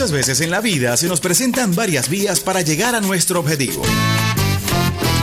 [0.00, 3.82] Muchas veces en la vida se nos presentan varias vías para llegar a nuestro objetivo.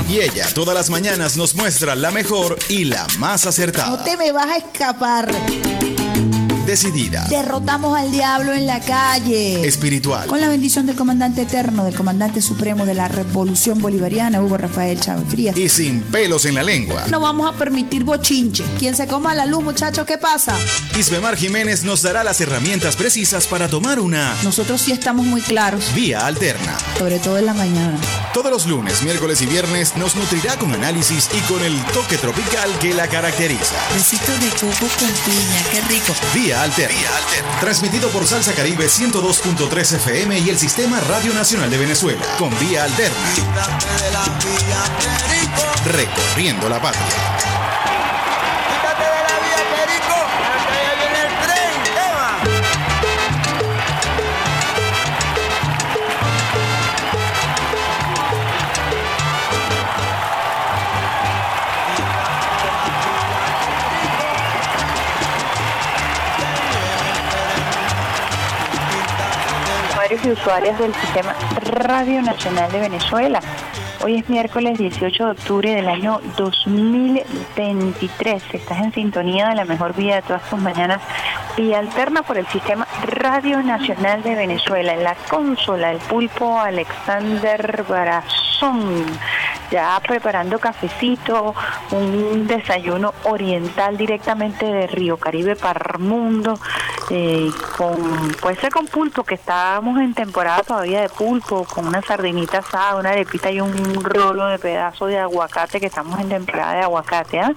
[0.07, 3.89] Y ella todas las mañanas nos muestra la mejor y la más acertada.
[3.89, 5.31] No te me vas a escapar
[6.67, 9.65] decidida, Derrotamos al diablo en la calle.
[9.67, 14.57] espiritual, Con la bendición del comandante eterno, del comandante supremo de la revolución bolivariana, Hugo
[14.57, 15.57] Rafael Chávez Frías.
[15.57, 17.05] y sin pelos en la lengua.
[17.09, 18.63] No vamos a permitir bochinche.
[18.77, 20.55] Quien se coma la luz, muchachos, ¿qué pasa?
[20.99, 25.93] Isbemar Jiménez nos dará las herramientas precisas para tomar una Nosotros sí estamos muy claros,
[25.95, 26.77] vía alterna.
[26.99, 27.97] sobre todo en la mañana.
[28.33, 32.69] Todos los lunes, miércoles y viernes nos nutrirá con análisis y con el toque tropical
[32.79, 33.75] que la caracteriza.
[33.95, 36.13] Besito de coco con piña, qué rico.
[36.35, 36.97] Vía Alterna.
[37.59, 42.21] Transmitido por Salsa Caribe 102.3 FM y el Sistema Radio Nacional de Venezuela.
[42.37, 43.17] Con Vía Alterna.
[45.85, 47.56] Recorriendo la patria.
[70.17, 73.39] Usuarios y usuarias del Sistema Radio Nacional de Venezuela.
[74.03, 78.43] Hoy es miércoles 18 de octubre del año 2023.
[78.53, 81.01] Estás en sintonía de la mejor vida de todas tus mañanas
[81.57, 84.93] y alterna por el Sistema Radio Nacional de Venezuela.
[84.93, 89.05] En la consola, el pulpo Alexander Barazón.
[89.71, 91.53] Ya preparando cafecito,
[91.91, 96.57] un desayuno oriental directamente de Río Caribe para el mundo,
[97.09, 97.97] eh, con,
[98.41, 102.95] puede ser con pulpo, que estamos en temporada todavía de pulpo, con una sardinita asada,
[102.95, 107.39] una arepita y un rolo de pedazo de aguacate, que estamos en temporada de aguacate,
[107.39, 107.53] ¿ah?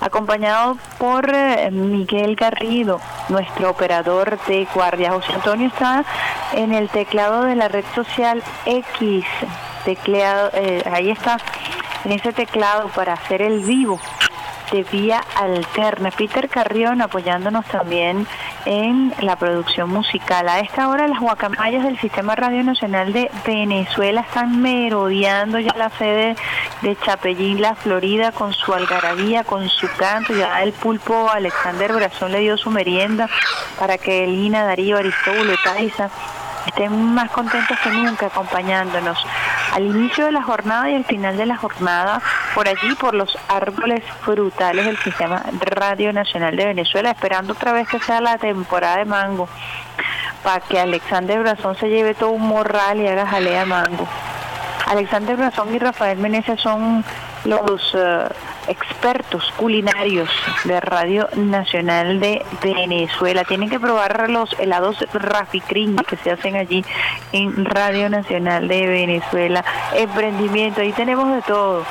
[0.00, 5.12] acompañado por eh, Miguel Garrido, nuestro operador de guardia.
[5.12, 6.04] José Antonio está
[6.52, 9.24] en el teclado de la red social X,
[9.84, 11.38] tecleado, eh, ahí está,
[12.04, 14.00] en ese teclado para hacer el vivo
[14.70, 16.10] de vía alterna.
[16.10, 18.26] Peter Carrión apoyándonos también
[18.64, 20.48] en la producción musical.
[20.48, 25.90] A esta hora las guacamayas del Sistema Radio Nacional de Venezuela están merodeando ya la
[25.90, 26.36] sede
[26.82, 30.34] de Chapellín, la Florida, con su algarabía, con su canto.
[30.34, 33.28] Ya el pulpo Alexander Brazón le dio su merienda
[33.78, 36.10] para que Lina, Darío, Aristóbulo, Taiza
[36.66, 39.18] estén más contentos que nunca acompañándonos
[39.72, 42.20] al inicio de la jornada y al final de la jornada
[42.54, 47.88] por allí, por los árboles frutales del Sistema Radio Nacional de Venezuela, esperando otra vez
[47.88, 49.48] que sea la temporada de mango,
[50.42, 54.08] para que Alexander Brazón se lleve todo un morral y haga jalea mango.
[54.86, 57.04] Alexander Brazón y Rafael Meneses son
[57.44, 58.28] los eh,
[58.68, 60.28] expertos culinarios
[60.64, 63.44] de Radio Nacional de Venezuela.
[63.44, 66.84] Tienen que probar los helados Raficrin que se hacen allí
[67.32, 69.64] en Radio Nacional de Venezuela.
[69.94, 71.84] Emprendimiento, ahí tenemos de todo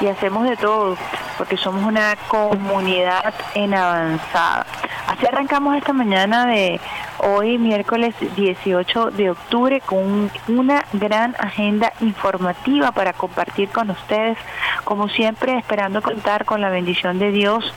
[0.00, 0.96] y hacemos de todo
[1.38, 4.66] porque somos una comunidad en avanzada.
[5.16, 6.78] Así arrancamos esta mañana de
[7.20, 14.36] hoy, miércoles 18 de octubre, con una gran agenda informativa para compartir con ustedes,
[14.84, 17.72] como siempre esperando contar con la bendición de Dios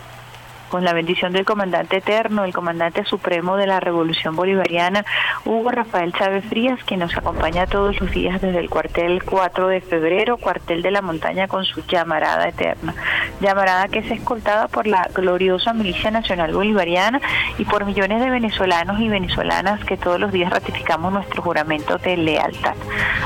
[0.70, 5.04] con la bendición del comandante eterno, el comandante supremo de la Revolución Bolivariana,
[5.44, 9.82] Hugo Rafael Chávez Frías, que nos acompaña todos los días desde el cuartel 4 de
[9.82, 12.96] febrero, cuartel de la montaña con su llamarada eterna.
[13.42, 17.20] Llamarada que es escoltada por la gloriosa Milicia Nacional Bolivariana
[17.58, 22.16] y por millones de venezolanos y venezolanas que todos los días ratificamos nuestro juramento de
[22.16, 22.76] lealtad.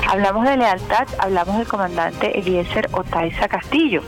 [0.09, 4.01] Hablamos de lealtad, hablamos del comandante Eliezer Otaiza Castillo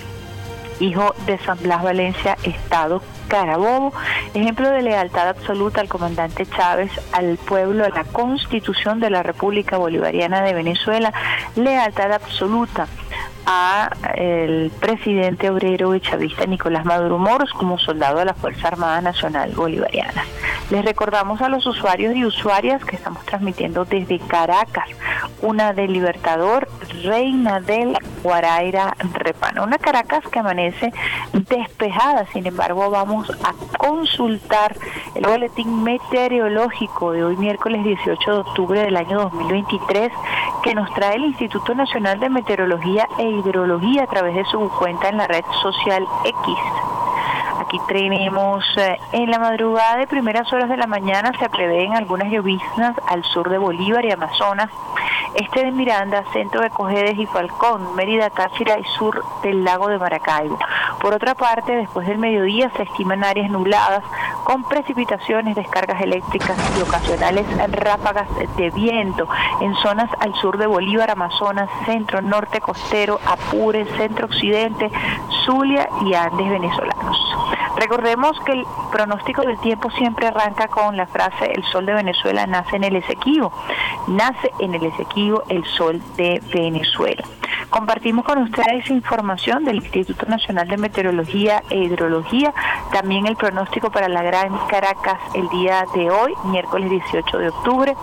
[0.79, 3.02] hijo de San Blas Valencia, Estado
[3.35, 3.91] Carabobo,
[4.34, 9.78] ejemplo de lealtad absoluta al comandante Chávez, al pueblo, a la constitución de la República
[9.78, 11.12] Bolivariana de Venezuela,
[11.57, 12.88] lealtad absoluta
[13.46, 19.01] a el presidente obrero y chavista Nicolás Maduro Moros como soldado de la Fuerza Armada
[19.01, 20.23] Nacional Bolivariana.
[20.72, 24.90] Les recordamos a los usuarios y usuarias que estamos transmitiendo desde Caracas,
[25.41, 26.67] una del Libertador,
[27.03, 29.64] Reina del Guaraira Repano.
[29.64, 30.91] Una Caracas que amanece
[31.34, 34.76] despejada, sin embargo vamos a consultar
[35.16, 40.12] el boletín meteorológico de hoy miércoles 18 de octubre del año 2023
[40.64, 45.10] que nos trae el Instituto Nacional de Meteorología e Hidrología a través de su cuenta
[45.10, 46.58] en la red social X.
[47.60, 52.32] Aquí tenemos eh, en la madrugada de primeras horas de la mañana se prevén algunas
[52.32, 54.70] lloviznas al sur de Bolívar y Amazonas,
[55.36, 59.98] este de Miranda, centro de Cojedes y Falcón, Mérida, Táchira y sur del lago de
[59.98, 60.60] Maracaibo.
[61.02, 64.03] Por otra parte, después del mediodía se estiman áreas nubladas
[64.43, 69.28] con precipitaciones, descargas eléctricas y ocasionales ráfagas de viento
[69.61, 74.90] en zonas al sur de Bolívar, Amazonas, centro, norte costero, Apure, centro occidente,
[75.46, 77.19] Zulia y Andes venezolanos.
[77.78, 82.48] Recordemos que el pronóstico del tiempo siempre arranca con la frase el sol de Venezuela
[82.48, 83.52] nace en el Esequibo.
[84.08, 87.24] Nace en el Esequibo el sol de Venezuela.
[87.70, 92.54] Compartimos con ustedes información del Instituto Nacional de Meteorología e Hidrología,
[92.92, 97.96] también el pronóstico para la Gran Caracas el día de hoy, miércoles 18 de octubre.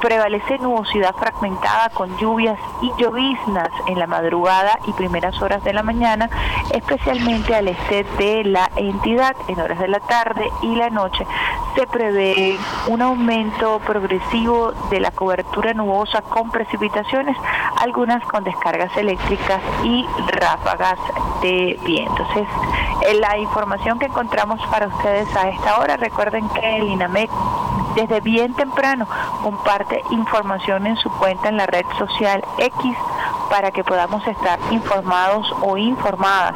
[0.00, 5.82] prevalece nubosidad fragmentada con lluvias y lloviznas en la madrugada y primeras horas de la
[5.82, 6.30] mañana,
[6.72, 11.26] especialmente al este de la entidad en horas de la tarde y la noche.
[11.74, 12.56] Se prevé
[12.88, 17.36] un aumento progresivo de la cobertura nubosa con precipitaciones,
[17.80, 20.98] algunas con descargas eléctricas y ráfagas
[21.42, 22.14] de viento.
[22.14, 22.46] Entonces,
[23.20, 27.30] la información que encontramos para ustedes a esta hora, recuerden que el INAMEC
[27.94, 29.06] desde bien temprano
[29.42, 32.96] comparte información en su cuenta en la red social X
[33.50, 36.54] para que podamos estar informados o informadas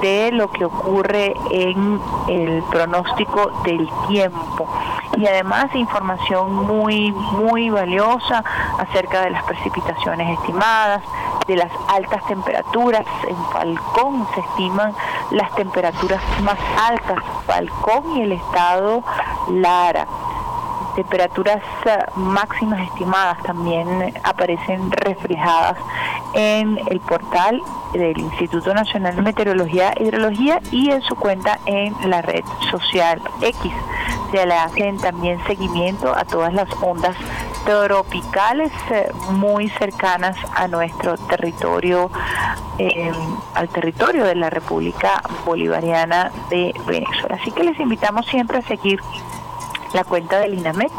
[0.00, 4.68] de lo que ocurre en el pronóstico del tiempo
[5.16, 8.44] y además información muy muy valiosa
[8.78, 11.02] acerca de las precipitaciones estimadas,
[11.46, 13.04] de las altas temperaturas.
[13.26, 14.94] En Falcón se estiman
[15.30, 16.58] las temperaturas más
[16.88, 19.02] altas, Falcón y el estado
[19.50, 20.06] Lara
[20.94, 25.78] temperaturas eh, máximas estimadas también aparecen reflejadas
[26.34, 27.60] en el portal
[27.92, 33.20] del Instituto Nacional de Meteorología e Hidrología y en su cuenta en la red social
[33.40, 33.72] X.
[34.30, 37.16] Se le hacen también seguimiento a todas las ondas
[37.64, 42.10] tropicales eh, muy cercanas a nuestro territorio,
[42.78, 43.12] eh,
[43.54, 47.38] al territorio de la República Bolivariana de Venezuela.
[47.40, 49.00] Así que les invitamos siempre a seguir
[49.92, 50.92] la cuenta del INAMET.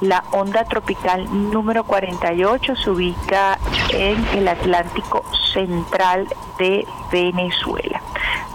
[0.00, 3.58] La onda tropical número 48 se ubica
[3.96, 6.28] en el Atlántico Central
[6.58, 8.02] de Venezuela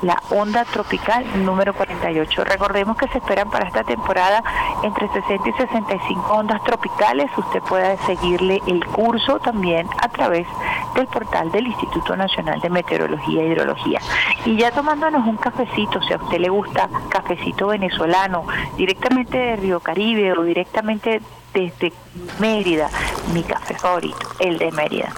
[0.02, 2.44] la onda tropical número 48.
[2.44, 4.44] Recordemos que se esperan para esta temporada
[4.84, 7.30] entre 60 y 65 ondas tropicales.
[7.38, 10.48] Usted puede seguirle el curso también a través
[10.96, 14.00] del portal del Instituto Nacional de Meteorología e Hidrología.
[14.46, 18.46] Y ya tomándonos un cafecito, si a usted le gusta cafecito venezolano,
[18.78, 21.22] directamente de Río Caribe o directamente
[21.54, 21.94] desde
[22.40, 22.90] Mérida,
[23.34, 25.14] mi café favorito, el de Mérida.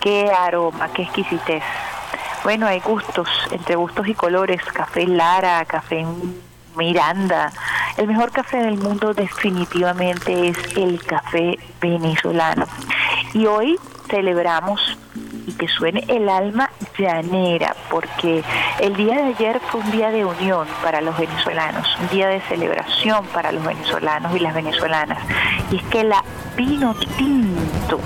[0.00, 1.62] Qué aroma, qué exquisitez
[2.44, 6.04] bueno, hay gustos, entre gustos y colores, café Lara, café
[6.76, 7.50] Miranda.
[7.96, 12.66] El mejor café del mundo definitivamente es el café venezolano.
[13.32, 13.78] Y hoy
[14.10, 14.98] celebramos
[15.46, 18.42] y que suene el alma llanera, porque
[18.80, 22.40] el día de ayer fue un día de unión para los venezolanos, un día de
[22.42, 25.18] celebración para los venezolanos y las venezolanas.
[25.70, 26.22] Y es que la
[26.56, 28.00] vino tinto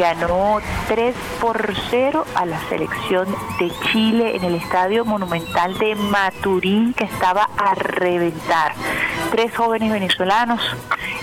[0.00, 6.94] ganó 3 por 0 a la selección de Chile en el Estadio Monumental de Maturín
[6.94, 8.72] que estaba a reventar.
[9.30, 10.62] Tres jóvenes venezolanos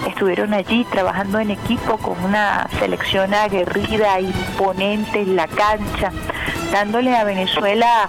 [0.08, 6.12] estuvieron allí trabajando en equipo con una selección aguerrida, imponente en la cancha,
[6.72, 8.08] dándole a Venezuela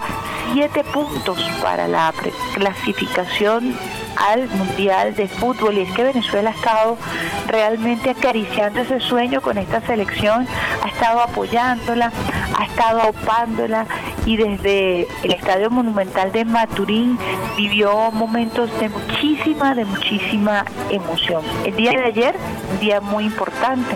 [0.53, 2.12] siete puntos para la
[2.55, 3.75] clasificación
[4.17, 6.99] al Mundial de Fútbol y es que Venezuela ha estado
[7.47, 10.46] realmente acariciando ese sueño con esta selección,
[10.82, 12.13] ha estado apoyándola,
[12.56, 13.87] ha estado opándola
[14.27, 17.19] y desde el Estadio Monumental de Maturín
[17.56, 21.43] vivió momentos de muchísima, de muchísima emoción.
[21.65, 22.34] El día de ayer,
[22.72, 23.94] un día muy importante,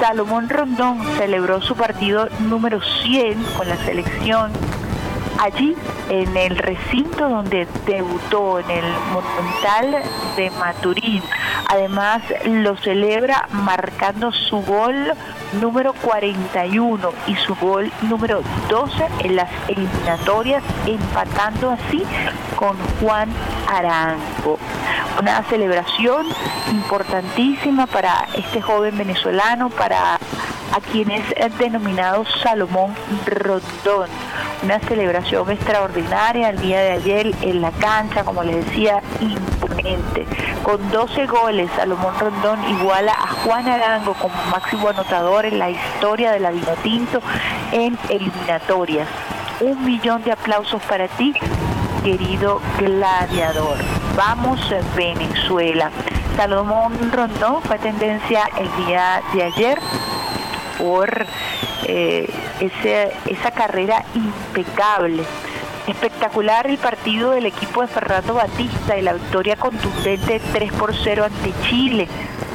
[0.00, 4.52] Salomón Rondón celebró su partido número 100 con la selección
[5.38, 5.76] allí
[6.08, 10.02] en el recinto donde debutó, en el Monumental
[10.36, 11.22] de Maturín.
[11.68, 15.12] Además lo celebra marcando su gol
[15.60, 22.02] número 41 y su gol número 12 en las eliminatorias, empatando así
[22.56, 23.28] con Juan
[23.68, 24.58] Arango.
[25.20, 26.26] Una celebración
[26.70, 31.24] importantísima para este joven venezolano, para a quien es
[31.58, 32.94] denominado Salomón
[33.26, 34.08] Rondón
[34.62, 40.26] una celebración extraordinaria el día de ayer en la cancha, como les decía, imponente.
[40.62, 46.32] Con 12 goles, Salomón Rondón iguala a Juan Arango como máximo anotador en la historia
[46.32, 47.20] de la Vinotinto
[47.72, 49.08] en eliminatorias.
[49.60, 51.34] Un millón de aplausos para ti,
[52.04, 53.78] querido gladiador.
[54.16, 54.60] Vamos
[54.96, 55.90] Venezuela.
[56.36, 59.78] Salomón Rondón fue tendencia el día de ayer
[60.78, 61.26] por
[61.86, 62.28] eh,
[63.26, 65.24] esa carrera impecable
[65.88, 71.24] Espectacular el partido del equipo de Fernando Batista y la victoria contundente 3 por 0
[71.24, 72.06] ante Chile.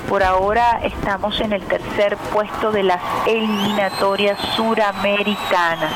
[0.08, 5.92] Por ahora estamos en el tercer puesto de las eliminatorias suramericanas.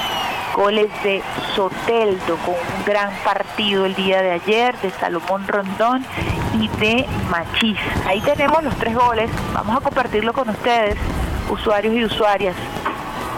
[0.55, 1.21] Goles de
[1.55, 6.03] Soteldo con un gran partido el día de ayer, de Salomón Rondón
[6.59, 7.77] y de Machís.
[8.07, 9.29] Ahí tenemos los tres goles.
[9.53, 10.97] Vamos a compartirlo con ustedes,
[11.49, 12.55] usuarios y usuarias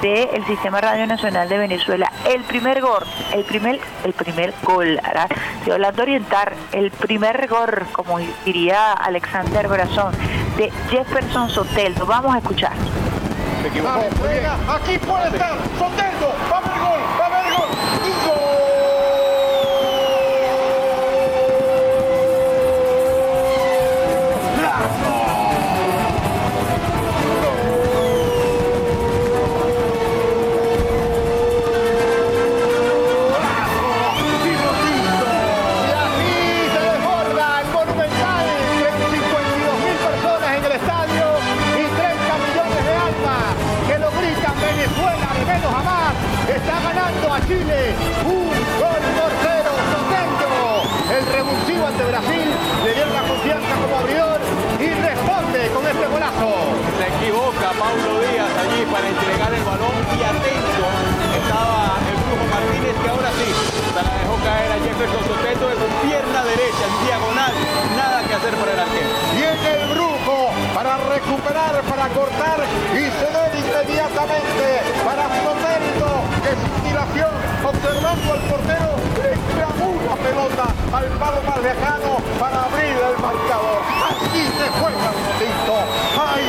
[0.01, 2.11] del Sistema Radio Nacional de Venezuela.
[2.25, 5.29] El primer gol, el primer, el primer gol, ¿verdad?
[5.57, 10.13] estoy hablando orientar, el primer gol, como diría Alexander Brazón,
[10.57, 12.05] de Jefferson Soteldo.
[12.05, 12.73] Vamos a escuchar.
[13.59, 17.38] Aquí puede estar Soteldo, va gol,
[64.03, 67.53] la dejó caer a Jefferson Soteldo de su pierna derecha en diagonal.
[67.97, 69.09] Nada que hacer para el arquero.
[69.35, 70.37] Viene el brujo
[70.73, 72.59] para recuperar, para cortar
[72.95, 74.65] y ceder inmediatamente
[75.03, 76.09] para Soteldo,
[76.43, 78.89] que sin dilación, observando al portero,
[79.19, 83.79] le una pelota al palo más lejano para abrir el marcador.
[84.09, 85.77] Así se juega el Tito.
[86.19, 86.45] ¡Ay!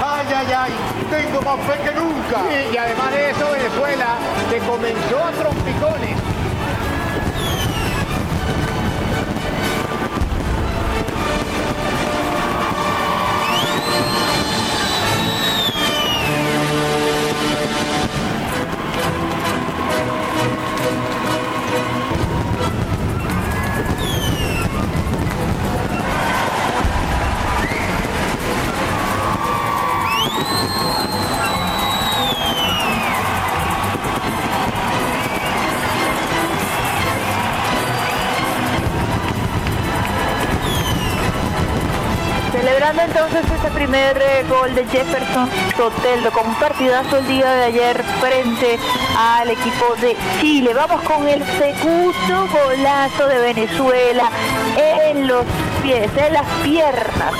[0.00, 0.72] ¡Ay, ay, ay!
[1.10, 2.38] Tengo más fe que nunca.
[2.72, 4.16] Y además de eso, Venezuela
[4.50, 6.37] se comenzó a trompicones.
[42.88, 48.02] Entonces este primer eh, gol de Jefferson Soteldo con un partidazo el día de ayer
[48.18, 48.78] frente
[49.14, 50.72] al equipo de Chile.
[50.72, 54.30] Vamos con el segundo golazo de Venezuela
[55.04, 55.44] en los
[55.82, 57.34] pies, en las piernas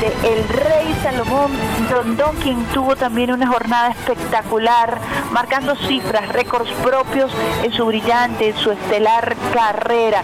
[0.00, 1.52] de Rey Salomón
[1.90, 4.98] Rondón, quien tuvo también una jornada espectacular,
[5.32, 7.30] marcando cifras, récords propios
[7.62, 10.22] en su brillante, en su estelar carrera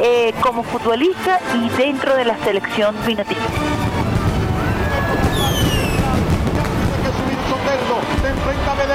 [0.00, 3.91] eh, como futbolista y dentro de la selección vinotinta.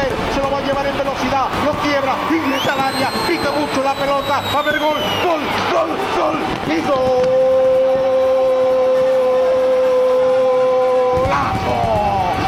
[0.07, 3.83] Medel, se lo va a llevar en velocidad, lo quiebra, ingresa al área, pica mucho
[3.83, 5.41] la pelota, a haber gol, gol,
[5.73, 7.27] gol, gol y golazo.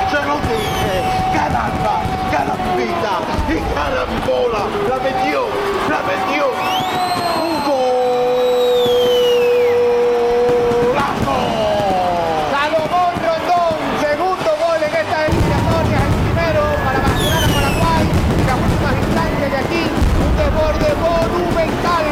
[0.09, 2.01] Se lo dije, caramba,
[2.31, 5.39] carambita y carambola, la metió,
[5.89, 6.43] la metió.
[7.43, 7.97] Un golazo.
[12.51, 18.05] Salomón Rondón, segundo gol en esta eliminatoria, el primero para vacunar a Paraguay.
[18.39, 19.83] En las últimas instancias de aquí,
[20.19, 22.05] un desborde monumental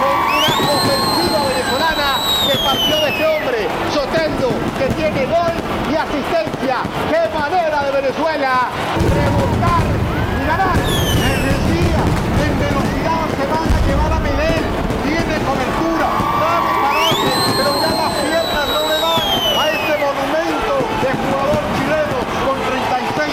[0.00, 2.10] con una ofensiva venezolana
[2.46, 3.60] que partió de este hombre,
[3.92, 5.54] Soteldo, que tiene gol
[5.90, 6.76] y asistencia.
[7.10, 8.68] ¡Qué manera de Venezuela
[9.00, 10.76] rebuscar y ganar!
[10.76, 14.64] Decía, en velocidad se van a llevar a Medel,
[15.08, 19.24] tiene cobertura, dame parote, pero ya las piernas no le dan
[19.56, 23.24] a este monumento de jugador chileno con 36,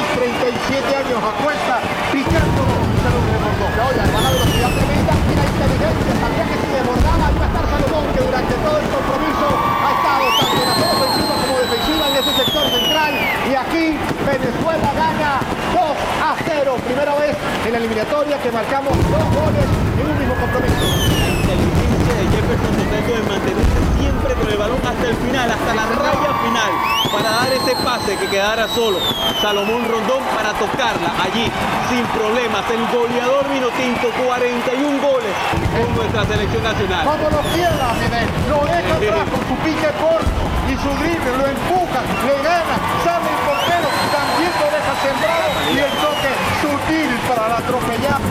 [0.56, 1.76] 37 años a cuesta,
[2.16, 3.86] picándolo, se lo recordó.
[3.92, 6.12] Y además la velocidad tremenda y la inteligencia.
[6.16, 10.26] Sabía que si desbordaba iba a estar Salomón, que durante todo el compromiso ha estado
[10.32, 13.12] tanto en la ofensiva como defensiva en ese sector central.
[13.52, 13.91] Y aquí
[14.26, 15.40] Venezuela gana
[15.74, 15.82] 2
[16.22, 16.78] a 0.
[16.86, 17.36] Primera vez
[17.66, 19.66] en la eliminatoria que marcamos dos goles
[19.98, 20.78] en un mismo compromiso.
[20.78, 25.74] La inteligencia de Jefferson Soteldo de mantenerse siempre con el balón hasta el final, hasta
[25.74, 26.72] la raya final,
[27.12, 29.00] para dar ese pase que quedara solo.
[29.42, 31.50] Salomón Rondón para tocarla allí,
[31.90, 32.64] sin problemas.
[32.70, 35.34] El goleador Vinotinto, 41 goles
[35.74, 37.06] con nuestra selección nacional.
[37.06, 40.31] Como lo Medel, lo deja atrás con su pique corto
[40.72, 45.80] y su drible lo empuja, le gana, sale el portero, también lo deja sembrado y
[45.80, 48.22] el toque sutil para la atropellar.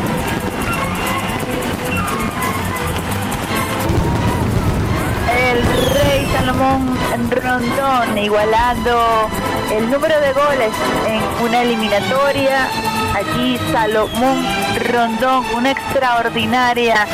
[5.50, 5.58] El
[5.94, 9.28] Rey Salomón Rondón igualando
[9.70, 10.72] el número de goles
[11.06, 12.68] en una eliminatoria.
[13.14, 17.06] Aquí Salomón Rondón, una extraordinaria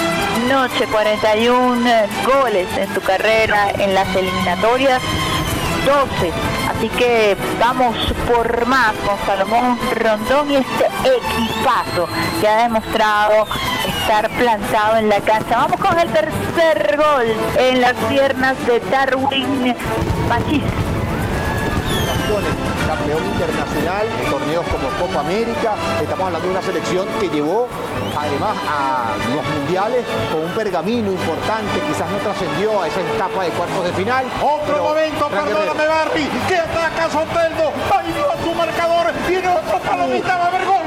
[0.49, 1.91] noche, 41
[2.25, 5.03] goles en su carrera en las eliminatorias,
[5.85, 6.33] 12
[6.77, 7.97] Así que vamos
[8.27, 12.07] por más con Salomón Rondón y este equipazo
[12.39, 13.47] que ha demostrado
[13.87, 15.57] estar plantado en la cancha.
[15.57, 19.75] Vamos con el tercer gol en las piernas de Darwin
[20.29, 20.86] Machis
[22.87, 25.75] campeón internacional en torneos como Copa América.
[26.01, 27.69] Estamos hablando de una selección que llevó
[28.17, 33.51] además a los mundiales con un pergamino importante, quizás no trascendió a esa etapa de
[33.51, 34.25] cuartos de final.
[34.43, 40.45] Otro momento, perdóname Barry, que ataca Soteldo, ahí va su marcador, tiene otro palomita, va
[40.45, 40.87] a haber gol,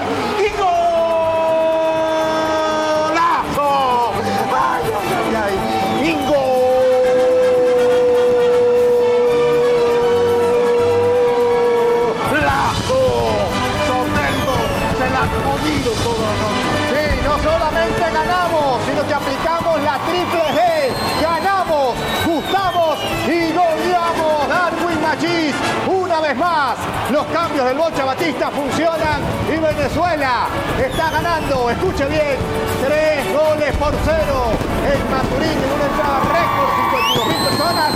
[26.29, 26.77] vez más,
[27.12, 30.45] los cambios del Bocha Batista funcionan y Venezuela
[30.77, 32.38] está ganando, escuche bien,
[32.86, 34.53] tres goles por cero
[34.86, 36.69] en Maturín en una entrada récord,
[37.17, 37.89] 52 mil personas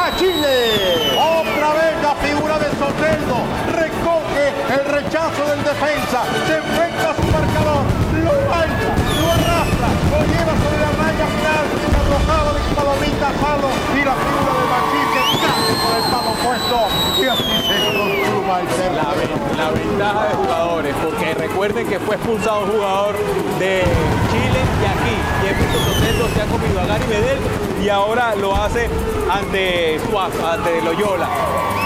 [0.00, 1.12] a Chile.
[1.12, 3.44] Otra vez la figura de Soteldo
[3.76, 7.84] recoge el rechazo del defensa, se enfrenta a su marcador,
[8.24, 10.83] lo baila, lo arrastra, lo lleva sobre
[11.22, 16.32] final, arrojado de palomita palo y la figura de Machís que cae por el palo
[16.42, 16.78] puesto
[17.20, 22.64] y así se consuma el La, la ventaja de jugadores, porque recuerden que fue expulsado
[22.64, 23.14] un jugador
[23.58, 23.84] de
[24.30, 27.38] Chile y aquí Jefferson Soteldo se ha comido a Gary Medel
[27.82, 28.88] y ahora lo hace
[29.30, 31.28] ante Suaz, ante Loyola.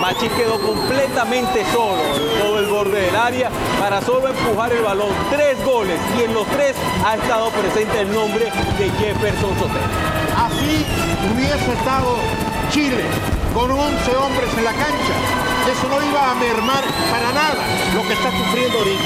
[0.08, 2.00] Machín quedó completamente solo
[2.40, 5.10] todo el borde del área para solo empujar el balón.
[5.30, 9.78] Tres goles y en los tres ha estado presente el nombre de Jefferson Soteldo.
[10.34, 10.86] Así
[11.30, 12.16] hubiese estado
[12.70, 13.04] Chile
[13.52, 15.47] con 11 hombres en la cancha.
[15.68, 17.62] Eso no iba a mermar para nada
[17.94, 19.04] lo que está sufriendo ahorita.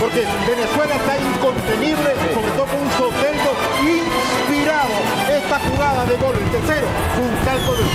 [0.00, 4.90] Porque Venezuela está incontenible, sobre todo con un Soteldo inspirado.
[5.30, 7.86] Esta jugada de gol, el tercero, fue un calco del.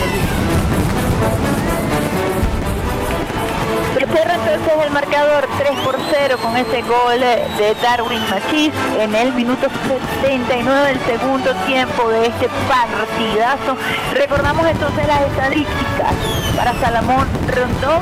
[4.00, 9.14] Se cierra entonces el marcador 3 por 0 con ese gol de Darwin Machís en
[9.14, 9.68] el minuto
[10.24, 13.78] 79 del segundo tiempo de este partidazo.
[14.14, 16.14] Recordamos entonces las estadísticas
[16.56, 17.28] para Salamón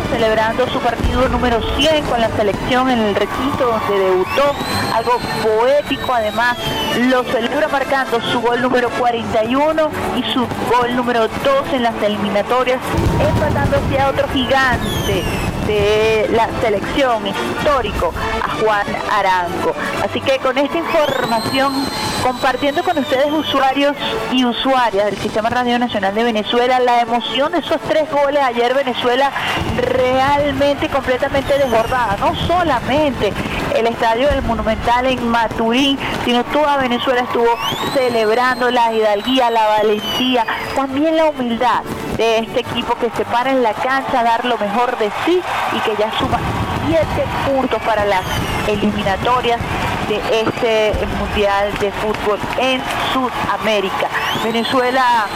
[0.10, 4.56] Celebrando su partido número 100 con la selección en el requito donde debutó,
[4.92, 6.58] algo poético además,
[7.02, 11.34] lo celebra marcando su gol número 41 y su gol número 2
[11.74, 12.80] en las eliminatorias,
[13.20, 15.24] empatando hacia otro gigante
[15.68, 18.12] de la selección histórico
[18.42, 19.76] a Juan Arango.
[20.04, 21.86] Así que con esta información,
[22.24, 23.96] compartiendo con ustedes usuarios
[24.32, 28.74] y usuarias del Sistema Radio Nacional de Venezuela, la emoción de esos tres goles ayer
[28.74, 29.30] Venezuela
[29.78, 32.16] realmente completamente desbordada.
[32.18, 33.34] No solamente
[33.76, 37.58] el estadio del Monumental en Maturín, sino toda Venezuela estuvo
[37.94, 41.84] celebrando la hidalguía, la valentía, también la humildad
[42.16, 45.42] de este equipo que se para en la cancha a dar lo mejor de sí
[45.74, 46.40] y que ya suma
[46.88, 48.24] siete puntos para las
[48.68, 49.60] eliminatorias
[50.08, 54.10] de este Mundial de Fútbol en Sudamérica.
[54.44, 55.28] Venezuela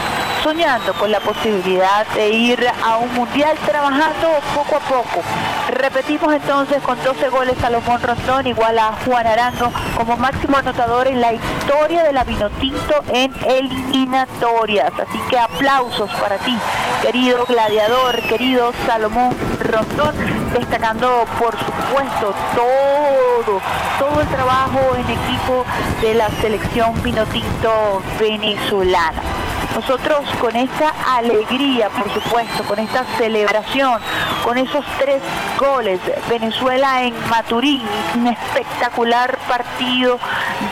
[0.44, 5.24] soñando con la posibilidad de ir a un Mundial trabajando poco a poco.
[5.70, 11.20] Repetimos entonces con 12 goles Salomón Rondón igual a Juan Arango como máximo anotador en
[11.22, 14.92] la historia de la Vinotinto en eliminatorias.
[14.94, 16.58] Así que aplausos para ti,
[17.02, 20.16] querido gladiador, querido Salomón Rondón,
[20.54, 23.62] destacando por supuesto todo,
[24.00, 25.66] todo el trabajo en equipo
[26.02, 29.37] de la selección Vinotinto venezolana.
[29.78, 34.02] Nosotros con esta alegría, por supuesto, con esta celebración,
[34.44, 35.22] con esos tres
[35.60, 37.84] goles, Venezuela en Maturín,
[38.16, 40.18] un espectacular partido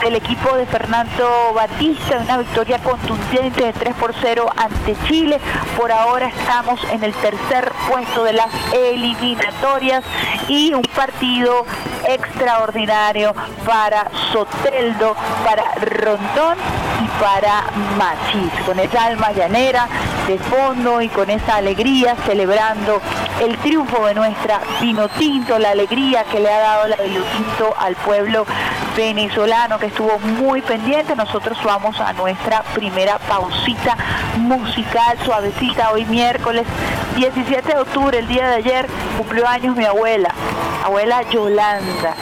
[0.01, 5.39] del equipo de Fernando Batista, una victoria contundente de 3 por 0 ante Chile.
[5.77, 10.03] Por ahora estamos en el tercer puesto de las eliminatorias
[10.47, 11.63] y un partido
[12.07, 13.33] extraordinario
[13.65, 16.57] para Soteldo, para Rondón
[17.03, 17.63] y para
[17.97, 18.51] Machís.
[18.65, 19.87] Con esa alma llanera
[20.27, 23.01] de fondo y con esa alegría celebrando
[23.41, 27.73] el triunfo de nuestra vino tinto, la alegría que le ha dado la vino tinto
[27.77, 28.45] al pueblo
[28.95, 31.15] venezolano que estuvo muy pendiente.
[31.15, 33.97] Nosotros vamos a nuestra primera pausita
[34.37, 36.65] musical suavecita hoy miércoles
[37.15, 40.29] 17 de octubre, el día de ayer, cumplió años mi abuela,
[40.83, 42.15] abuela Yolanda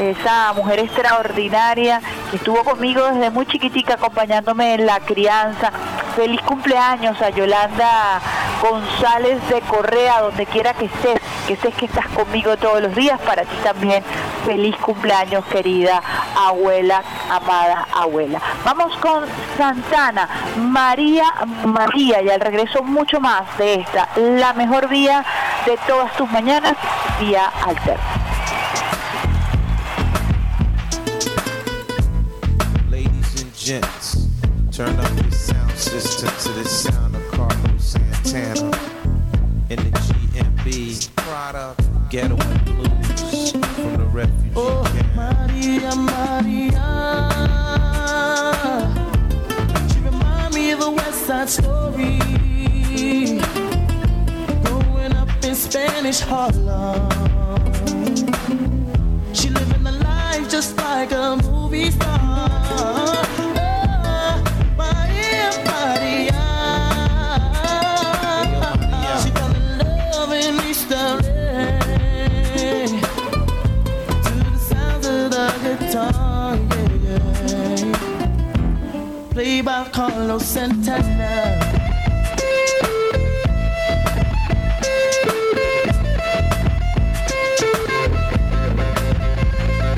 [0.00, 5.70] esa mujer extraordinaria que estuvo conmigo desde muy chiquitica acompañándome en la crianza.
[6.16, 8.20] Feliz cumpleaños a Yolanda
[8.62, 13.20] González de Correa, donde quiera que estés, que estés que estás conmigo todos los días,
[13.20, 14.02] para ti también
[14.44, 16.00] feliz cumpleaños querida
[16.36, 18.40] abuela, amada abuela.
[18.64, 19.24] Vamos con
[19.56, 21.24] Santana, María
[21.64, 25.24] María, y al regreso mucho más de esta, la mejor vía
[25.66, 26.74] de todas tus mañanas,
[27.20, 28.02] vía alterna.
[33.64, 34.28] gents.
[34.70, 34.94] Turn
[35.30, 38.70] sound system to the sound of Carlos Santana.
[39.68, 45.14] In the GMB product, ghetto and blues from the refugee oh, camp.
[45.14, 46.86] Maria, Maria.
[49.92, 52.18] She remind me of a West Side story.
[54.64, 57.10] Growing up in Spanish Harlem.
[59.34, 62.63] She living a life just like a movie star.
[79.30, 81.60] Played by Carlos Santana.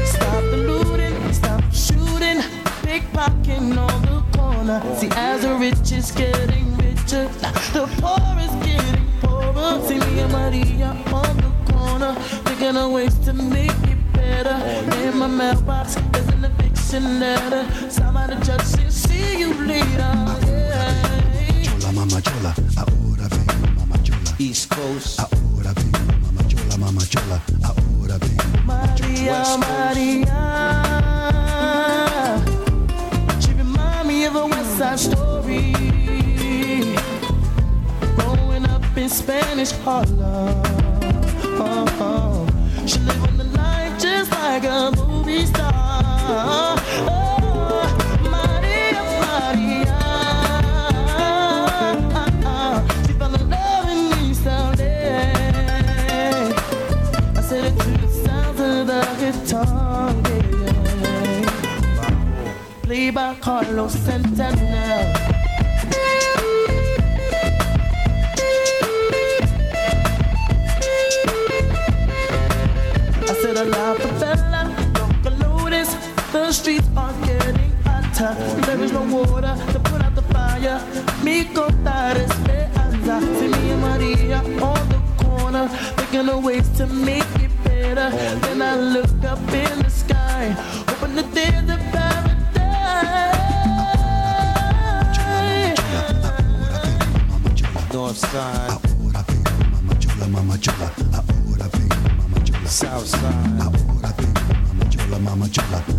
[0.05, 2.43] Stop the looting, stop shooting,
[2.83, 4.83] pickpocketing on the corner.
[4.97, 7.27] See, as the rich is getting richer,
[7.73, 9.81] the poor is getting poorer.
[9.89, 13.96] See me and Maria on the corner, thinking of ways to make it
[14.27, 14.57] better.
[15.03, 17.65] In my mailbox, there's an eviction letter.
[17.91, 20.13] Somebody just said, see you later.
[20.47, 21.65] Yeah.
[21.65, 24.31] Chola, mama chola, ahora vengo, mama chola.
[24.39, 25.21] East Coast.
[25.21, 27.39] Ahora vengo, mama chola, mama chola.
[27.69, 30.43] Ahora vengo, mama Maria, Maria.
[33.41, 35.73] She remind me of a West Side story.
[38.17, 40.63] Growing up in Spanish Harlem.
[41.59, 42.47] Oh, oh.
[42.87, 43.26] She living the life just
[44.61, 45.71] like a movie star.
[47.09, 47.87] Oh,
[48.23, 49.99] Maria, Maria.
[53.07, 53.37] She love.
[57.37, 60.15] I it to the sounds of the guitar.
[62.83, 64.66] Played by Carlos Santana.
[78.35, 80.81] There is no water to put out the fire.
[81.23, 83.21] Mi contar esperanza.
[83.39, 88.11] See me and Maria on the corner, thinking of ways to make it better.
[88.41, 90.55] Then I look up in the sky,
[90.89, 92.27] hoping that there's a paradise.
[97.93, 98.81] North side.
[100.29, 100.91] Mama chola.
[101.15, 102.69] Ahora vengo, mama chola.
[102.69, 103.61] South side.
[103.63, 104.43] Ahora vengo,
[105.11, 105.47] mama mama.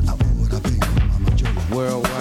[0.07, 1.29] Ahora vengo, mama.
[1.71, 2.16] Worldwide.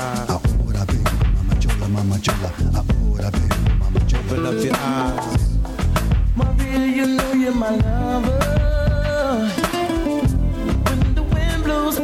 [2.06, 2.50] Mama chola.
[2.74, 4.22] Ahora vengo, mama chola.
[4.30, 5.58] Open up your eyes.
[6.36, 8.38] Maria, you know you're my lover.
[10.84, 11.98] When the wind blows,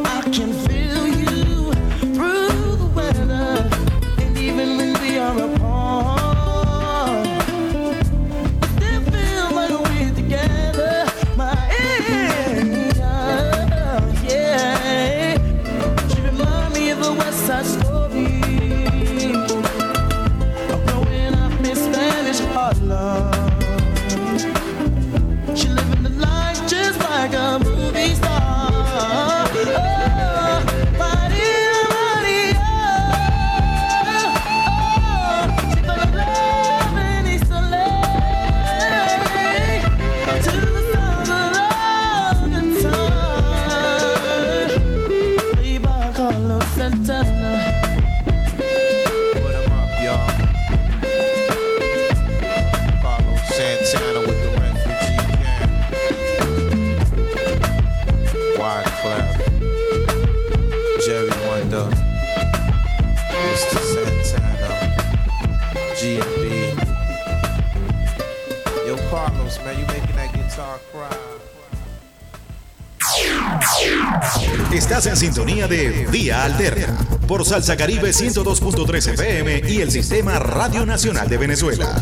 [74.73, 76.97] Estás en sintonía de Vía Alterna
[77.29, 82.01] por Salsa Caribe 102.3 FM y el Sistema Radio Nacional de Venezuela.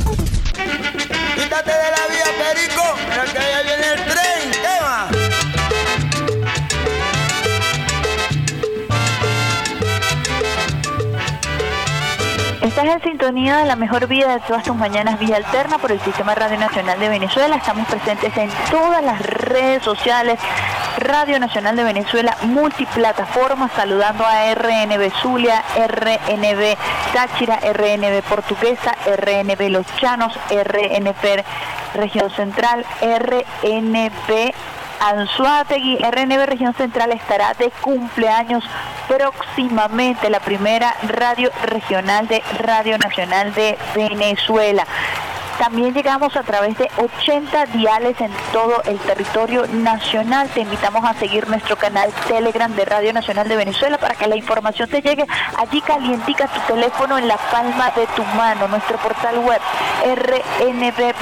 [1.35, 5.11] Quítate de la vía, Perico, pero que ya viene el tren, tema.
[12.62, 16.01] Estás en sintonía de la mejor vida de todas tus mañanas vía alterna por el
[16.01, 17.57] Sistema Radio Nacional de Venezuela.
[17.57, 20.38] Estamos presentes en todas las redes sociales.
[20.98, 26.76] Radio Nacional de Venezuela, multiplataformas, saludando a RNB Zulia, RNB
[27.12, 31.44] Táchira, RNB Portuguesa, RNB Los Llanos, RNB
[31.94, 34.53] Región Central, RNB
[35.00, 38.62] Anzuategui, RNB Región Central estará de cumpleaños
[39.09, 44.87] próximamente, la primera radio regional de Radio Nacional de Venezuela.
[45.61, 50.49] También llegamos a través de 80 diales en todo el territorio nacional.
[50.49, 54.37] Te invitamos a seguir nuestro canal Telegram de Radio Nacional de Venezuela para que la
[54.37, 55.27] información te llegue
[55.59, 58.68] allí calientica tu teléfono en la palma de tu mano.
[58.68, 59.61] Nuestro portal web
[60.03, 61.18] rnb.gov.be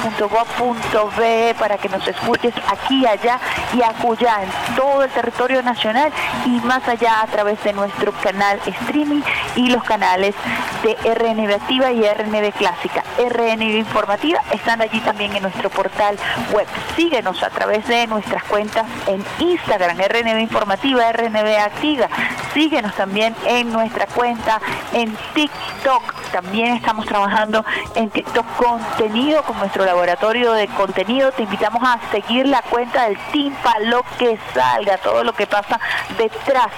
[1.58, 3.40] para que nos escuches aquí, allá
[3.74, 6.12] y acullá en todo el territorio nacional
[6.46, 9.22] y más allá a través de nuestro canal streaming
[9.56, 10.36] y los canales
[10.84, 13.02] de RNB Activa y RNB Clásica.
[13.18, 16.16] RNB Informativa están allí también en nuestro portal
[16.52, 16.66] web.
[16.96, 22.08] Síguenos a través de nuestras cuentas en Instagram, RNB Informativa, RNB Activa.
[22.54, 24.60] Síguenos también en nuestra cuenta
[24.92, 26.14] en TikTok.
[26.32, 27.64] También estamos trabajando
[27.94, 31.32] en TikTok contenido con nuestro laboratorio de contenido.
[31.32, 35.80] Te invitamos a seguir la cuenta del Timpa, lo que salga, todo lo que pasa
[36.16, 36.72] detrás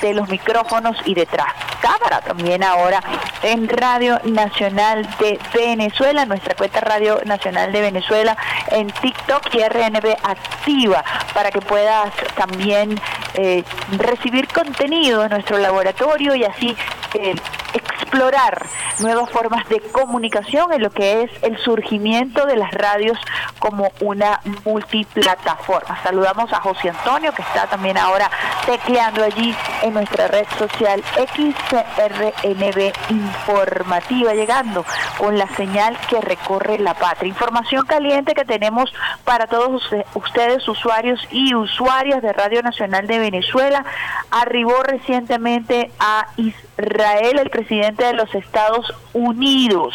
[0.00, 1.48] de los micrófonos y detrás
[1.86, 3.00] cámara también ahora
[3.42, 8.36] en Radio Nacional de Venezuela, nuestra cuenta Radio Nacional de Venezuela
[8.70, 12.98] en TikTok y RNB activa para que puedas también
[13.34, 13.64] eh,
[13.98, 16.76] recibir contenido en nuestro laboratorio y así
[17.14, 17.34] eh,
[17.76, 18.66] explorar
[19.00, 23.18] nuevas formas de comunicación en lo que es el surgimiento de las radios
[23.58, 26.02] como una multiplataforma.
[26.02, 28.30] Saludamos a José Antonio que está también ahora
[28.64, 34.84] tecleando allí en nuestra red social XRNB Informativa, llegando
[35.18, 37.28] con la señal que recorre la patria.
[37.28, 38.92] Información caliente que tenemos
[39.24, 43.84] para todos ustedes, usuarios y usuarias de Radio Nacional de Venezuela.
[44.30, 49.94] Arribó recientemente a Israel el presidente de los Estados Unidos.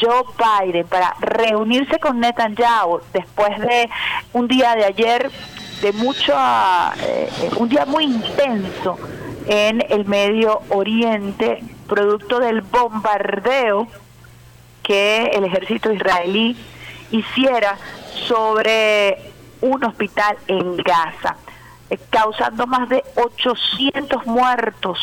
[0.00, 3.88] Joe Biden para reunirse con Netanyahu después de
[4.32, 5.30] un día de ayer
[5.82, 6.32] de mucho,
[7.02, 8.98] eh, un día muy intenso
[9.46, 13.86] en el Medio Oriente, producto del bombardeo
[14.82, 16.56] que el ejército israelí
[17.10, 17.76] hiciera
[18.26, 19.18] sobre
[19.60, 21.36] un hospital en Gaza,
[21.90, 24.98] eh, causando más de 800 muertos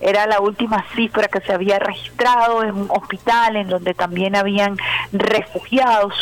[0.00, 4.76] era la última cifra que se había registrado en un hospital en donde también habían
[5.12, 6.12] refugiados.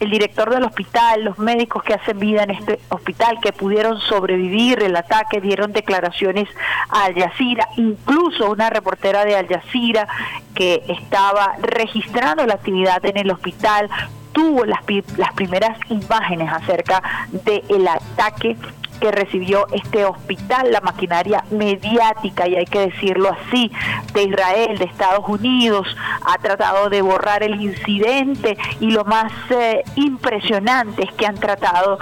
[0.00, 4.82] El director del hospital, los médicos que hacen vida en este hospital, que pudieron sobrevivir
[4.82, 6.48] el ataque, dieron declaraciones
[6.88, 10.08] a Al Jazeera, incluso una reportera de Al Jazeera
[10.54, 13.88] que estaba registrando la actividad en el hospital
[14.32, 14.80] tuvo las,
[15.16, 18.56] las primeras imágenes acerca del ataque
[19.00, 23.72] que recibió este hospital, la maquinaria mediática, y hay que decirlo así,
[24.12, 25.88] de Israel, de Estados Unidos,
[26.24, 31.98] ha tratado de borrar el incidente y lo más eh, impresionante es que han tratado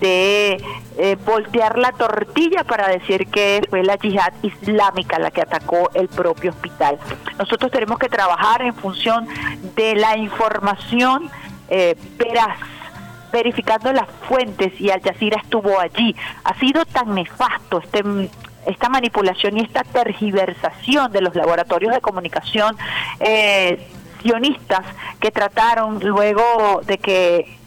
[0.00, 0.62] de
[0.98, 6.08] eh, voltear la tortilla para decir que fue la yihad islámica la que atacó el
[6.08, 6.98] propio hospital.
[7.38, 9.26] Nosotros tenemos que trabajar en función
[9.76, 11.30] de la información
[11.68, 12.58] eh, veraz
[13.32, 16.14] verificando las fuentes y Al Jazeera estuvo allí.
[16.44, 18.02] Ha sido tan nefasto este
[18.64, 22.76] esta manipulación y esta tergiversación de los laboratorios de comunicación
[23.18, 23.84] eh,
[24.22, 24.86] sionistas
[25.18, 27.58] que trataron luego de que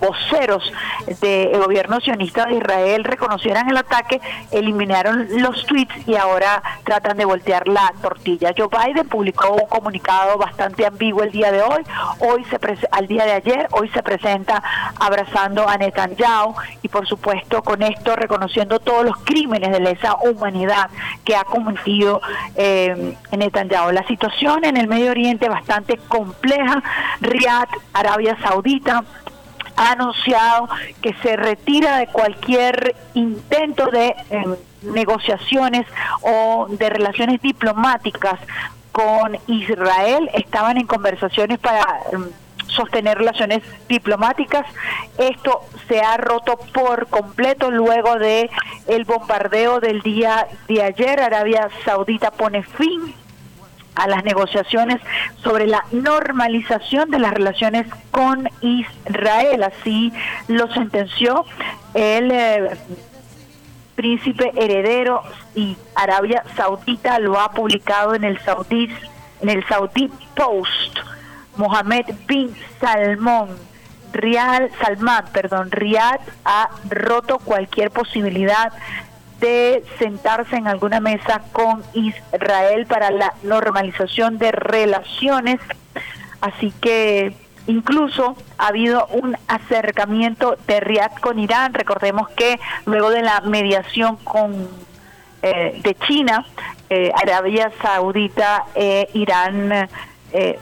[0.00, 0.72] voceros
[1.20, 7.24] del gobierno sionista de Israel reconocieran el ataque, eliminaron los tweets y ahora tratan de
[7.24, 8.52] voltear la tortilla.
[8.56, 11.82] Joe Biden publicó un comunicado bastante ambiguo el día de hoy,
[12.20, 12.58] hoy se
[12.90, 14.62] al día de ayer, hoy se presenta
[15.00, 20.90] abrazando a Netanyahu y por supuesto con esto reconociendo todos los crímenes de lesa humanidad
[21.24, 22.20] que ha cometido
[22.56, 23.92] eh, Netanyahu.
[23.92, 26.82] La situación en el Medio Oriente es bastante compleja.
[27.20, 29.04] Riyadh, Arabia Saudita,
[29.78, 30.68] ha anunciado
[31.00, 35.86] que se retira de cualquier intento de em, negociaciones
[36.22, 38.40] o de relaciones diplomáticas
[38.90, 40.28] con Israel.
[40.34, 42.28] Estaban en conversaciones para em,
[42.66, 44.66] sostener relaciones diplomáticas.
[45.16, 48.50] Esto se ha roto por completo luego de
[48.88, 51.20] el bombardeo del día de ayer.
[51.20, 53.14] Arabia Saudita pone fin
[53.98, 55.00] a las negociaciones
[55.42, 59.64] sobre la normalización de las relaciones con Israel.
[59.64, 60.12] Así
[60.46, 61.44] lo sentenció
[61.94, 62.70] el eh,
[63.96, 65.22] príncipe heredero
[65.54, 68.88] y Arabia Saudita lo ha publicado en el Saudí
[69.40, 70.98] en el Saudi Post.
[71.56, 73.68] Mohammed bin Salmón
[74.12, 78.72] Rial Salman, perdón, Riyad ha roto cualquier posibilidad
[79.40, 85.60] de sentarse en alguna mesa con Israel para la normalización de relaciones.
[86.40, 87.34] Así que
[87.66, 91.74] incluso ha habido un acercamiento de Riyadh con Irán.
[91.74, 94.68] Recordemos que luego de la mediación con
[95.42, 96.44] eh, de China,
[96.90, 99.88] eh, Arabia Saudita e Irán
[100.32, 100.58] eh,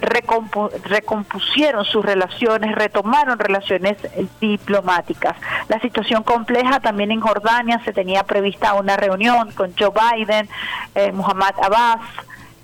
[0.82, 3.96] recompusieron sus relaciones, retomaron relaciones
[4.40, 5.36] diplomáticas.
[5.68, 10.48] La situación compleja también en Jordania, se tenía prevista una reunión con Joe Biden,
[10.94, 12.00] eh, Muhammad Abbas,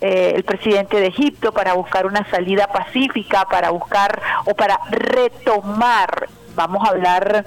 [0.01, 6.29] eh, el presidente de Egipto, para buscar una salida pacífica, para buscar o para retomar,
[6.55, 7.47] vamos a hablar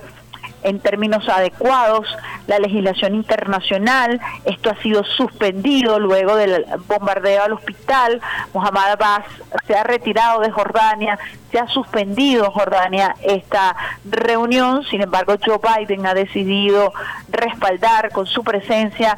[0.63, 2.07] en términos adecuados
[2.47, 4.19] la legislación internacional.
[4.45, 8.21] Esto ha sido suspendido luego del bombardeo al hospital.
[8.53, 9.25] Mohamed Abbas
[9.67, 11.17] se ha retirado de Jordania,
[11.51, 14.84] se ha suspendido en Jordania esta reunión.
[14.86, 16.93] Sin embargo, Joe Biden ha decidido
[17.29, 19.17] respaldar con su presencia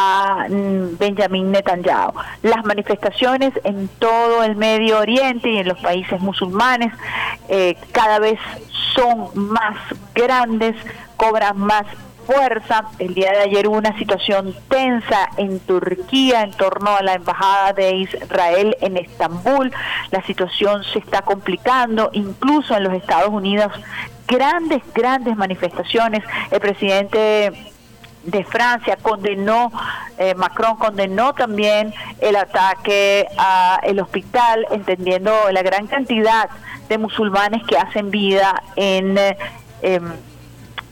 [0.00, 2.12] a mm, Benjamin Netanyahu.
[2.42, 6.92] Las manifestaciones en todo el Medio Oriente y en los países musulmanes
[7.48, 8.38] eh, cada vez
[8.94, 9.76] son más
[10.14, 10.76] grandes,
[11.16, 11.84] cobran más
[12.28, 12.84] fuerza.
[12.98, 17.72] El día de ayer hubo una situación tensa en Turquía en torno a la embajada
[17.72, 19.72] de Israel en Estambul.
[20.10, 23.72] La situación se está complicando, incluso en los Estados Unidos.
[24.26, 26.22] Grandes, grandes manifestaciones.
[26.50, 27.72] El presidente
[28.24, 29.72] de Francia condenó,
[30.18, 36.50] eh, Macron condenó también el ataque al hospital, entendiendo la gran cantidad
[36.90, 39.38] de musulmanes que hacen vida en eh,
[39.80, 40.12] em,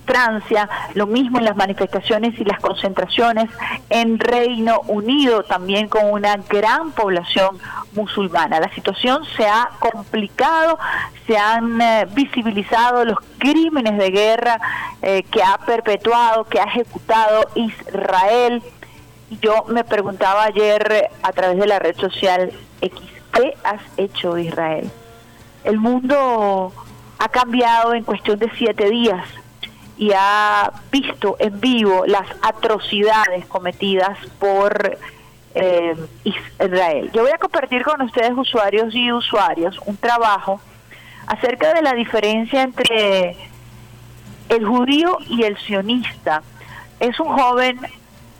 [0.06, 3.50] Francia, lo mismo en las manifestaciones y las concentraciones
[3.90, 7.58] en Reino Unido, también con una gran población
[7.94, 8.60] musulmana.
[8.60, 10.78] La situación se ha complicado,
[11.26, 14.60] se han eh, visibilizado los crímenes de guerra
[15.02, 18.62] eh, que ha perpetuado, que ha ejecutado Israel.
[19.40, 23.00] Yo me preguntaba ayer a través de la red social X,
[23.32, 24.88] ¿qué has hecho Israel?
[25.64, 26.72] El mundo
[27.18, 29.26] ha cambiado en cuestión de siete días
[29.98, 34.98] y ha visto en vivo las atrocidades cometidas por
[35.54, 37.10] eh, Israel.
[37.14, 40.60] Yo voy a compartir con ustedes, usuarios y usuarios, un trabajo
[41.26, 43.36] acerca de la diferencia entre
[44.48, 46.42] el judío y el sionista.
[47.00, 47.80] Es un joven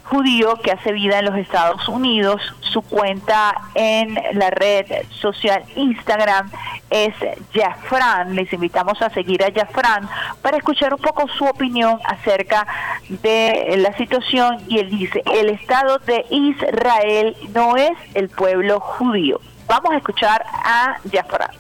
[0.08, 2.40] judío que hace vida en los Estados Unidos.
[2.60, 6.50] Su cuenta en la red social Instagram
[6.90, 7.14] es
[7.52, 8.34] Jafran.
[8.34, 10.08] Les invitamos a seguir a Jafran
[10.42, 12.66] para escuchar un poco su opinión acerca
[13.08, 14.58] de la situación.
[14.68, 19.40] Y él dice, el Estado de Israel no es el pueblo judío.
[19.66, 21.50] Vamos a escuchar a Jafran.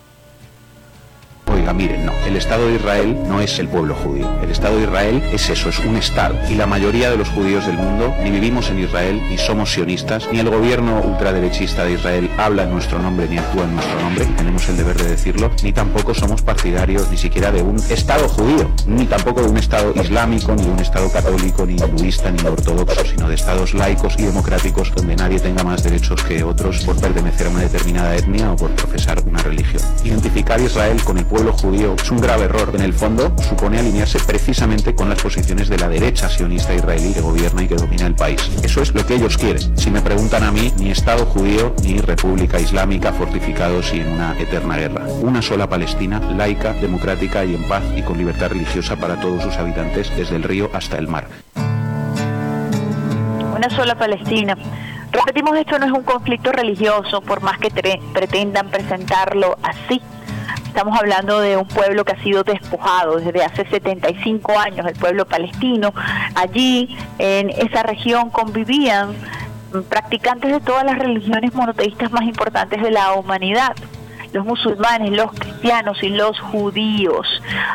[1.72, 4.28] Miren, no, el Estado de Israel no es el pueblo judío.
[4.42, 6.38] El Estado de Israel es eso, es un Estado.
[6.50, 10.28] Y la mayoría de los judíos del mundo ni vivimos en Israel, ni somos sionistas,
[10.32, 14.26] ni el gobierno ultraderechista de Israel habla en nuestro nombre ni actúa en nuestro nombre,
[14.36, 18.70] tenemos el deber de decirlo, ni tampoco somos partidarios ni siquiera de un Estado judío,
[18.86, 23.04] ni tampoco de un Estado islámico, ni de un Estado católico, ni hinduista, ni ortodoxo,
[23.04, 27.46] sino de Estados laicos y democráticos donde nadie tenga más derechos que otros por pertenecer
[27.46, 29.82] a una determinada etnia o por profesar una religión.
[30.04, 32.70] Identificar Israel con el pueblo judío es un grave error.
[32.74, 37.20] En el fondo, supone alinearse precisamente con las posiciones de la derecha sionista israelí que
[37.20, 38.50] gobierna y que domina el país.
[38.62, 39.76] Eso es lo que ellos quieren.
[39.76, 44.38] Si me preguntan a mí, ni Estado judío ni República Islámica fortificados y en una
[44.38, 45.06] eterna guerra.
[45.20, 49.56] Una sola Palestina, laica, democrática y en paz y con libertad religiosa para todos sus
[49.56, 51.26] habitantes desde el río hasta el mar.
[53.54, 54.56] Una sola Palestina.
[55.12, 57.70] Repetimos, esto no es un conflicto religioso, por más que
[58.12, 60.02] pretendan presentarlo así.
[60.76, 65.24] Estamos hablando de un pueblo que ha sido despojado desde hace 75 años, el pueblo
[65.24, 65.94] palestino.
[66.34, 69.14] Allí, en esa región, convivían
[69.88, 73.74] practicantes de todas las religiones monoteístas más importantes de la humanidad.
[74.36, 77.26] Los musulmanes, los cristianos y los judíos.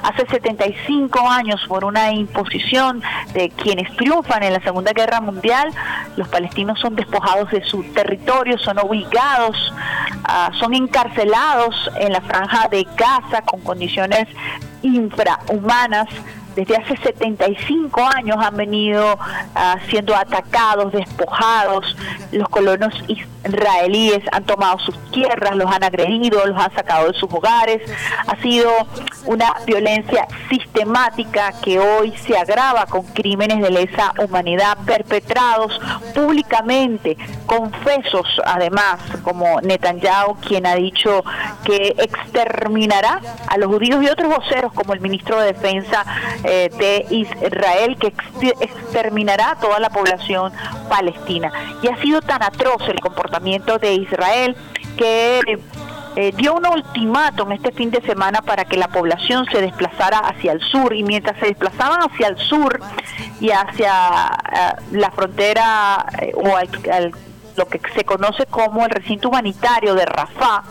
[0.03, 3.01] Hace 75 años, por una imposición
[3.33, 5.73] de quienes triunfan en la Segunda Guerra Mundial,
[6.17, 9.73] los palestinos son despojados de su territorio, son obligados,
[10.23, 14.27] ah, son encarcelados en la franja de Gaza con condiciones
[14.83, 16.09] infrahumanas
[16.55, 19.17] desde hace 75 años han venido
[19.55, 21.95] ah, siendo atacados, despojados.
[22.31, 22.93] Los colonos
[23.43, 27.81] israelíes han tomado sus tierras, los han agredido, los han sacado de sus hogares.
[28.27, 28.69] Ha sido
[29.25, 35.79] una violencia sistemática que hoy se agrava con crímenes de lesa humanidad perpetrados
[36.13, 41.23] públicamente, confesos además, como Netanyahu, quien ha dicho
[41.63, 46.05] que exterminará a los judíos y otros voceros como el ministro de Defensa
[46.43, 48.13] eh, de Israel que
[48.59, 50.51] exterminará a toda la población
[50.89, 51.51] palestina.
[51.81, 54.55] Y ha sido tan atroz el comportamiento de Israel
[54.97, 55.41] que
[56.15, 60.51] eh, dio un ultimátum este fin de semana para que la población se desplazara hacia
[60.53, 62.79] el sur y mientras se desplazaban hacia el sur
[63.39, 63.91] y hacia
[64.51, 67.13] eh, la frontera o al,
[67.55, 70.63] lo que se conoce como el recinto humanitario de Rafah,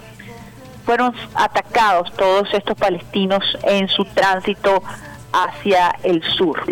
[0.85, 4.83] fueron atacados todos estos palestinos en su tránsito
[5.33, 6.63] hacia el sur.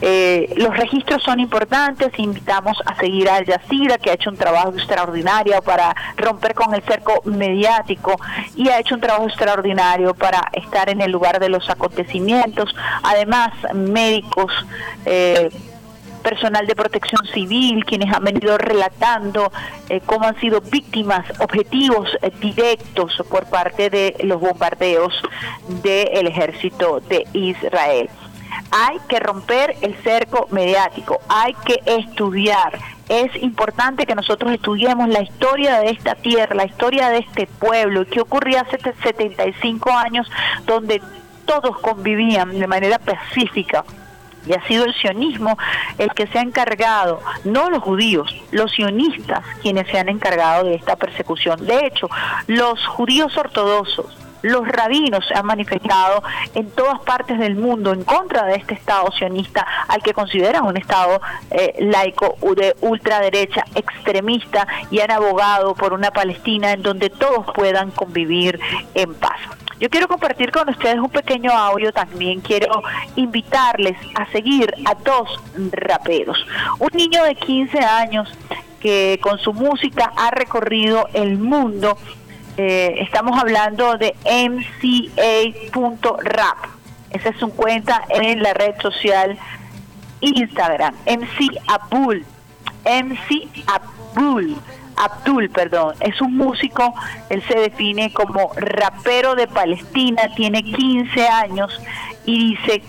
[0.00, 4.70] Eh, los registros son importantes, invitamos a seguir a Yacira, que ha hecho un trabajo
[4.70, 8.16] extraordinario para romper con el cerco mediático
[8.54, 12.74] y ha hecho un trabajo extraordinario para estar en el lugar de los acontecimientos.
[13.02, 14.52] Además, médicos,
[15.04, 15.50] eh,
[16.28, 19.50] personal de protección civil, quienes han venido relatando
[19.88, 22.06] eh, cómo han sido víctimas, objetivos
[22.38, 25.14] directos por parte de los bombardeos
[25.82, 28.10] del ejército de Israel.
[28.70, 32.78] Hay que romper el cerco mediático, hay que estudiar.
[33.08, 38.04] Es importante que nosotros estudiemos la historia de esta tierra, la historia de este pueblo,
[38.04, 40.30] qué ocurría hace 75 años
[40.66, 41.00] donde
[41.46, 43.82] todos convivían de manera pacífica
[44.48, 45.56] y ha sido el sionismo
[45.98, 50.74] el que se ha encargado, no los judíos, los sionistas quienes se han encargado de
[50.74, 51.66] esta persecución.
[51.66, 52.08] De hecho,
[52.46, 56.22] los judíos ortodoxos, los rabinos se han manifestado
[56.54, 60.76] en todas partes del mundo en contra de este Estado sionista, al que consideran un
[60.76, 61.20] Estado
[61.50, 67.90] eh, laico de ultraderecha extremista y han abogado por una Palestina en donde todos puedan
[67.90, 68.60] convivir
[68.94, 69.38] en paz.
[69.80, 72.82] Yo quiero compartir con ustedes un pequeño audio, también quiero
[73.16, 75.40] invitarles a seguir a dos
[75.72, 76.38] raperos.
[76.78, 78.28] Un niño de 15 años
[78.80, 81.96] que con su música ha recorrido el mundo
[82.60, 84.58] eh, estamos hablando de mca.rap.
[87.10, 89.38] Esa es su cuenta en la red social
[90.20, 90.92] Instagram.
[91.06, 92.26] MC Abdul.
[92.84, 94.56] MC Abdul.
[94.98, 96.94] Abdul, perdón, es un músico,
[97.28, 101.80] él se define como rapero de Palestina, tiene 15 años
[102.24, 102.82] y dice,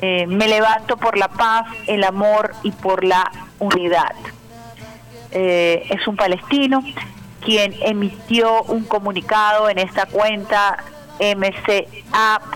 [0.00, 4.14] eh, me levanto por la paz, el amor y por la unidad.
[5.32, 6.84] Eh, es un palestino,
[7.40, 10.84] quien emitió un comunicado en esta cuenta
[11.18, 12.46] mca.rap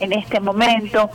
[0.00, 1.10] en este momento.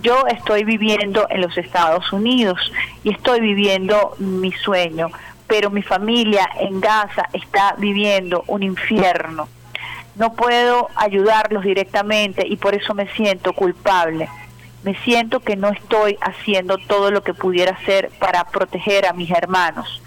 [0.00, 2.58] Yo estoy viviendo en los Estados Unidos
[3.02, 5.10] y estoy viviendo mi sueño,
[5.48, 9.48] pero mi familia en Gaza está viviendo un infierno.
[10.14, 14.28] No puedo ayudarlos directamente y por eso me siento culpable.
[14.84, 19.30] Me siento que no estoy haciendo todo lo que pudiera hacer para proteger a mis
[19.30, 20.00] hermanos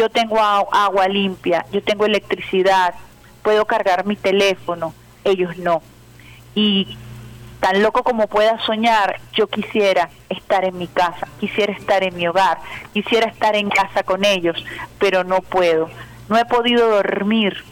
[0.00, 2.94] yo tengo agua limpia, yo tengo electricidad,
[3.42, 5.82] puedo cargar mi teléfono, ellos no.
[6.54, 6.96] Y
[7.60, 12.26] tan loco como pueda soñar, yo quisiera estar en mi casa, quisiera estar en mi
[12.26, 12.58] hogar,
[12.92, 14.56] quisiera estar en casa con ellos,
[14.98, 15.90] pero no puedo.
[16.28, 17.64] No he podido dormir.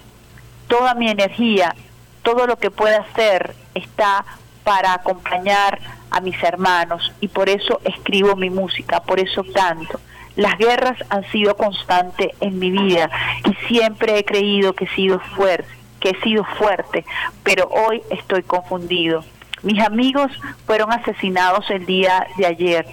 [0.68, 1.74] Toda mi energía,
[2.22, 4.24] todo lo que pueda hacer está
[4.62, 5.78] para acompañar
[6.10, 9.98] a mis hermanos y por eso escribo mi música, por eso canto.
[10.36, 13.10] Las guerras han sido constantes en mi vida
[13.44, 15.68] y siempre he creído que he sido fuerte,
[16.00, 17.04] que he sido fuerte,
[17.42, 19.24] pero hoy estoy confundido.
[19.62, 20.30] Mis amigos
[20.66, 22.86] fueron asesinados el día de ayer.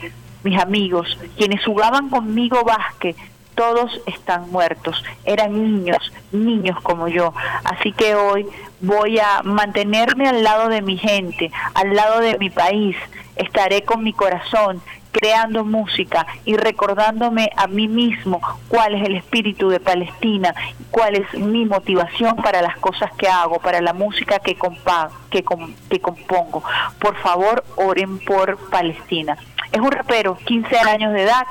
[0.43, 3.15] Mis amigos, quienes jugaban conmigo básquet,
[3.55, 5.03] todos están muertos.
[5.23, 7.33] Eran niños, niños como yo.
[7.63, 8.45] Así que hoy
[8.81, 12.95] voy a mantenerme al lado de mi gente, al lado de mi país.
[13.35, 14.81] Estaré con mi corazón
[15.15, 20.53] creando música y recordándome a mí mismo cuál es el espíritu de Palestina,
[20.91, 25.45] cuál es mi motivación para las cosas que hago, para la música que, compa que,
[25.89, 26.63] que compongo.
[26.99, 29.37] Por favor, oren por Palestina.
[29.71, 31.47] Es un rapero, 15 años de edad.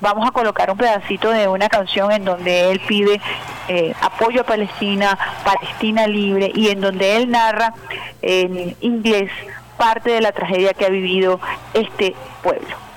[0.00, 3.20] Vamos a colocar un pedacito de una canción en donde él pide
[3.66, 7.74] eh, apoyo a Palestina, Palestina libre, y en donde él narra
[8.22, 9.32] en inglés
[9.76, 11.40] parte de la tragedia que ha vivido
[11.74, 12.14] este
[12.44, 12.87] pueblo.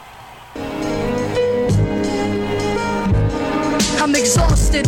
[4.02, 4.88] I'm exhausted.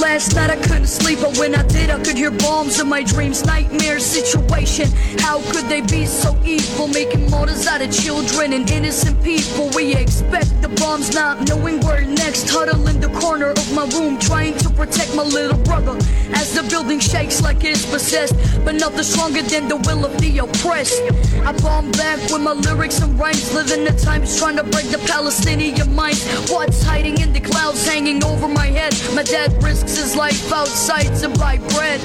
[0.00, 3.02] Last night I couldn't sleep, but when I did, I could hear bombs in my
[3.02, 3.44] dreams.
[3.44, 4.88] Nightmare situation.
[5.18, 6.88] How could they be so evil?
[6.88, 9.70] Making martyrs out of children and innocent people.
[9.74, 12.50] We expect the bombs, not knowing where next.
[12.50, 15.96] Huddle in the corner of my room, trying to protect my little brother.
[16.34, 18.34] As the building shakes like it's possessed,
[18.64, 21.00] but nothing stronger than the will of the oppressed.
[21.44, 24.98] I bomb back with my lyrics and rhymes, living the times trying to break the
[25.06, 26.24] Palestinian minds.
[26.50, 28.94] What's hiding in the clouds, hanging over my head?
[29.14, 32.00] My dad risks his life outside to buy bread.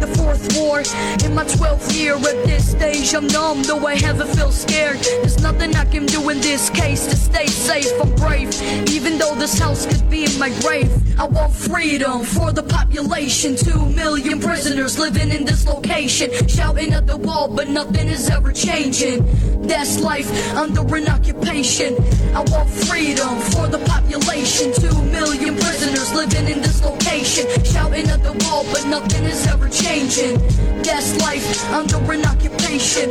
[0.00, 0.80] The fourth war
[1.24, 3.14] in my 12th year at this stage.
[3.14, 4.98] I'm numb, though I haven't feel scared.
[4.98, 7.92] There's nothing I can do in this case to stay safe.
[8.00, 8.50] I'm brave,
[8.90, 10.90] even though this house could be my grave.
[11.18, 13.54] I want freedom for the population.
[13.56, 18.52] Two million prisoners living in this location, shouting at the wall, but nothing is ever
[18.52, 19.18] changing.
[19.62, 21.94] That's life under an occupation.
[22.34, 24.72] I want freedom for the population.
[24.74, 29.68] Two million prisoners living in this location, shouting at the wall, but nothing is ever
[29.68, 30.38] changing.
[30.82, 33.10] That's life under an occupation.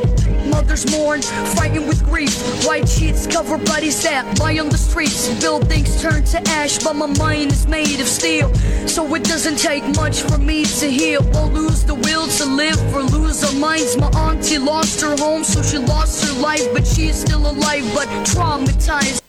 [0.49, 2.33] Mothers mourn, fighting with grief.
[2.65, 5.29] White sheets cover bodies that lie on the streets.
[5.39, 8.53] Buildings turn to ash, but my mind is made of steel.
[8.87, 11.21] So it doesn't take much for me to heal.
[11.33, 13.97] We'll lose the will to live or lose our minds.
[13.97, 17.85] My auntie lost her home, so she lost her life, but she is still alive,
[17.93, 19.20] but traumatized.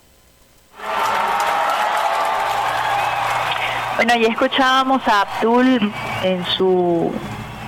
[4.04, 5.92] Bueno, ya escuchábamos a Abdul
[6.24, 7.12] en su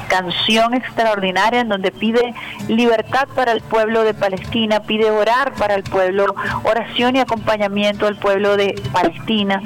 [0.09, 2.35] canción extraordinaria en donde pide
[2.66, 8.16] libertad para el pueblo de Palestina, pide orar para el pueblo, oración y acompañamiento al
[8.16, 9.62] pueblo de Palestina,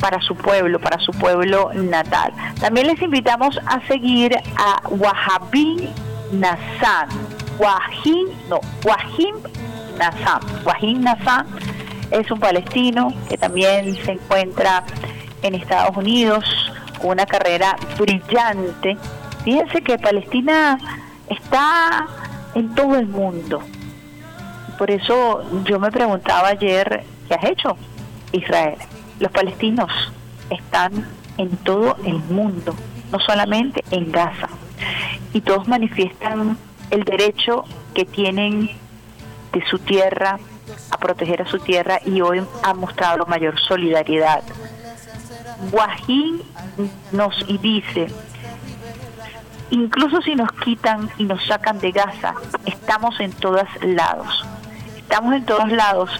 [0.00, 2.32] para su pueblo, para su pueblo natal.
[2.58, 5.90] También les invitamos a seguir a Wahabin
[6.32, 7.08] Nassan,
[7.56, 9.36] Wahim, no, Wahim
[9.96, 11.46] Nassan, Wahim Nassan
[12.10, 14.82] es un palestino que también se encuentra
[15.42, 16.44] en Estados Unidos
[17.02, 18.98] una carrera brillante
[19.44, 20.78] Fíjense que Palestina
[21.28, 22.06] está
[22.54, 23.62] en todo el mundo.
[24.76, 27.76] Por eso yo me preguntaba ayer, ¿qué has hecho
[28.32, 28.76] Israel?
[29.18, 29.90] Los palestinos
[30.50, 31.06] están
[31.38, 32.74] en todo el mundo,
[33.10, 34.48] no solamente en Gaza.
[35.32, 36.58] Y todos manifiestan
[36.90, 37.64] el derecho
[37.94, 38.70] que tienen
[39.52, 40.38] de su tierra
[40.90, 44.42] a proteger a su tierra y hoy han mostrado mayor solidaridad.
[45.70, 46.42] Guajín
[47.12, 48.08] nos dice,
[49.70, 52.34] Incluso si nos quitan y nos sacan de Gaza,
[52.66, 54.44] estamos en todos lados.
[54.96, 56.10] Estamos en todos lados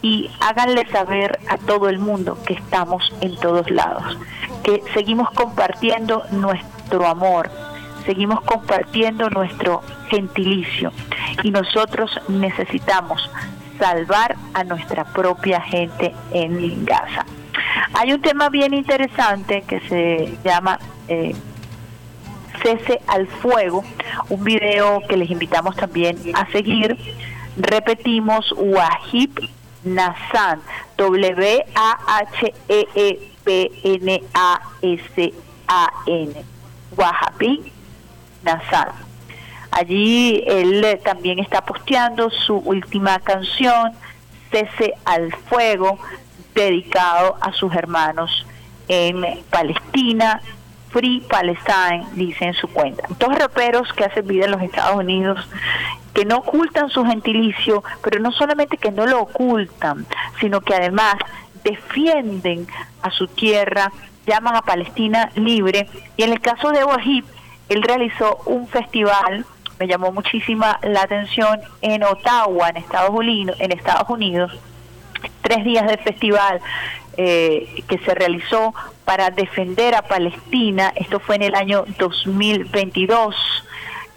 [0.00, 4.18] y háganle saber a todo el mundo que estamos en todos lados,
[4.62, 7.50] que seguimos compartiendo nuestro amor,
[8.06, 10.92] seguimos compartiendo nuestro gentilicio
[11.42, 13.30] y nosotros necesitamos
[13.78, 17.24] salvar a nuestra propia gente en Gaza.
[17.94, 20.78] Hay un tema bien interesante que se llama
[21.08, 21.34] eh,
[22.62, 23.84] cese al fuego,
[24.28, 26.96] un video que les invitamos también a seguir.
[27.56, 29.48] Repetimos, Wahib
[29.84, 30.60] Nassan,
[30.96, 31.64] W-A-H-E-E-P-N-A-S-A-N,
[36.96, 37.72] Wahib
[38.42, 38.88] Nassan.
[39.70, 43.92] Allí él también está posteando su última canción,
[44.50, 45.98] Cese al Fuego,
[46.54, 48.46] dedicado a sus hermanos
[48.88, 50.40] en Palestina
[50.94, 53.02] Free Palestine, dice en su cuenta.
[53.18, 55.44] Dos raperos que hacen vida en los Estados Unidos,
[56.12, 60.06] que no ocultan su gentilicio, pero no solamente que no lo ocultan,
[60.38, 61.16] sino que además
[61.64, 62.68] defienden
[63.02, 63.90] a su tierra,
[64.24, 65.88] llaman a Palestina libre.
[66.16, 67.24] Y en el caso de Wahib,
[67.68, 69.44] él realizó un festival,
[69.80, 74.52] me llamó muchísima la atención, en Ottawa, en Estados Unidos, en Estados Unidos
[75.42, 76.60] tres días de festival
[77.16, 80.92] eh, que se realizó para defender a Palestina.
[80.96, 83.36] Esto fue en el año 2022,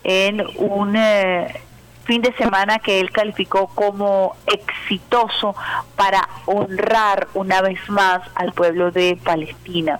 [0.03, 1.62] en un eh,
[2.05, 5.55] fin de semana que él calificó como exitoso
[5.95, 9.99] para honrar una vez más al pueblo de Palestina.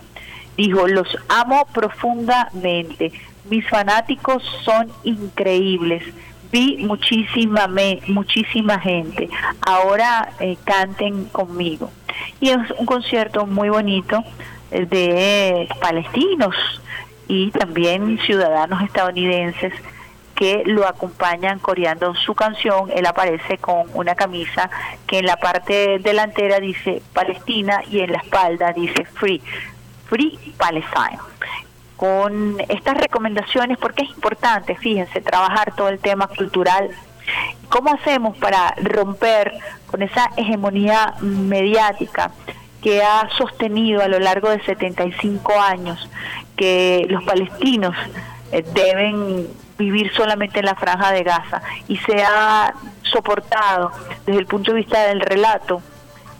[0.56, 3.12] Dijo, los amo profundamente,
[3.48, 6.02] mis fanáticos son increíbles
[6.50, 7.68] vi muchísima
[8.06, 9.28] muchísima gente
[9.60, 11.90] ahora eh, canten conmigo
[12.40, 14.22] y es un concierto muy bonito
[14.70, 16.54] eh, de palestinos
[17.26, 19.72] y también ciudadanos estadounidenses
[20.34, 22.90] que lo acompañan coreando su canción.
[22.94, 24.70] Él aparece con una camisa
[25.08, 29.42] que en la parte delantera dice Palestina y en la espalda dice Free.
[30.08, 31.18] Free Palestine.
[31.98, 36.88] Con estas recomendaciones, porque es importante, fíjense, trabajar todo el tema cultural.
[37.68, 39.52] ¿Cómo hacemos para romper
[39.86, 42.30] con esa hegemonía mediática
[42.80, 46.08] que ha sostenido a lo largo de 75 años
[46.56, 47.94] que los palestinos
[48.52, 49.46] eh, deben
[49.76, 53.92] vivir solamente en la franja de Gaza y se ha soportado
[54.26, 55.82] desde el punto de vista del relato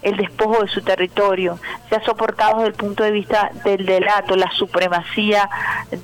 [0.03, 4.37] el despojo de su territorio, se ha soportado desde el punto de vista del delato,
[4.37, 5.49] la supremacía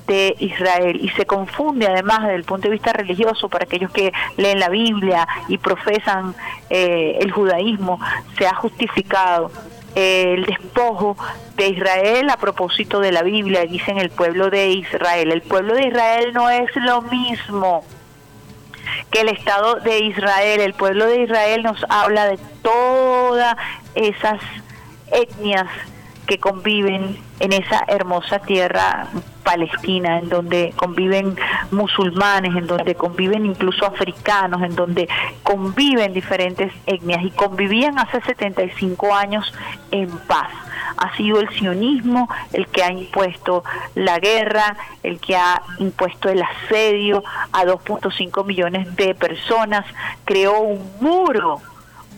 [0.07, 4.11] de Israel y se confunde además desde el punto de vista religioso para aquellos que
[4.37, 6.35] leen la Biblia y profesan
[6.69, 7.99] eh, el judaísmo,
[8.37, 9.51] se ha justificado
[9.95, 11.15] el despojo
[11.55, 15.31] de Israel a propósito de la Biblia, dicen el pueblo de Israel.
[15.31, 17.83] El pueblo de Israel no es lo mismo
[19.11, 23.55] que el Estado de Israel, el pueblo de Israel nos habla de todas
[23.95, 24.39] esas
[25.11, 25.67] etnias
[26.25, 29.07] que conviven en esa hermosa tierra
[29.43, 31.37] palestina, en donde conviven
[31.71, 35.07] musulmanes, en donde conviven incluso africanos, en donde
[35.43, 39.53] conviven diferentes etnias y convivían hace 75 años
[39.91, 40.49] en paz.
[40.97, 46.41] Ha sido el sionismo el que ha impuesto la guerra, el que ha impuesto el
[46.41, 49.85] asedio a 2.5 millones de personas,
[50.23, 51.61] creó un muro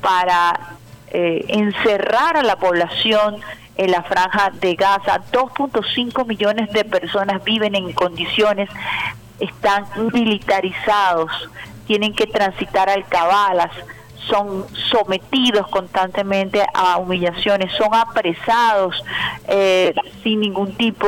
[0.01, 0.77] para
[1.11, 3.41] eh, encerrar a la población
[3.75, 5.21] en la franja de Gaza.
[5.31, 8.69] 2.5 millones de personas viven en condiciones,
[9.39, 11.31] están militarizados,
[11.85, 13.71] tienen que transitar alcabalas,
[14.27, 19.01] son sometidos constantemente a humillaciones, son apresados
[19.47, 19.93] eh,
[20.23, 21.07] sin ningún tipo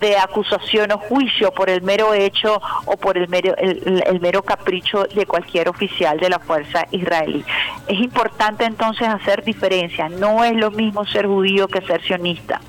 [0.00, 5.04] de acusación o juicio por el mero hecho o por el mero, el, mero capricho
[5.04, 7.44] de cualquier oficial de la fuerza israelí.
[7.86, 12.60] Es importante entonces hacer diferencia, no es lo mismo ser judío que ser sionista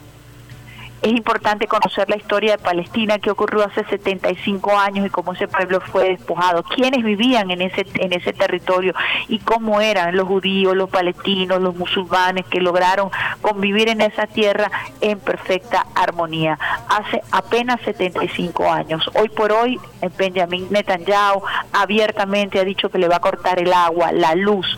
[1.01, 5.47] es importante conocer la historia de Palestina que ocurrió hace 75 años y cómo ese
[5.47, 8.93] pueblo fue despojado, quiénes vivían en ese en ese territorio
[9.27, 13.09] y cómo eran los judíos, los palestinos, los musulmanes que lograron
[13.41, 14.69] convivir en esa tierra
[15.01, 16.59] en perfecta armonía.
[16.89, 19.09] Hace apenas 75 años.
[19.15, 19.79] Hoy por hoy
[20.17, 21.41] Benjamin Netanyahu
[21.71, 24.77] abiertamente ha dicho que le va a cortar el agua, la luz,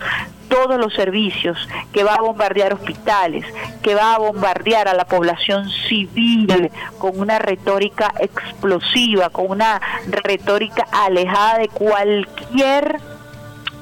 [0.51, 1.57] todos los servicios,
[1.93, 3.45] que va a bombardear hospitales,
[3.81, 10.85] que va a bombardear a la población civil con una retórica explosiva, con una retórica
[10.91, 12.97] alejada de cualquier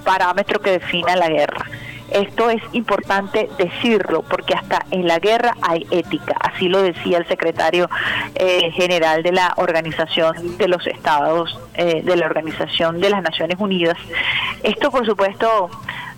[0.06, 1.66] parámetro que defina la guerra.
[2.12, 7.28] Esto es importante decirlo porque hasta en la guerra hay ética, así lo decía el
[7.28, 7.90] secretario
[8.36, 13.58] eh, general de la Organización de los Estados, eh, de la Organización de las Naciones
[13.60, 13.98] Unidas.
[14.64, 15.70] Esto por supuesto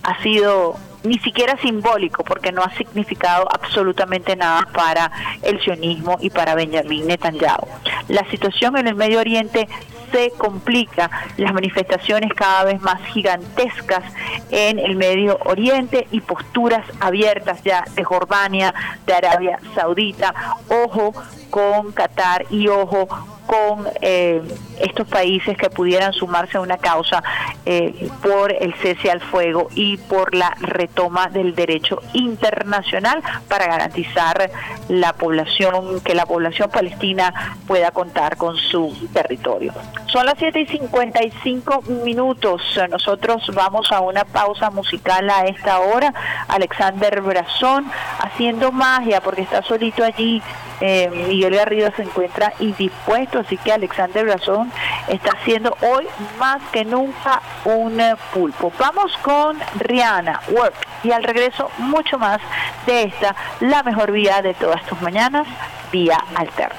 [0.02, 5.10] ha sido ni siquiera simbólico porque no ha significado absolutamente nada para
[5.42, 7.66] el sionismo y para Benjamín Netanyahu.
[8.08, 9.68] La situación en el Medio Oriente
[10.12, 14.04] se complica, las manifestaciones cada vez más gigantescas
[14.50, 18.74] en el Medio Oriente y posturas abiertas ya de Jordania,
[19.06, 20.34] de Arabia Saudita,
[20.68, 21.12] ojo
[21.50, 23.08] con Qatar y ojo
[23.46, 24.40] con eh,
[24.80, 27.22] estos países que pudieran sumarse a una causa
[27.66, 30.56] eh, por el cese al fuego y por la
[30.92, 34.50] retoma del derecho internacional para garantizar
[34.88, 39.72] la población, que la población palestina pueda contar con su territorio.
[40.06, 42.62] Son las 7 y 55 minutos.
[42.90, 46.12] Nosotros vamos a una pausa musical a esta hora.
[46.48, 50.42] Alexander Brazón haciendo magia porque está solito allí.
[50.80, 54.72] Eh, Miguel Garrido se encuentra indispuesto así que Alexander Brazón
[55.06, 56.08] está haciendo hoy
[56.40, 58.72] más que nunca un pulpo.
[58.78, 62.40] Vamos con Rihanna, Work, y al regreso mucho más
[62.86, 65.46] de esta, la mejor vía de todas tus mañanas,
[65.90, 66.76] vía alterna.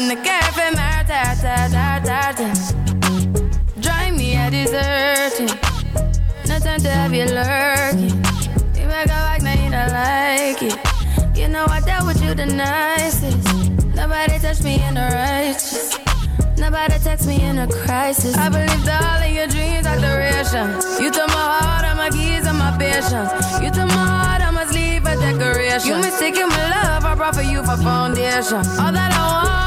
[0.00, 0.22] me me
[0.68, 0.87] the
[1.18, 2.48] ta, ta, ta, ta, ta.
[3.80, 5.52] Drive me a deserting.
[6.46, 8.16] No time to have you lurking.
[8.78, 10.76] You make a like, now you don't like it.
[11.36, 13.36] You know I dealt with you the nicest.
[13.94, 15.98] Nobody touched me in the righteous.
[16.56, 18.36] Nobody text me in a crisis.
[18.36, 20.66] I believed all of your dreams are duration.
[21.02, 23.32] You took my heart, all my keys, and my patience.
[23.62, 25.88] You took my heart, I must leave a decoration.
[25.88, 28.58] You mistaken my love, I brought for you for foundation.
[28.82, 29.57] All that I you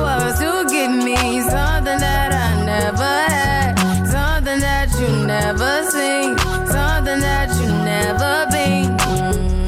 [0.00, 3.74] was to give me something that I never had,
[4.06, 8.96] something that you never seen, something that you never been.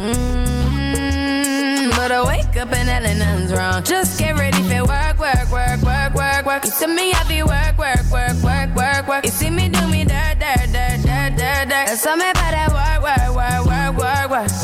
[0.09, 1.91] Mm-hmm.
[1.91, 3.83] But I wake up and hell nothing's wrong.
[3.83, 6.64] Just get ready for work, work, work, work, work, work.
[6.64, 9.25] You see me, I be work, work, work, work, work, work.
[9.25, 11.99] You see me do me dirt, dirt, dirt, dirt, dirt, dirt.
[12.03, 14.64] Tell me about that work, work, work, work, work, work.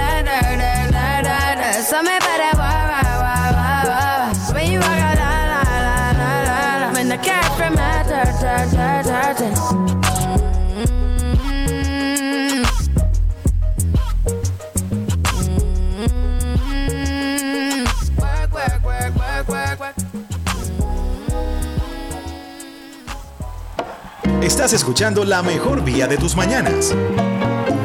[24.41, 26.93] Estás escuchando la mejor vía de tus mañanas.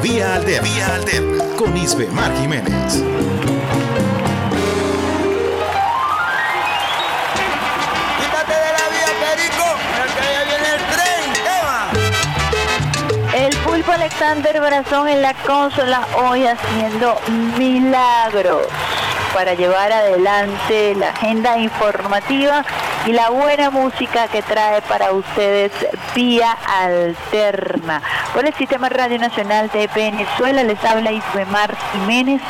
[0.02, 0.68] Vía Alterna.
[0.68, 1.44] Vía Alterna.
[1.56, 3.02] Con Isbe Mar Jiménez.
[13.96, 17.18] Alexander Brazón en la consola hoy haciendo
[17.58, 18.66] milagros
[19.32, 22.62] para llevar adelante la agenda informativa
[23.06, 25.72] y la buena música que trae para ustedes
[26.14, 28.02] vía alterna.
[28.34, 32.42] Por el Sistema Radio Nacional de Venezuela les habla Isbemar Jiménez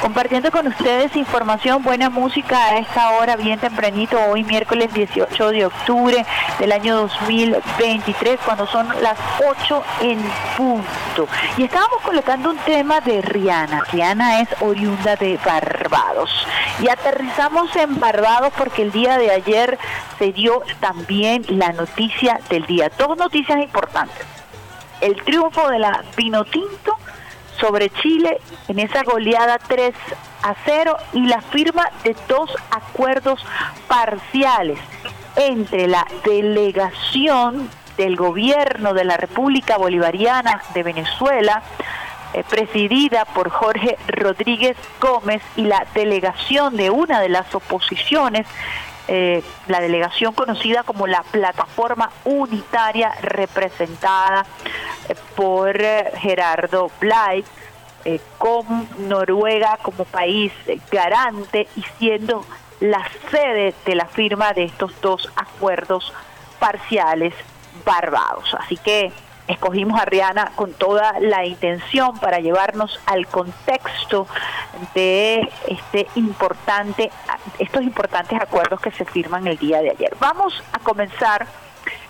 [0.00, 5.66] compartiendo con ustedes información, buena música a esta hora bien tempranito, hoy miércoles 18 de
[5.66, 6.24] octubre
[6.58, 10.18] del año 2023 cuando son las 8 en
[10.56, 11.28] punto.
[11.56, 13.82] Y estábamos colocando un tema de Rihanna.
[13.92, 16.30] Rihanna es oriunda de Barbados.
[16.82, 19.78] Y aterrizamos en Barbados porque el día de ayer
[20.18, 22.90] se dio también la noticia del día.
[22.96, 24.26] Dos noticias importantes.
[25.00, 26.99] El triunfo de la Pinotinto
[27.60, 29.94] sobre Chile en esa goleada 3
[30.42, 33.44] a 0 y la firma de dos acuerdos
[33.86, 34.78] parciales
[35.36, 41.62] entre la delegación del gobierno de la República Bolivariana de Venezuela,
[42.32, 48.46] eh, presidida por Jorge Rodríguez Gómez, y la delegación de una de las oposiciones,
[49.12, 54.46] eh, la delegación conocida como la Plataforma Unitaria, representada
[55.08, 57.44] eh, por eh, Gerardo Blay,
[58.04, 60.52] eh, con Noruega como país
[60.92, 62.46] garante y siendo
[62.78, 66.12] la sede de la firma de estos dos acuerdos
[66.60, 67.34] parciales
[67.84, 68.54] barbados.
[68.60, 69.12] Así que
[69.50, 74.26] escogimos a Rihanna con toda la intención para llevarnos al contexto
[74.94, 77.10] de este importante,
[77.58, 80.16] estos importantes acuerdos que se firman el día de ayer.
[80.20, 81.46] Vamos a comenzar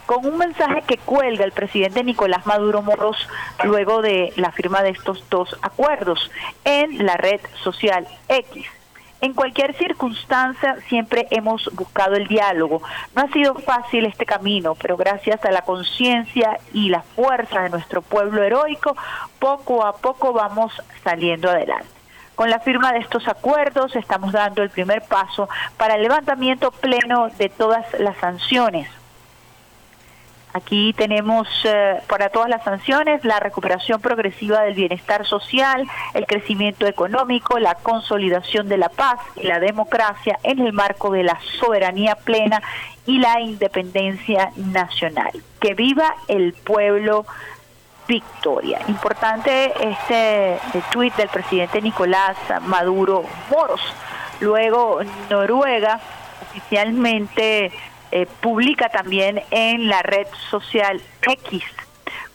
[0.07, 3.28] con un mensaje que cuelga el presidente Nicolás Maduro Moros
[3.64, 6.30] luego de la firma de estos dos acuerdos
[6.64, 8.80] en la red social X.
[9.23, 12.81] En cualquier circunstancia siempre hemos buscado el diálogo.
[13.14, 17.71] No ha sido fácil este camino, pero gracias a la conciencia y la fuerza de
[17.71, 18.97] nuestro pueblo heroico,
[19.39, 20.73] poco a poco vamos
[21.05, 21.89] saliendo adelante.
[22.35, 27.29] Con la firma de estos acuerdos estamos dando el primer paso para el levantamiento pleno
[27.37, 28.89] de todas las sanciones
[30.53, 36.86] Aquí tenemos eh, para todas las sanciones la recuperación progresiva del bienestar social, el crecimiento
[36.86, 42.16] económico, la consolidación de la paz y la democracia en el marco de la soberanía
[42.16, 42.62] plena
[43.07, 45.30] y la independencia nacional.
[45.61, 47.26] Que viva el pueblo
[48.09, 48.80] Victoria.
[48.88, 50.59] Importante este
[50.90, 53.80] tuit del presidente Nicolás Maduro Moros.
[54.40, 56.01] Luego Noruega
[56.51, 57.70] oficialmente
[58.13, 61.65] eh, publica también en la red social X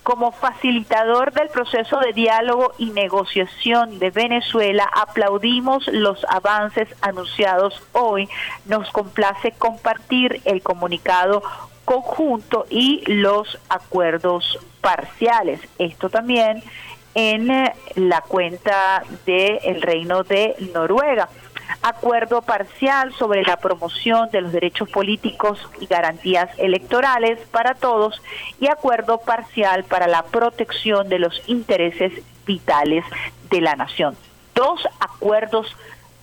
[0.05, 8.29] como facilitador del proceso de diálogo y negociación de Venezuela, aplaudimos los avances anunciados hoy.
[8.65, 11.41] Nos complace compartir el comunicado
[11.85, 15.59] conjunto y los acuerdos parciales.
[15.79, 16.61] Esto también
[17.15, 21.29] en eh, la cuenta del Reino de Noruega
[21.81, 28.21] acuerdo parcial sobre la promoción de los derechos políticos y garantías electorales para todos
[28.59, 32.13] y acuerdo parcial para la protección de los intereses
[32.45, 33.05] vitales
[33.49, 34.15] de la nación.
[34.53, 35.75] Dos acuerdos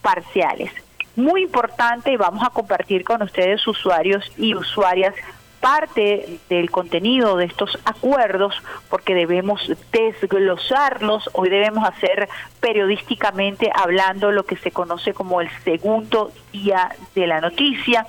[0.02, 0.72] parciales.
[1.16, 5.14] Muy importante y vamos a compartir con ustedes usuarios y usuarias
[5.62, 8.52] parte del contenido de estos acuerdos
[8.90, 12.28] porque debemos desglosarlos, hoy debemos hacer
[12.60, 18.06] periodísticamente hablando lo que se conoce como el segundo día de la noticia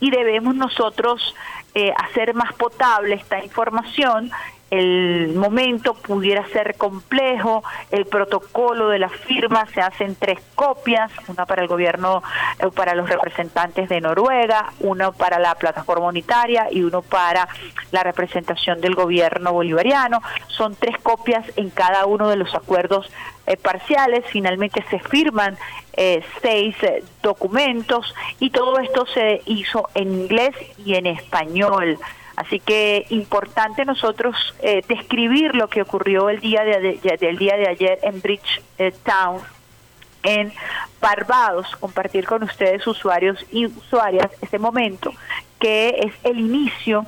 [0.00, 1.34] y debemos nosotros
[1.74, 4.32] eh, hacer más potable esta información
[4.70, 11.10] el momento pudiera ser complejo, el protocolo de la firma se hace en tres copias,
[11.26, 12.22] una para el gobierno,
[12.58, 17.48] eh, para los representantes de Noruega, una para la plataforma unitaria y uno para
[17.92, 20.20] la representación del gobierno bolivariano.
[20.48, 23.10] Son tres copias en cada uno de los acuerdos
[23.46, 25.56] eh, parciales, finalmente se firman
[25.94, 26.76] eh, seis
[27.22, 30.54] documentos y todo esto se hizo en inglés
[30.84, 31.98] y en español.
[32.38, 37.66] Así que importante nosotros eh, describir lo que ocurrió el día de, del día de
[37.66, 39.40] ayer en Bridgetown,
[40.22, 40.52] en
[41.00, 45.12] Barbados, compartir con ustedes usuarios y usuarias este momento
[45.58, 47.04] que es el inicio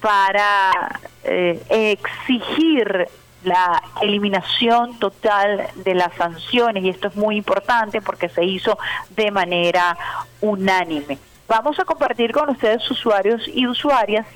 [0.00, 3.06] para eh, exigir
[3.44, 8.76] la eliminación total de las sanciones y esto es muy importante porque se hizo
[9.10, 9.96] de manera
[10.40, 11.18] unánime.
[11.46, 14.26] Vamos a compartir con ustedes usuarios y usuarias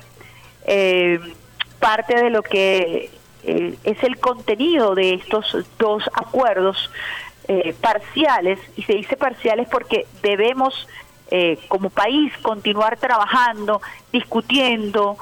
[0.71, 1.19] eh,
[1.79, 3.09] parte de lo que
[3.43, 6.91] eh, es el contenido de estos dos acuerdos
[7.47, 10.87] eh, parciales, y se dice parciales porque debemos
[11.31, 15.17] eh, como país continuar trabajando, discutiendo,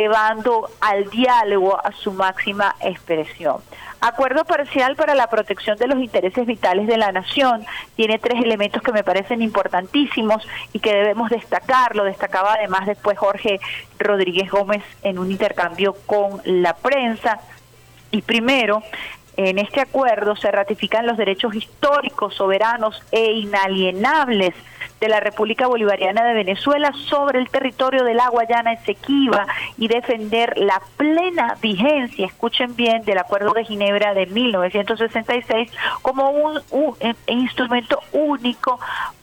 [0.00, 3.58] llevando al diálogo a su máxima expresión.
[4.00, 8.82] Acuerdo parcial para la protección de los intereses vitales de la nación tiene tres elementos
[8.82, 10.42] que me parecen importantísimos
[10.72, 11.94] y que debemos destacar.
[11.94, 13.60] Lo destacaba además después Jorge
[13.98, 17.40] Rodríguez Gómez en un intercambio con la prensa.
[18.10, 18.82] Y primero,
[19.48, 24.54] en este acuerdo se ratifican los derechos históricos, soberanos e inalienables
[25.00, 29.46] de la República Bolivariana de Venezuela sobre el territorio de la Guayana Esequiba
[29.78, 35.70] y defender la plena vigencia, escuchen bien, del Acuerdo de Ginebra de 1966
[36.02, 38.78] como un, un instrumento único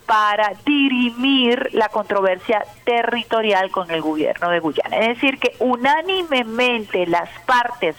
[0.07, 4.97] para dirimir la controversia territorial con el gobierno de Guyana.
[4.97, 7.95] Es decir, que unánimemente las partes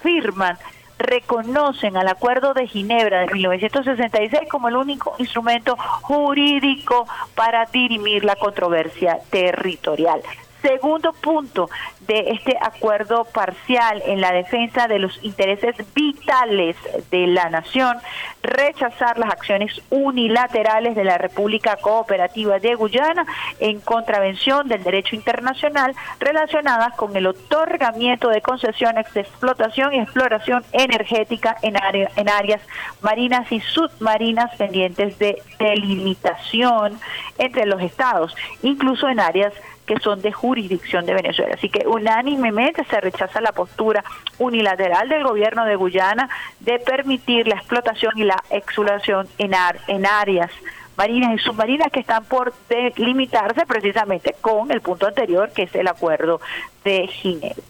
[0.00, 0.56] firman
[0.98, 8.36] reconocen al Acuerdo de Ginebra de 1966 como el único instrumento jurídico para dirimir la
[8.36, 10.20] controversia territorial.
[10.62, 16.76] Segundo punto de este acuerdo parcial en la defensa de los intereses vitales
[17.10, 17.96] de la nación,
[18.42, 23.24] rechazar las acciones unilaterales de la República Cooperativa de Guyana
[23.60, 30.64] en contravención del derecho internacional relacionadas con el otorgamiento de concesiones de explotación y exploración
[30.72, 31.76] energética en,
[32.16, 32.62] en áreas
[33.00, 36.98] marinas y submarinas pendientes de delimitación
[37.38, 39.52] entre los estados, incluso en áreas
[39.88, 41.54] que son de jurisdicción de Venezuela.
[41.54, 44.04] Así que unánimemente se rechaza la postura
[44.38, 46.28] unilateral del gobierno de Guyana
[46.60, 49.52] de permitir la explotación y la exulación en,
[49.86, 50.50] en áreas
[50.98, 55.88] marinas y submarinas que están por delimitarse precisamente con el punto anterior, que es el
[55.88, 56.40] acuerdo
[56.84, 57.62] de Ginebra.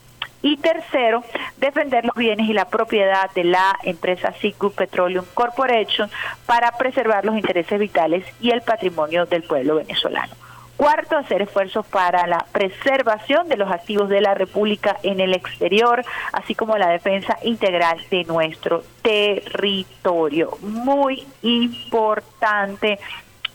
[0.43, 1.23] Y tercero,
[1.59, 6.11] defender los bienes y la propiedad de la empresa Cicu Petroleum Corporation
[6.47, 10.48] para preservar los intereses vitales y el patrimonio del pueblo venezolano.
[10.79, 16.05] Cuarto, hacer esfuerzos para la preservación de los activos de la República en el exterior,
[16.33, 20.57] así como la defensa integral de nuestro territorio.
[20.63, 23.01] Muy importante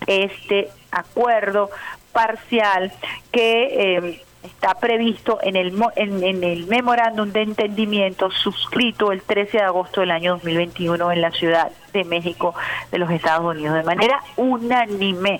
[0.05, 1.69] este acuerdo
[2.11, 2.91] parcial
[3.31, 9.59] que eh, está previsto en el, en, en el memorándum de entendimiento suscrito el 13
[9.59, 12.53] de agosto del año 2021 en la Ciudad de México
[12.91, 15.39] de los Estados Unidos, de manera unánime.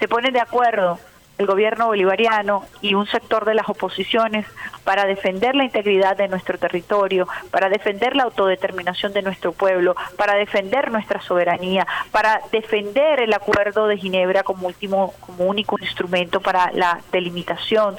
[0.00, 0.98] Se ponen de acuerdo
[1.36, 4.46] el gobierno bolivariano y un sector de las oposiciones
[4.84, 10.34] para defender la integridad de nuestro territorio, para defender la autodeterminación de nuestro pueblo, para
[10.34, 16.72] defender nuestra soberanía, para defender el acuerdo de Ginebra como último, como único instrumento para
[16.72, 17.96] la delimitación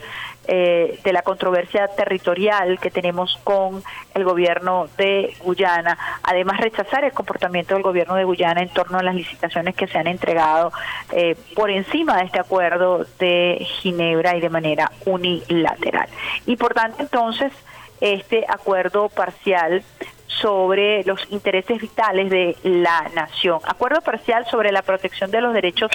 [0.48, 3.84] eh, de la controversia territorial que tenemos con
[4.16, 5.98] el gobierno de Guyana.
[6.24, 9.98] Además, rechazar el comportamiento del gobierno de Guyana en torno a las licitaciones que se
[9.98, 10.72] han entregado
[11.12, 16.10] eh, por encima de este acuerdo de Ginebra y de manera unilateral.
[16.48, 17.52] Importante entonces
[18.00, 19.84] este acuerdo parcial
[20.28, 23.60] sobre los intereses vitales de la nación.
[23.66, 25.92] Acuerdo parcial sobre la protección de los derechos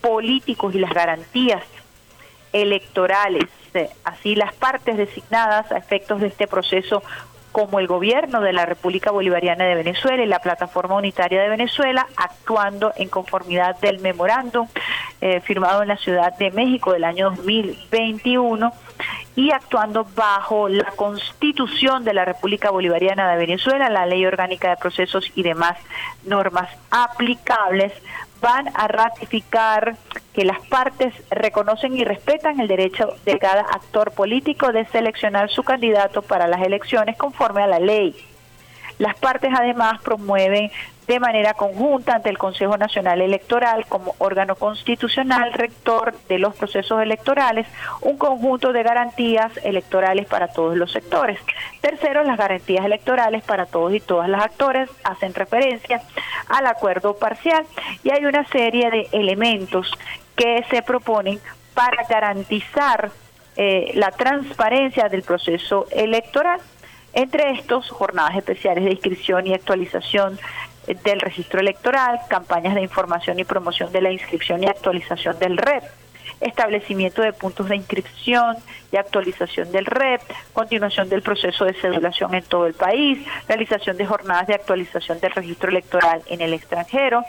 [0.00, 1.62] políticos y las garantías
[2.52, 3.48] electorales.
[3.74, 7.02] Eh, Así las partes designadas a efectos de este proceso
[7.52, 12.06] como el gobierno de la República Bolivariana de Venezuela y la Plataforma Unitaria de Venezuela,
[12.16, 14.68] actuando en conformidad del memorándum
[15.20, 18.72] eh, firmado en la Ciudad de México del año 2021
[19.36, 24.76] y actuando bajo la Constitución de la República Bolivariana de Venezuela, la Ley Orgánica de
[24.76, 25.76] Procesos y demás
[26.24, 27.92] normas aplicables,
[28.40, 29.96] van a ratificar
[30.32, 35.62] que las partes reconocen y respetan el derecho de cada actor político de seleccionar su
[35.62, 38.14] candidato para las elecciones conforme a la ley.
[38.98, 40.70] Las partes además promueven
[41.10, 47.02] de manera conjunta ante el Consejo Nacional Electoral como órgano constitucional rector de los procesos
[47.02, 47.66] electorales
[48.00, 51.40] un conjunto de garantías electorales para todos los sectores.
[51.80, 56.00] Tercero, las garantías electorales para todos y todas las actores hacen referencia
[56.48, 57.66] al acuerdo parcial
[58.04, 59.90] y hay una serie de elementos
[60.36, 61.40] que se proponen
[61.74, 63.10] para garantizar
[63.56, 66.60] eh, la transparencia del proceso electoral.
[67.12, 70.38] Entre estos, jornadas especiales de inscripción y actualización
[70.94, 75.84] del registro electoral, campañas de información y promoción de la inscripción y actualización del REP,
[76.40, 78.56] establecimiento de puntos de inscripción
[78.92, 80.22] y actualización del REP,
[80.52, 85.32] continuación del proceso de cedulación en todo el país, realización de jornadas de actualización del
[85.32, 87.24] registro electoral en el extranjero,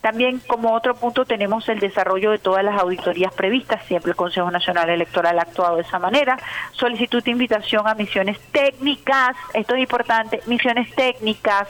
[0.00, 4.50] también como otro punto tenemos el desarrollo de todas las auditorías previstas, siempre el Consejo
[4.50, 6.38] Nacional Electoral ha actuado de esa manera,
[6.72, 11.68] solicitud de invitación a misiones técnicas, esto es importante, misiones técnicas,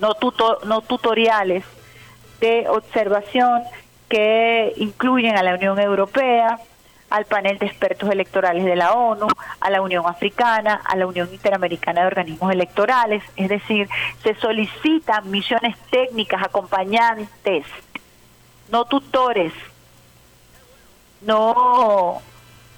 [0.00, 1.64] no, tuto- no tutoriales,
[2.40, 3.62] de observación
[4.08, 6.58] que incluyen a la Unión Europea,
[7.08, 9.28] al panel de expertos electorales de la ONU,
[9.60, 13.88] a la Unión Africana, a la Unión Interamericana de Organismos Electorales, es decir,
[14.22, 17.64] se solicitan misiones técnicas, acompañantes,
[18.70, 19.52] no tutores,
[21.22, 22.20] no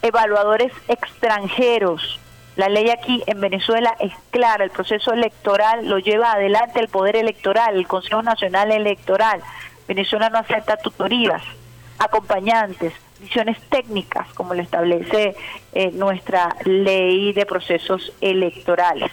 [0.02, 2.20] evaluadores extranjeros.
[2.58, 7.14] La ley aquí en Venezuela es clara, el proceso electoral lo lleva adelante el Poder
[7.14, 9.40] Electoral, el Consejo Nacional Electoral.
[9.86, 11.40] Venezuela no acepta tutorías,
[12.00, 15.36] acompañantes, misiones técnicas, como lo establece
[15.72, 19.12] eh, nuestra ley de procesos electorales.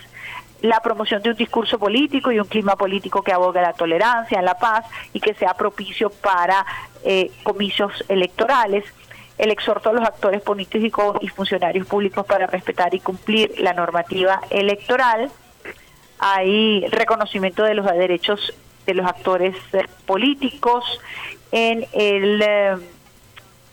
[0.61, 4.57] La promoción de un discurso político y un clima político que aboga la tolerancia, la
[4.57, 6.65] paz y que sea propicio para
[7.03, 8.85] eh, comicios electorales.
[9.37, 14.41] El exhorto a los actores políticos y funcionarios públicos para respetar y cumplir la normativa
[14.49, 15.29] electoral.
[16.19, 18.53] Hay reconocimiento de los derechos
[18.85, 19.55] de los actores
[20.05, 21.01] políticos
[21.51, 22.75] en el eh,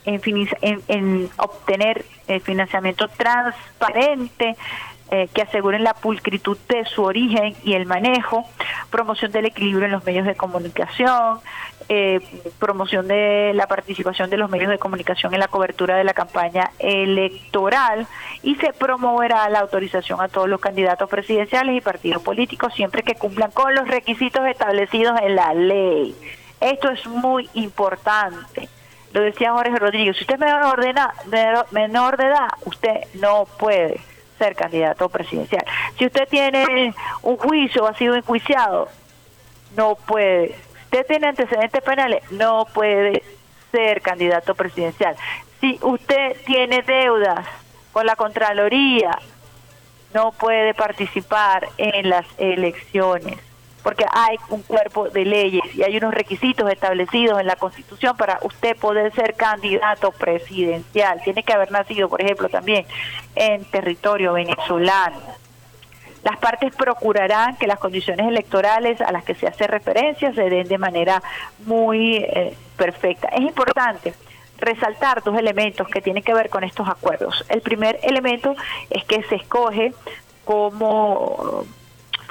[0.05, 4.57] en obtener el financiamiento transparente
[5.15, 8.49] eh, que aseguren la pulcritud de su origen y el manejo,
[8.89, 11.39] promoción del equilibrio en los medios de comunicación,
[11.91, 12.21] eh,
[12.59, 16.71] promoción de la participación de los medios de comunicación en la cobertura de la campaña
[16.79, 18.07] electoral
[18.43, 23.15] y se promoverá la autorización a todos los candidatos presidenciales y partidos políticos siempre que
[23.15, 26.17] cumplan con los requisitos establecidos en la ley.
[26.59, 28.67] Esto es muy importante
[29.13, 34.01] lo decía Jorge Rodríguez, si usted es menor de, menor de edad, usted no puede
[34.43, 35.65] ser candidato presidencial.
[35.97, 38.89] Si usted tiene un juicio o ha sido enjuiciado,
[39.77, 40.57] no puede.
[40.85, 43.23] Usted tiene antecedentes penales, no puede
[43.71, 45.15] ser candidato presidencial.
[45.61, 47.47] Si usted tiene deudas
[47.93, 49.17] con la Contraloría,
[50.13, 53.39] no puede participar en las elecciones
[53.83, 58.39] porque hay un cuerpo de leyes y hay unos requisitos establecidos en la Constitución para
[58.43, 61.21] usted poder ser candidato presidencial.
[61.25, 62.87] Tiene que haber nacido, por ejemplo, también
[63.35, 65.21] en territorio venezolano.
[66.23, 70.69] Las partes procurarán que las condiciones electorales a las que se hace referencia se den
[70.69, 71.21] de manera
[71.67, 73.29] muy eh, perfecta.
[73.29, 74.15] Es importante
[74.59, 77.45] resaltar dos elementos que tienen que ver con estos acuerdos.
[77.49, 78.55] El primer elemento
[78.91, 79.93] es que se escoge
[80.45, 81.65] como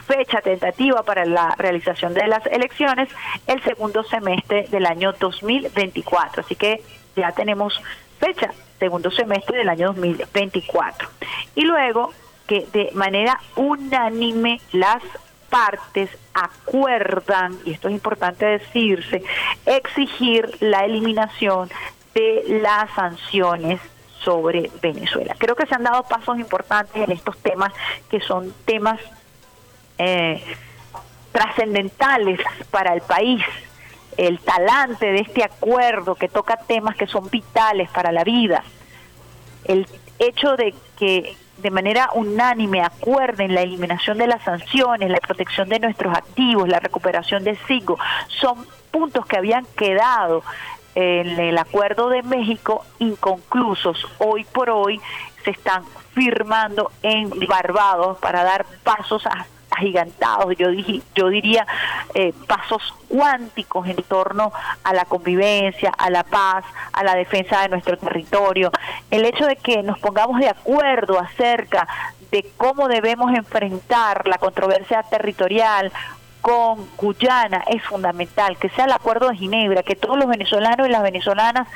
[0.08, 3.10] fecha tentativa para la realización de las elecciones
[3.48, 6.44] el segundo semestre del año 2024.
[6.44, 6.82] Así que
[7.16, 7.82] ya tenemos
[8.20, 11.10] fecha, segundo semestre del año 2024.
[11.56, 12.14] Y luego
[12.48, 15.02] que de manera unánime las
[15.50, 19.24] partes acuerdan, y esto es importante decirse,
[19.66, 21.70] exigir la eliminación
[22.14, 23.80] de las sanciones
[24.24, 25.36] sobre Venezuela.
[25.38, 27.74] Creo que se han dado pasos importantes en estos temas
[28.10, 29.00] que son temas
[30.04, 30.44] eh,
[31.32, 32.40] trascendentales
[32.72, 33.44] para el país.
[34.18, 38.64] El talante de este acuerdo que toca temas que son vitales para la vida.
[39.64, 39.88] El
[40.20, 45.80] hecho de que de manera unánime acuerden la eliminación de las sanciones, la protección de
[45.80, 50.44] nuestros activos, la recuperación de SIGO, son puntos que habían quedado
[50.96, 54.06] en el acuerdo de México inconclusos.
[54.18, 55.00] Hoy por hoy
[55.46, 59.26] se están firmando en Barbados para dar pasos
[59.82, 60.68] agigantados, yo,
[61.16, 61.66] yo diría
[62.14, 64.52] eh, pasos cuánticos en torno
[64.84, 66.64] a la convivencia, a la paz,
[66.94, 68.72] a la defensa de nuestro territorio.
[69.10, 71.88] El hecho de que nos pongamos de acuerdo acerca
[72.32, 75.92] de cómo debemos enfrentar la controversia territorial,
[76.42, 80.92] con Guyana es fundamental, que sea el acuerdo de Ginebra, que todos los venezolanos y
[80.92, 81.68] las venezolanas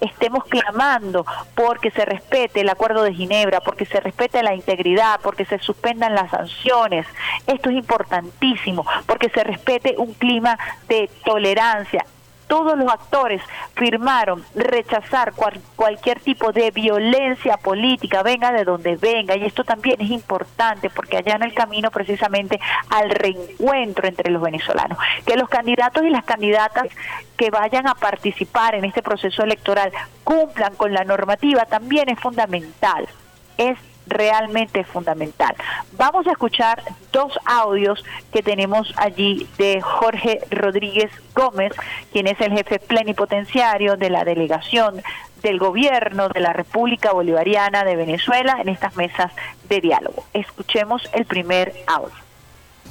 [0.00, 5.44] estemos clamando porque se respete el acuerdo de Ginebra, porque se respete la integridad, porque
[5.44, 7.06] se suspendan las sanciones.
[7.46, 10.58] Esto es importantísimo, porque se respete un clima
[10.88, 12.06] de tolerancia
[12.46, 13.42] todos los actores
[13.74, 15.32] firmaron rechazar
[15.76, 21.16] cualquier tipo de violencia política, venga de donde venga, y esto también es importante porque
[21.16, 26.24] allá en el camino precisamente al reencuentro entre los venezolanos, que los candidatos y las
[26.24, 26.88] candidatas
[27.36, 29.92] que vayan a participar en este proceso electoral
[30.22, 33.08] cumplan con la normativa también es fundamental.
[33.56, 35.54] Es realmente fundamental.
[35.96, 36.82] Vamos a escuchar
[37.12, 41.72] dos audios que tenemos allí de Jorge Rodríguez Gómez,
[42.12, 45.02] quien es el jefe plenipotenciario de la delegación
[45.42, 49.30] del gobierno de la República Bolivariana de Venezuela en estas mesas
[49.68, 50.24] de diálogo.
[50.32, 52.14] Escuchemos el primer audio.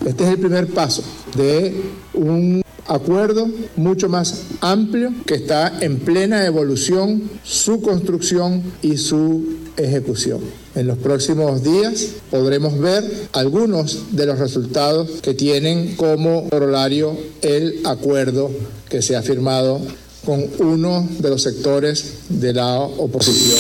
[0.06, 1.04] Este es el primer paso
[1.36, 1.74] de
[2.14, 10.42] un acuerdo mucho más amplio que está en plena evolución, su construcción y su ejecución.
[10.76, 13.04] En los próximos días podremos ver
[13.34, 18.50] algunos de los resultados que tienen como corolario el acuerdo
[18.90, 19.80] que se ha firmado
[20.26, 23.60] con uno de los sectores de la oposición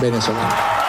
[0.00, 0.80] venezolana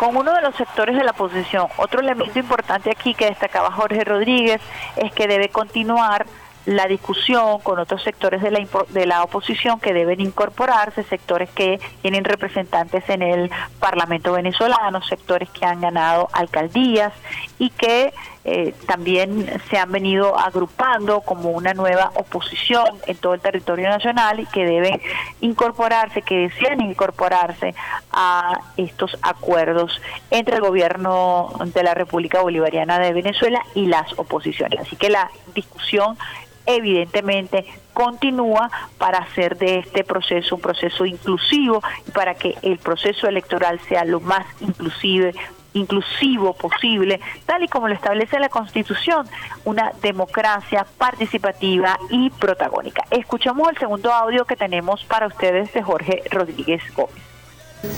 [0.00, 1.68] con uno de los sectores de la oposición.
[1.78, 4.60] Otro elemento importante aquí que destacaba Jorge Rodríguez
[4.96, 6.26] es que debe continuar
[6.66, 11.78] la discusión con otros sectores de la, de la oposición que deben incorporarse, sectores que
[12.02, 13.50] tienen representantes en el
[13.80, 17.12] Parlamento venezolano, sectores que han ganado alcaldías
[17.58, 18.12] y que
[18.46, 24.38] eh, también se han venido agrupando como una nueva oposición en todo el territorio nacional
[24.40, 25.00] y que deben
[25.40, 27.74] incorporarse, que desean incorporarse
[28.12, 29.98] a estos acuerdos
[30.30, 34.80] entre el gobierno de la República Bolivariana de Venezuela y las oposiciones.
[34.80, 36.18] Así que la discusión
[36.66, 43.28] evidentemente continúa para hacer de este proceso un proceso inclusivo y para que el proceso
[43.28, 45.34] electoral sea lo más inclusive
[45.74, 49.26] inclusivo posible, tal y como lo establece la Constitución,
[49.64, 53.04] una democracia participativa y protagónica.
[53.10, 57.33] Escuchamos el segundo audio que tenemos para ustedes de Jorge Rodríguez Gómez.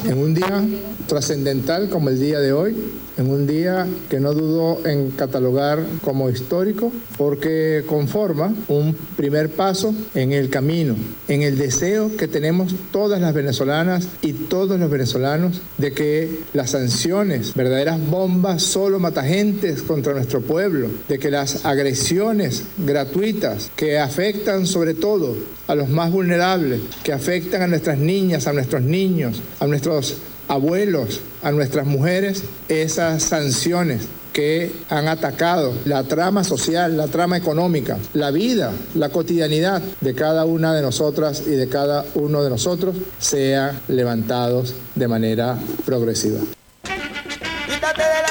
[0.05, 0.65] En un día
[1.07, 2.77] trascendental como el día de hoy,
[3.17, 9.95] en un día que no dudo en catalogar como histórico, porque conforma un primer paso
[10.15, 10.95] en el camino,
[11.29, 16.71] en el deseo que tenemos todas las venezolanas y todos los venezolanos de que las
[16.71, 24.67] sanciones, verdaderas bombas solo matagentes contra nuestro pueblo, de que las agresiones gratuitas que afectan
[24.67, 25.35] sobre todo
[25.67, 30.17] a los más vulnerables, que afectan a nuestras niñas, a nuestros niños, a nuestros
[30.49, 37.97] abuelos, a nuestras mujeres, esas sanciones que han atacado la trama social, la trama económica,
[38.13, 42.97] la vida, la cotidianidad de cada una de nosotras y de cada uno de nosotros,
[43.19, 45.57] sean levantados de manera
[45.87, 46.41] progresiva.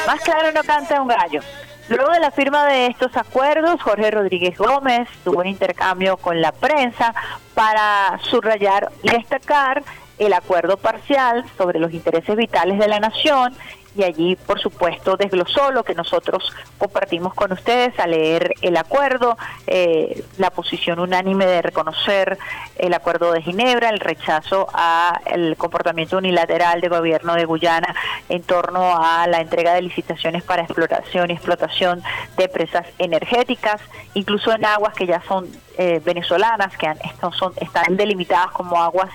[0.05, 1.41] Más claro no canta un gallo.
[1.87, 6.51] Luego de la firma de estos acuerdos, Jorge Rodríguez Gómez tuvo un intercambio con la
[6.51, 7.13] prensa
[7.53, 9.83] para subrayar y destacar
[10.17, 13.53] el acuerdo parcial sobre los intereses vitales de la nación
[13.95, 19.37] y allí, por supuesto, desglosó lo que nosotros compartimos con ustedes al leer el acuerdo,
[19.67, 22.37] eh, la posición unánime de reconocer
[22.77, 27.95] el acuerdo de Ginebra, el rechazo al comportamiento unilateral del gobierno de Guyana
[28.27, 32.03] en torno a la entrega de licitaciones para exploración y explotación
[32.37, 33.81] de presas energéticas,
[34.13, 35.47] incluso en aguas que ya son
[35.77, 36.97] eh, venezolanas, que han,
[37.37, 39.09] son, están delimitadas como aguas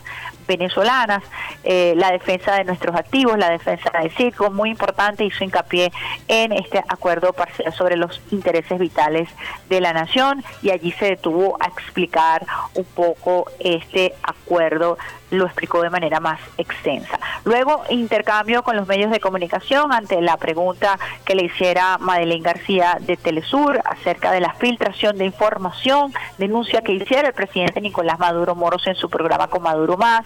[0.51, 1.23] venezolanas,
[1.63, 5.93] eh, la defensa de nuestros activos, la defensa del circo, muy importante, hizo hincapié
[6.27, 9.29] en este acuerdo parcial sobre los intereses vitales
[9.69, 12.45] de la nación y allí se detuvo a explicar
[12.75, 14.99] un poco este acuerdo
[15.31, 17.19] lo explicó de manera más extensa.
[17.45, 22.99] Luego, intercambio con los medios de comunicación ante la pregunta que le hiciera Madeleine García
[23.01, 28.55] de Telesur acerca de la filtración de información, denuncia que hiciera el presidente Nicolás Maduro
[28.55, 30.25] Moros en su programa con Maduro Más,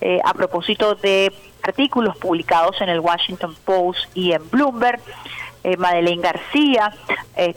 [0.00, 5.00] eh, a propósito de artículos publicados en el Washington Post y en Bloomberg.
[5.64, 6.92] Eh, Madeleine García
[7.36, 7.54] eh,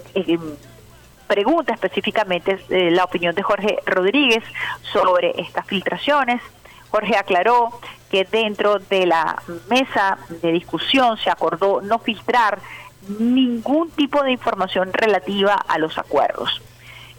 [1.28, 4.44] pregunta específicamente la opinión de Jorge Rodríguez
[4.92, 6.42] sobre estas filtraciones.
[6.92, 7.72] Jorge aclaró
[8.10, 12.60] que dentro de la mesa de discusión se acordó no filtrar
[13.08, 16.62] ningún tipo de información relativa a los acuerdos.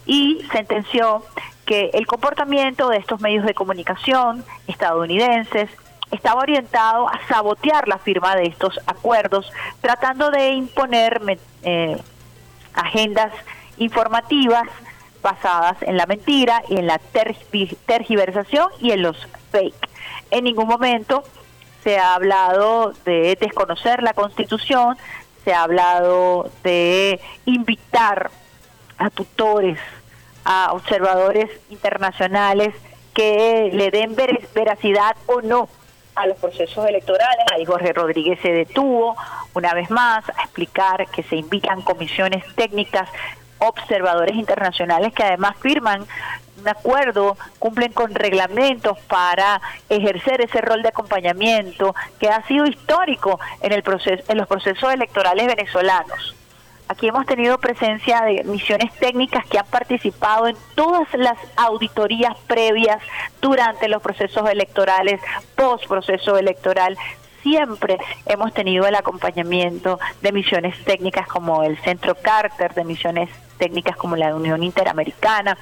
[0.05, 1.25] Y sentenció
[1.65, 5.69] que el comportamiento de estos medios de comunicación estadounidenses
[6.11, 9.51] estaba orientado a sabotear la firma de estos acuerdos,
[9.81, 11.21] tratando de imponer
[11.63, 11.97] eh,
[12.75, 13.31] agendas
[13.77, 14.67] informativas
[15.23, 19.17] basadas en la mentira y en la tergiversación y en los
[19.53, 19.89] fake.
[20.31, 21.23] En ningún momento
[21.83, 24.97] se ha hablado de desconocer la Constitución,
[25.43, 28.31] se ha hablado de invitar
[28.97, 29.79] a tutores,
[30.43, 32.73] a observadores internacionales
[33.13, 35.69] que le den veracidad o no
[36.15, 37.45] a los procesos electorales.
[37.53, 39.15] Ahí Jorge Rodríguez se detuvo
[39.53, 43.09] una vez más a explicar que se invitan comisiones técnicas
[43.59, 46.05] observadores internacionales que además firman
[46.63, 53.39] un acuerdo, cumplen con reglamentos para ejercer ese rol de acompañamiento que ha sido histórico
[53.61, 56.35] en el proceso en los procesos electorales venezolanos.
[56.87, 63.01] Aquí hemos tenido presencia de misiones técnicas que han participado en todas las auditorías previas
[63.41, 65.19] durante los procesos electorales,
[65.55, 66.97] post proceso electoral,
[67.41, 73.95] siempre hemos tenido el acompañamiento de misiones técnicas como el Centro Carter, de misiones técnicas
[73.95, 75.57] como la Unión Interamericana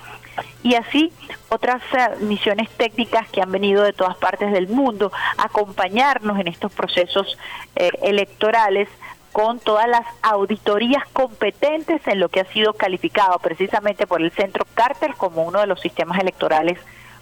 [0.64, 1.12] y así
[1.50, 6.72] otras eh, misiones técnicas que han venido de todas partes del mundo acompañarnos en estos
[6.72, 7.38] procesos
[7.76, 8.88] eh, electorales
[9.32, 14.66] con todas las auditorías competentes en lo que ha sido calificado precisamente por el Centro
[14.74, 16.78] Carter como uno de los sistemas electorales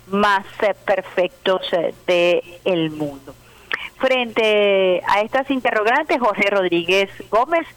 [0.07, 1.61] más eh, perfectos
[2.07, 3.35] del mundo.
[3.97, 7.67] Frente a estas interrogantes, José Rodríguez Gómez,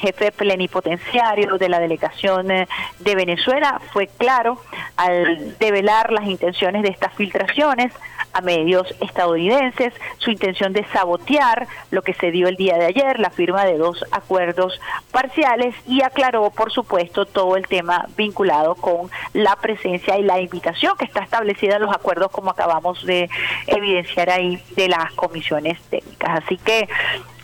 [0.00, 2.68] jefe plenipotenciario de la delegación eh,
[3.00, 4.58] de Venezuela, fue claro
[4.96, 7.92] al develar las intenciones de estas filtraciones
[8.32, 13.20] a medios estadounidenses, su intención de sabotear lo que se dio el día de ayer,
[13.20, 14.80] la firma de dos acuerdos
[15.12, 20.96] parciales y aclaró, por supuesto, todo el tema vinculado con la presencia y la invitación
[20.98, 23.30] que está establecida en los acuerdos, como acabamos de
[23.68, 26.42] evidenciar ahí, de las comisiones técnicas.
[26.44, 26.88] Así que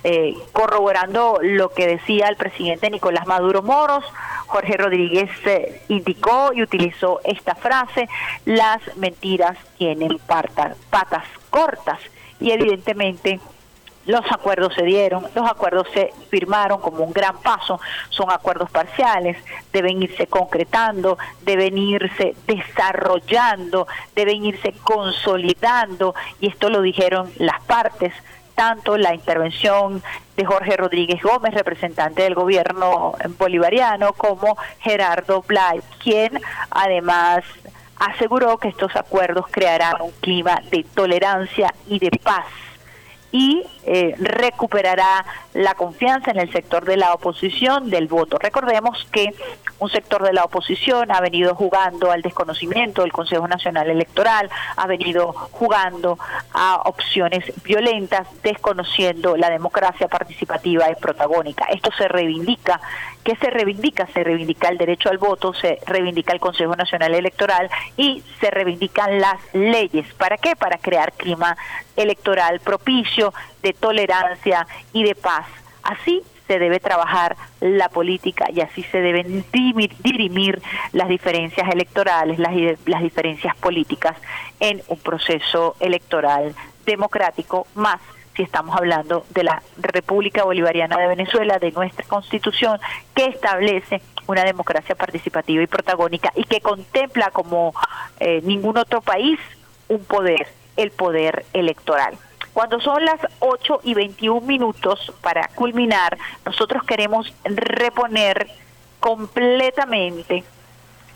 [0.04, 4.04] eh, corroborando lo que decía el presidente Nicolás Maduro Moros,
[4.46, 8.08] Jorge Rodríguez eh, indicó y utilizó esta frase,
[8.44, 11.98] las mentiras tienen patas, patas cortas
[12.40, 13.40] y evidentemente
[14.06, 19.36] los acuerdos se dieron, los acuerdos se firmaron como un gran paso, son acuerdos parciales,
[19.72, 23.86] deben irse concretando, deben irse desarrollando,
[24.16, 28.12] deben irse consolidando y esto lo dijeron las partes
[28.60, 30.02] tanto la intervención
[30.36, 36.38] de Jorge Rodríguez Gómez, representante del gobierno bolivariano, como Gerardo Blay, quien
[36.70, 37.42] además
[37.96, 42.44] aseguró que estos acuerdos crearán un clima de tolerancia y de paz
[43.32, 45.24] y eh, recuperará
[45.54, 48.38] la confianza en el sector de la oposición del voto.
[48.38, 49.34] Recordemos que
[49.78, 54.86] un sector de la oposición ha venido jugando al desconocimiento del Consejo Nacional Electoral, ha
[54.86, 56.18] venido jugando
[56.52, 61.64] a opciones violentas, desconociendo la democracia participativa y protagónica.
[61.66, 62.80] Esto se reivindica.
[63.24, 64.06] ¿Qué se reivindica?
[64.08, 69.20] Se reivindica el derecho al voto, se reivindica el Consejo Nacional Electoral y se reivindican
[69.20, 70.12] las leyes.
[70.14, 70.56] ¿Para qué?
[70.56, 71.56] Para crear clima
[71.96, 75.46] electoral propicio de tolerancia y de paz.
[75.82, 80.60] Así se debe trabajar la política y así se deben dirimir
[80.92, 82.52] las diferencias electorales, las,
[82.86, 84.16] las diferencias políticas
[84.58, 86.54] en un proceso electoral
[86.86, 88.00] democrático más
[88.40, 92.80] si estamos hablando de la República Bolivariana de Venezuela, de nuestra constitución,
[93.14, 97.74] que establece una democracia participativa y protagónica y que contempla como
[98.18, 99.38] eh, ningún otro país
[99.88, 100.46] un poder,
[100.78, 102.14] el poder electoral.
[102.54, 108.48] Cuando son las 8 y 21 minutos para culminar, nosotros queremos reponer
[109.00, 110.44] completamente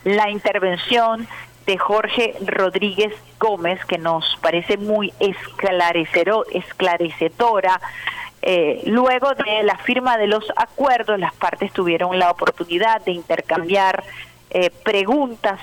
[0.05, 1.27] la intervención
[1.67, 7.81] de Jorge Rodríguez Gómez, que nos parece muy esclarecedora.
[8.43, 14.05] Eh, luego de la firma de los acuerdos, las partes tuvieron la oportunidad de intercambiar
[14.51, 15.61] eh, preguntas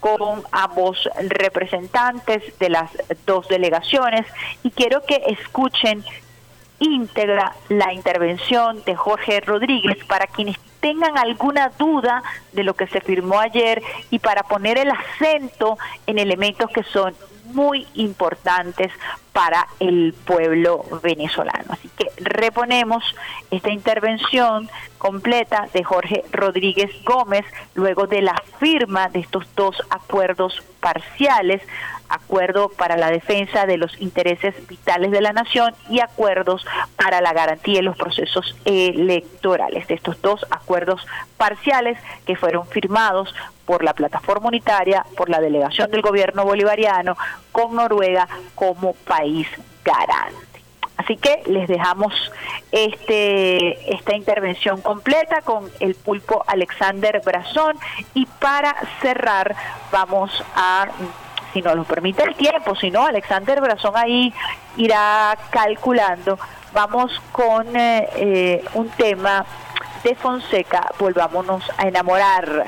[0.00, 2.90] con ambos representantes de las
[3.24, 4.26] dos delegaciones
[4.64, 6.02] y quiero que escuchen
[6.82, 12.22] íntegra la intervención de Jorge Rodríguez para quienes tengan alguna duda
[12.52, 17.14] de lo que se firmó ayer y para poner el acento en elementos que son
[17.52, 18.90] muy importantes
[19.32, 21.64] para el pueblo venezolano.
[21.68, 23.02] Así que reponemos
[23.50, 24.68] esta intervención
[24.98, 27.44] completa de Jorge Rodríguez Gómez
[27.74, 31.62] luego de la firma de estos dos acuerdos parciales,
[32.12, 36.64] acuerdo para la defensa de los intereses vitales de la nación y acuerdos
[36.96, 39.88] para la garantía de los procesos electorales.
[39.88, 41.06] De estos dos acuerdos
[41.36, 43.34] parciales que fueron firmados
[43.64, 47.16] por la plataforma unitaria, por la delegación del gobierno bolivariano,
[47.50, 49.48] con Noruega como país
[49.84, 50.52] garante.
[50.96, 52.12] Así que les dejamos
[52.70, 57.76] este, esta intervención completa con el pulpo Alexander Brazón
[58.14, 59.56] y para cerrar
[59.90, 60.86] vamos a,
[61.52, 64.32] si nos lo permite el tiempo, si no, Alexander Brazón ahí
[64.76, 66.38] irá calculando,
[66.72, 69.44] vamos con eh, eh, un tema
[70.02, 72.64] de Fonseca, volvámonos a enamorar.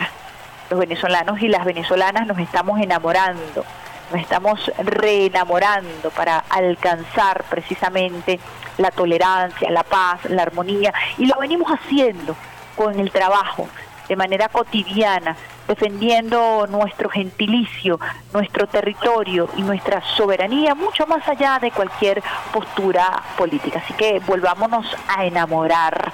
[0.70, 3.65] Los venezolanos y las venezolanas nos estamos enamorando
[4.12, 8.39] nos estamos reenamorando para alcanzar precisamente
[8.78, 12.36] la tolerancia, la paz, la armonía, y lo venimos haciendo
[12.77, 13.69] con el trabajo,
[14.09, 15.36] de manera cotidiana,
[15.69, 17.99] defendiendo nuestro gentilicio,
[18.32, 22.23] nuestro territorio y nuestra soberanía, mucho más allá de cualquier
[22.53, 23.81] postura política.
[23.85, 26.12] Así que volvámonos a enamorar.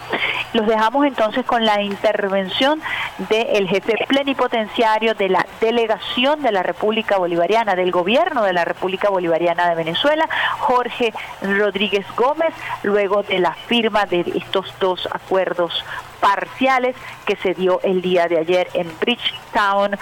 [0.53, 2.81] Los dejamos entonces con la intervención
[3.29, 9.11] del jefe plenipotenciario de la delegación de la República Bolivariana, del gobierno de la República
[9.11, 10.29] Bolivariana de Venezuela,
[10.59, 11.13] Jorge
[11.43, 15.85] Rodríguez Gómez, luego de la firma de estos dos acuerdos
[16.21, 19.97] parciales que se dio el día de ayer en Bridgetown,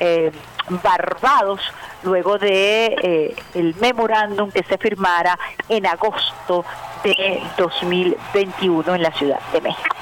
[0.00, 0.30] eh,
[0.82, 1.60] Barbados,
[2.02, 5.38] luego de eh, el memorándum que se firmara
[5.68, 6.64] en agosto
[7.02, 9.96] de 2021 en la Ciudad de México.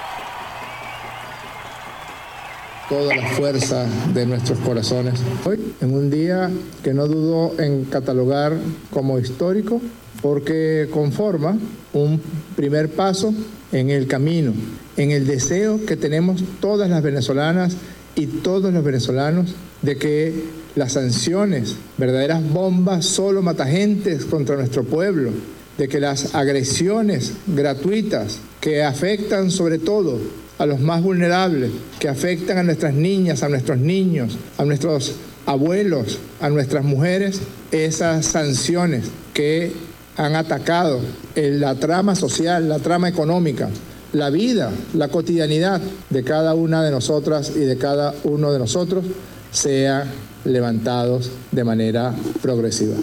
[2.89, 5.21] Toda la fuerza de nuestros corazones.
[5.45, 6.51] Hoy, en un día
[6.85, 8.53] que no dudo en catalogar
[8.93, 9.81] como histórico,
[10.23, 11.59] porque conforma
[11.93, 12.21] un
[12.57, 13.35] primer paso
[13.73, 14.55] en el camino,
[14.97, 17.77] en el deseo que tenemos todas las venezolanas
[18.15, 20.33] y todos los venezolanos de que
[20.77, 25.31] las sanciones, verdaderas bombas solo matagentes contra nuestro pueblo,
[25.77, 30.19] de que las agresiones gratuitas que afectan sobre todo
[30.59, 35.15] a los más vulnerables, que afectan a nuestras niñas, a nuestros niños, a nuestros
[35.47, 37.41] abuelos, a nuestras mujeres,
[37.73, 39.73] esas sanciones que
[40.17, 41.01] han atacado
[41.35, 43.69] la trama social, la trama económica,
[44.13, 45.81] la vida, la cotidianidad
[46.11, 49.05] de cada una de nosotras y de cada uno de nosotros,
[49.51, 50.09] sean
[50.45, 52.97] levantados de manera progresiva.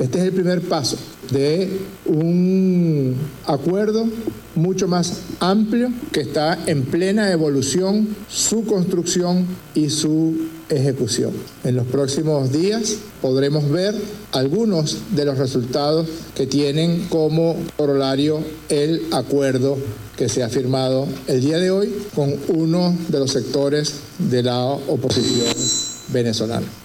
[0.00, 0.96] Este es el primer paso
[1.30, 4.06] de un acuerdo
[4.54, 10.36] mucho más amplio que está en plena evolución, su construcción y su
[10.68, 11.32] ejecución.
[11.64, 13.94] En los próximos días podremos ver
[14.32, 19.78] algunos de los resultados que tienen como corolario el acuerdo
[20.16, 24.64] que se ha firmado el día de hoy con uno de los sectores de la
[24.64, 25.46] oposición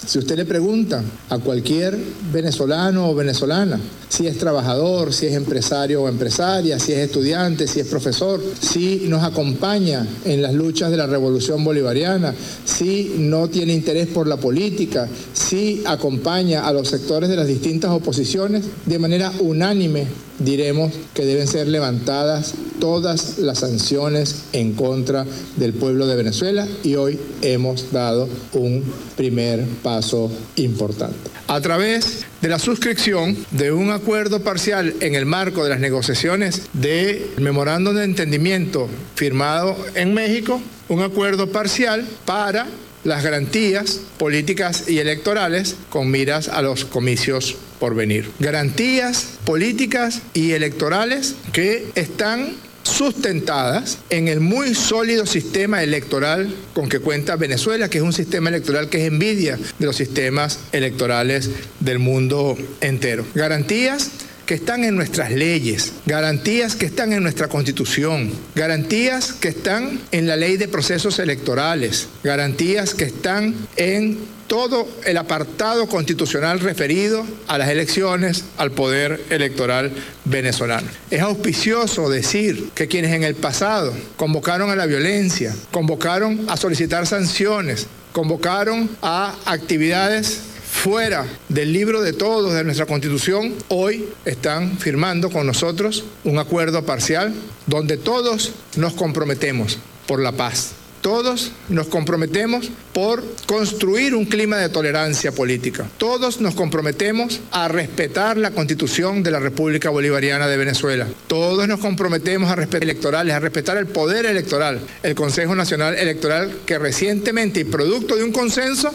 [0.08, 1.98] Si usted le pregunta a cualquier
[2.32, 3.80] venezolano o venezolana
[4.10, 9.06] si es trabajador, si es empresario o empresaria, si es estudiante, si es profesor, si
[9.08, 12.34] nos acompaña en las luchas de la revolución bolivariana,
[12.66, 17.92] si no tiene interés por la política, si acompaña a los sectores de las distintas
[17.92, 20.08] oposiciones, de manera unánime
[20.44, 26.96] diremos que deben ser levantadas todas las sanciones en contra del pueblo de Venezuela y
[26.96, 28.84] hoy hemos dado un
[29.16, 31.30] primer paso importante.
[31.48, 36.64] A través de la suscripción de un acuerdo parcial en el marco de las negociaciones
[36.74, 42.68] del memorándum de entendimiento firmado en México, un acuerdo parcial para
[43.04, 48.30] las garantías políticas y electorales con miras a los comicios por venir.
[48.40, 57.00] Garantías políticas y electorales que están sustentadas en el muy sólido sistema electoral con que
[57.00, 61.50] cuenta Venezuela, que es un sistema electoral que es envidia de los sistemas electorales
[61.80, 63.26] del mundo entero.
[63.36, 64.12] Garantías
[64.52, 70.28] que están en nuestras leyes, garantías que están en nuestra constitución, garantías que están en
[70.28, 77.58] la ley de procesos electorales, garantías que están en todo el apartado constitucional referido a
[77.58, 79.90] las elecciones, al poder electoral
[80.26, 80.90] venezolano.
[81.10, 87.08] Es auspicioso decir que quienes en el pasado convocaron a la violencia, convocaron a solicitar
[87.08, 95.30] sanciones, convocaron a actividades fuera del libro de todos de nuestra constitución, hoy están firmando
[95.30, 97.34] con nosotros un acuerdo parcial
[97.68, 99.78] donde todos nos comprometemos
[100.08, 100.72] por la paz.
[101.02, 105.88] Todos nos comprometemos por construir un clima de tolerancia política.
[105.98, 111.08] Todos nos comprometemos a respetar la constitución de la República Bolivariana de Venezuela.
[111.28, 116.52] Todos nos comprometemos a respetar electorales, a respetar el poder electoral, el Consejo Nacional Electoral
[116.66, 118.94] que recientemente y producto de un consenso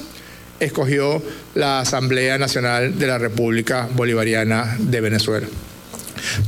[0.60, 1.22] escogió
[1.54, 5.46] la Asamblea Nacional de la República Bolivariana de Venezuela.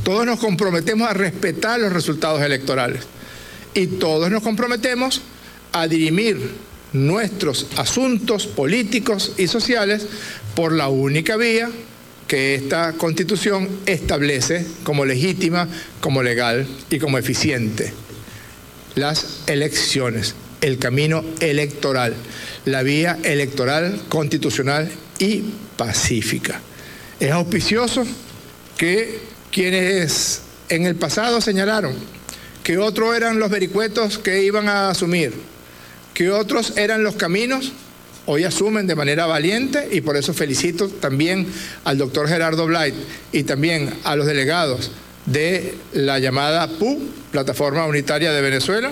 [0.03, 3.03] Todos nos comprometemos a respetar los resultados electorales
[3.73, 5.21] y todos nos comprometemos
[5.71, 6.37] a dirimir
[6.93, 10.07] nuestros asuntos políticos y sociales
[10.55, 11.69] por la única vía
[12.27, 15.67] que esta constitución establece como legítima,
[15.99, 17.91] como legal y como eficiente.
[18.95, 22.15] Las elecciones, el camino electoral
[22.65, 25.43] la vía electoral, constitucional y
[25.77, 26.61] pacífica.
[27.19, 28.05] Es auspicioso
[28.77, 29.19] que
[29.51, 31.93] quienes en el pasado señalaron
[32.63, 35.33] que otros eran los vericuetos que iban a asumir,
[36.13, 37.73] que otros eran los caminos,
[38.25, 41.47] hoy asumen de manera valiente y por eso felicito también
[41.83, 42.93] al doctor Gerardo Blight
[43.31, 44.91] y también a los delegados
[45.25, 48.91] de la llamada PU, Plataforma Unitaria de Venezuela,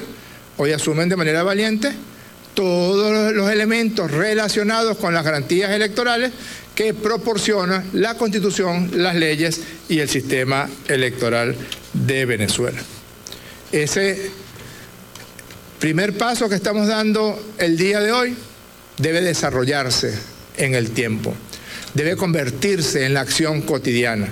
[0.57, 1.93] hoy asumen de manera valiente
[2.53, 6.31] todos los elementos relacionados con las garantías electorales
[6.73, 11.55] que proporciona la constitución, las leyes y el sistema electoral
[11.93, 12.79] de Venezuela.
[13.71, 14.31] Ese
[15.79, 18.35] primer paso que estamos dando el día de hoy
[18.97, 20.17] debe desarrollarse
[20.57, 21.35] en el tiempo,
[21.93, 24.29] debe convertirse en la acción cotidiana,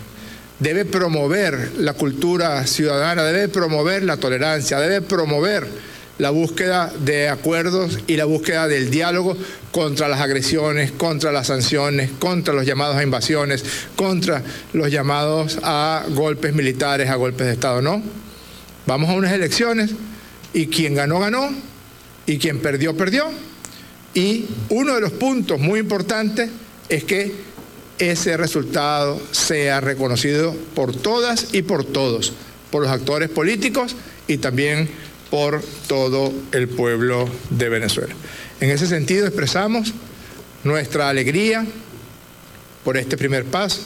[0.60, 5.68] debe promover la cultura ciudadana, debe promover la tolerancia, debe promover
[6.18, 9.36] la búsqueda de acuerdos y la búsqueda del diálogo
[9.72, 13.64] contra las agresiones, contra las sanciones, contra los llamados a invasiones,
[13.96, 14.42] contra
[14.74, 17.82] los llamados a golpes militares, a golpes de Estado.
[17.82, 18.02] No,
[18.86, 19.92] vamos a unas elecciones
[20.54, 21.50] y quien ganó, ganó,
[22.26, 23.26] y quien perdió, perdió.
[24.14, 26.50] Y uno de los puntos muy importantes
[26.88, 27.34] es que
[28.00, 32.34] ese resultado sea reconocido por todas y por todos,
[32.72, 33.96] por los actores políticos
[34.28, 34.90] y también
[35.30, 38.14] por todo el pueblo de Venezuela.
[38.60, 39.94] En ese sentido expresamos
[40.64, 41.66] nuestra alegría
[42.84, 43.82] por este primer paso,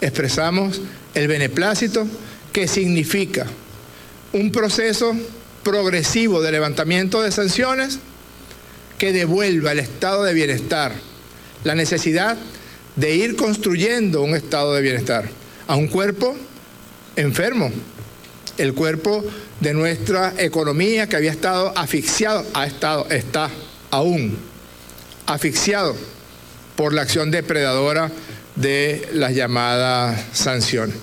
[0.00, 0.80] expresamos
[1.14, 2.06] el beneplácito
[2.52, 3.46] que significa
[4.32, 5.14] un proceso
[5.62, 7.98] progresivo de levantamiento de sanciones
[8.98, 10.92] que devuelva el estado de bienestar,
[11.64, 12.36] la necesidad
[12.96, 15.28] de ir construyendo un estado de bienestar
[15.66, 16.36] a un cuerpo
[17.16, 17.72] enfermo,
[18.58, 19.24] el cuerpo
[19.60, 23.50] de nuestra economía que había estado asfixiado, ha estado, está
[23.90, 24.36] aún
[25.26, 25.96] asfixiado
[26.76, 28.10] por la acción depredadora
[28.56, 30.96] de las llamadas sanciones.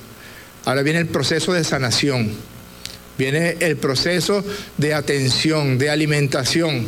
[0.66, 2.32] Ahora viene el proceso de sanación,
[3.18, 4.44] viene el proceso
[4.78, 6.88] de atención, de alimentación,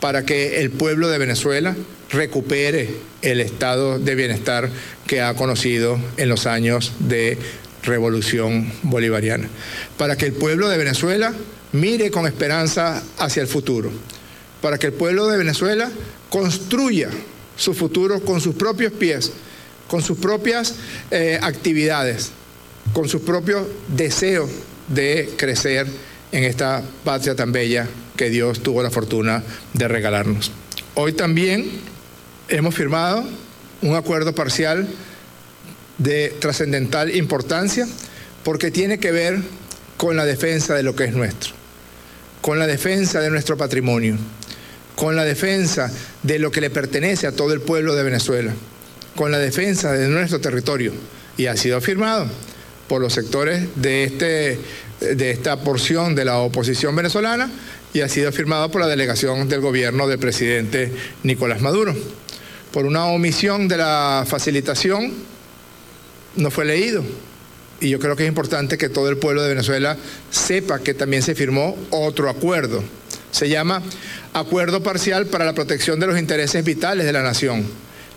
[0.00, 1.76] para que el pueblo de Venezuela
[2.10, 2.88] recupere
[3.22, 4.70] el estado de bienestar
[5.06, 7.38] que ha conocido en los años de
[7.82, 9.48] revolución bolivariana,
[9.96, 11.32] para que el pueblo de Venezuela
[11.72, 13.90] mire con esperanza hacia el futuro,
[14.60, 15.90] para que el pueblo de Venezuela
[16.28, 17.08] construya
[17.56, 19.32] su futuro con sus propios pies,
[19.88, 20.74] con sus propias
[21.10, 22.30] eh, actividades,
[22.92, 24.50] con sus propios deseos
[24.88, 25.86] de crecer
[26.32, 29.42] en esta patria tan bella que Dios tuvo la fortuna
[29.72, 30.52] de regalarnos.
[30.94, 31.70] Hoy también
[32.48, 33.24] hemos firmado
[33.82, 34.88] un acuerdo parcial
[36.00, 37.86] de trascendental importancia
[38.42, 39.38] porque tiene que ver
[39.96, 41.52] con la defensa de lo que es nuestro,
[42.40, 44.16] con la defensa de nuestro patrimonio,
[44.96, 48.52] con la defensa de lo que le pertenece a todo el pueblo de Venezuela,
[49.14, 50.92] con la defensa de nuestro territorio.
[51.36, 52.26] Y ha sido firmado
[52.88, 54.58] por los sectores de, este,
[55.00, 57.50] de esta porción de la oposición venezolana
[57.92, 61.94] y ha sido firmado por la delegación del gobierno del presidente Nicolás Maduro.
[62.72, 65.12] Por una omisión de la facilitación,
[66.36, 67.04] no fue leído.
[67.80, 69.96] Y yo creo que es importante que todo el pueblo de Venezuela
[70.30, 72.82] sepa que también se firmó otro acuerdo.
[73.30, 73.82] Se llama
[74.34, 77.64] Acuerdo Parcial para la Protección de los Intereses Vitales de la Nación.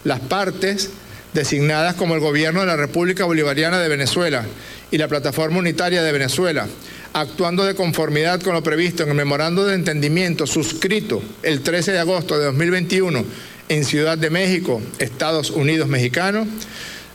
[0.04, 0.90] Las partes
[1.34, 4.46] designadas como el Gobierno de la República Bolivariana de Venezuela
[4.92, 6.68] y la Plataforma Unitaria de Venezuela,
[7.14, 12.00] actuando de conformidad con lo previsto en el memorando de entendimiento suscrito el 13 de
[12.00, 13.24] agosto de 2021
[13.70, 16.48] en Ciudad de México, Estados Unidos Mexicanos,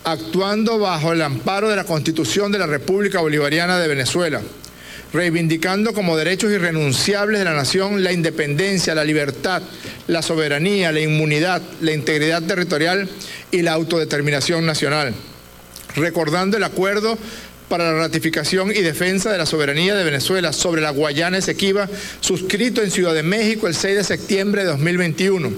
[0.04, 4.40] actuando bajo el amparo de la Constitución de la República Bolivariana de Venezuela,
[5.12, 9.62] reivindicando como derechos irrenunciables de la nación la independencia, la libertad,
[10.06, 13.08] la soberanía, la inmunidad, la integridad territorial
[13.50, 15.14] y la autodeterminación nacional,
[15.96, 17.18] recordando el acuerdo
[17.68, 21.88] para la ratificación y defensa de la soberanía de Venezuela sobre la Guayana Esequiba,
[22.20, 25.52] suscrito en Ciudad de México el 6 de septiembre de 2021,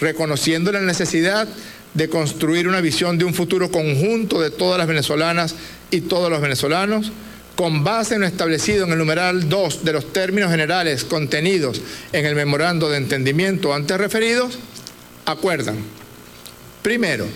[0.00, 1.48] reconociendo la necesidad
[1.94, 5.54] de construir una visión de un futuro conjunto de todas las venezolanas
[5.90, 7.12] y todos los venezolanos,
[7.56, 11.80] con base en lo establecido en el numeral 2 de los términos generales contenidos
[12.12, 14.58] en el memorando de entendimiento antes referidos,
[15.26, 15.76] acuerdan,
[16.82, 17.26] primero,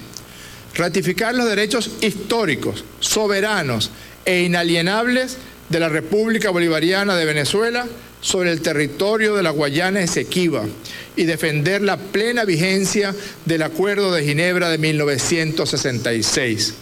[0.75, 3.91] ratificar los derechos históricos, soberanos
[4.25, 5.37] e inalienables
[5.69, 7.87] de la República Bolivariana de Venezuela
[8.25, 10.65] sobre el territorio de la Guayana Esequiba
[11.15, 13.15] y defender la plena vigencia
[13.45, 16.75] del Acuerdo de Ginebra de 1966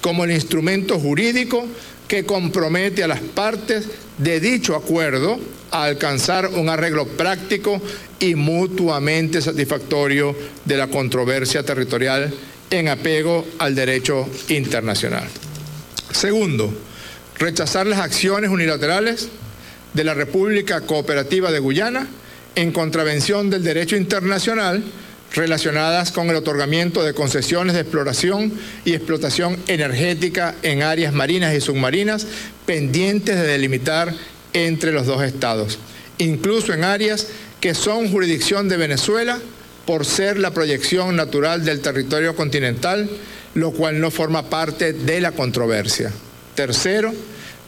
[0.00, 1.66] como el instrumento jurídico
[2.08, 3.86] que compromete a las partes
[4.16, 5.38] de dicho acuerdo
[5.70, 7.82] a alcanzar un arreglo práctico
[8.18, 10.34] y mutuamente satisfactorio
[10.64, 12.32] de la controversia territorial
[12.70, 15.28] en apego al derecho internacional.
[16.10, 16.72] Segundo,
[17.38, 19.28] rechazar las acciones unilaterales
[19.94, 22.06] de la República Cooperativa de Guyana
[22.54, 24.82] en contravención del derecho internacional
[25.34, 28.52] relacionadas con el otorgamiento de concesiones de exploración
[28.84, 32.26] y explotación energética en áreas marinas y submarinas
[32.66, 34.14] pendientes de delimitar
[34.52, 35.78] entre los dos estados,
[36.18, 37.28] incluso en áreas
[37.60, 39.38] que son jurisdicción de Venezuela
[39.84, 43.08] por ser la proyección natural del territorio continental,
[43.54, 46.12] lo cual no forma parte de la controversia.
[46.54, 47.12] Tercero,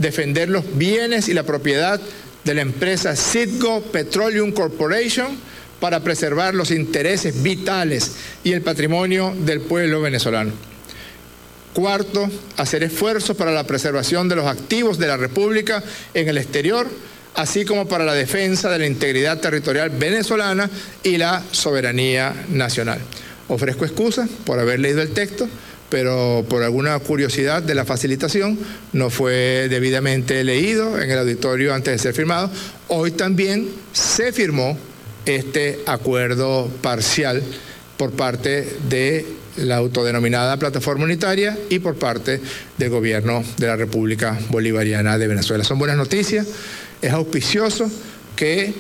[0.01, 2.01] defender los bienes y la propiedad
[2.45, 5.37] de la empresa Citgo Petroleum Corporation
[5.79, 8.13] para preservar los intereses vitales
[8.45, 10.53] y el patrimonio del pueblo venezolano.
[11.73, 15.83] Cuarto, hacer esfuerzos para la preservación de los activos de la República
[16.15, 16.89] en el exterior,
[17.37, 20.69] así como para la defensa de la integridad territorial venezolana
[21.03, 23.01] y la soberanía nacional.
[23.51, 25.49] Ofrezco excusas por haber leído el texto,
[25.89, 28.57] pero por alguna curiosidad de la facilitación
[28.93, 32.49] no fue debidamente leído en el auditorio antes de ser firmado.
[32.87, 34.79] Hoy también se firmó
[35.27, 37.43] este acuerdo parcial
[37.97, 42.41] por parte de la autodenominada plataforma unitaria y por parte
[42.79, 45.65] del gobierno de la República Bolivariana de Venezuela.
[45.65, 46.47] Son buenas noticias,
[47.03, 47.91] es auspicioso
[48.37, 48.73] que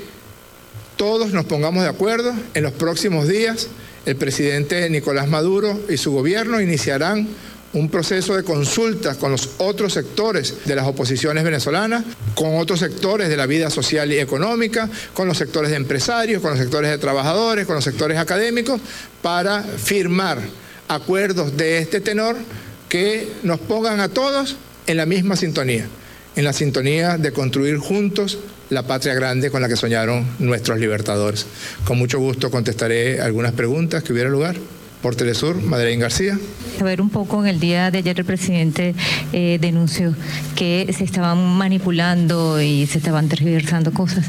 [0.96, 3.68] todos nos pongamos de acuerdo en los próximos días
[4.06, 7.28] el presidente Nicolás Maduro y su gobierno iniciarán
[7.72, 12.04] un proceso de consultas con los otros sectores de las oposiciones venezolanas,
[12.34, 16.50] con otros sectores de la vida social y económica, con los sectores de empresarios, con
[16.50, 18.80] los sectores de trabajadores, con los sectores académicos,
[19.22, 20.38] para firmar
[20.88, 22.36] acuerdos de este tenor
[22.88, 24.56] que nos pongan a todos
[24.88, 25.86] en la misma sintonía,
[26.40, 28.38] en la sintonía de construir juntos
[28.70, 31.44] la patria grande con la que soñaron nuestros libertadores.
[31.84, 34.56] Con mucho gusto contestaré algunas preguntas que hubiera lugar.
[35.02, 36.38] Por Telesur, Madeleine García.
[36.78, 38.94] A ver un poco, en el día de ayer el presidente
[39.32, 40.14] eh, denunció
[40.56, 44.26] que se estaban manipulando y se estaban tergiversando cosas.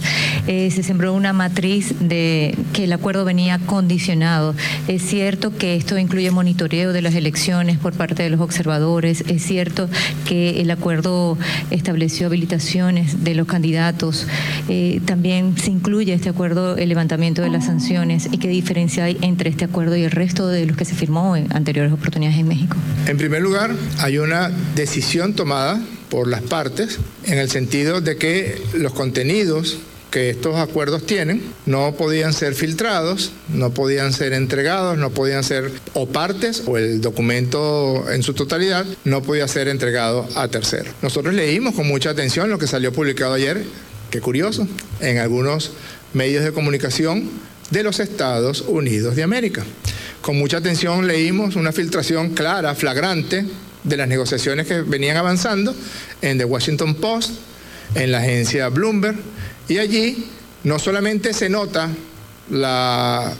[0.47, 4.55] Eh, se sembró una matriz de que el acuerdo venía condicionado.
[4.87, 9.23] Es cierto que esto incluye monitoreo de las elecciones por parte de los observadores.
[9.27, 9.89] Es cierto
[10.25, 11.37] que el acuerdo
[11.69, 14.27] estableció habilitaciones de los candidatos.
[14.67, 18.27] Eh, también se incluye este acuerdo el levantamiento de las sanciones.
[18.31, 21.35] ¿Y qué diferencia hay entre este acuerdo y el resto de los que se firmó
[21.35, 22.77] en anteriores oportunidades en México?
[23.07, 25.79] En primer lugar, hay una decisión tomada
[26.09, 29.77] por las partes en el sentido de que los contenidos
[30.11, 35.71] que estos acuerdos tienen no podían ser filtrados, no podían ser entregados, no podían ser
[35.93, 40.93] o partes o el documento en su totalidad no podía ser entregado a terceros.
[41.01, 43.63] Nosotros leímos con mucha atención lo que salió publicado ayer,
[44.11, 44.67] qué curioso,
[44.99, 45.71] en algunos
[46.13, 47.29] medios de comunicación
[47.69, 49.63] de los Estados Unidos de América.
[50.21, 53.43] Con mucha atención leímos una filtración clara, flagrante,
[53.83, 55.75] de las negociaciones que venían avanzando
[56.21, 57.31] en The Washington Post,
[57.95, 59.17] en la agencia Bloomberg,
[59.67, 60.27] y allí
[60.63, 61.89] no solamente se nota
[62.51, 63.33] la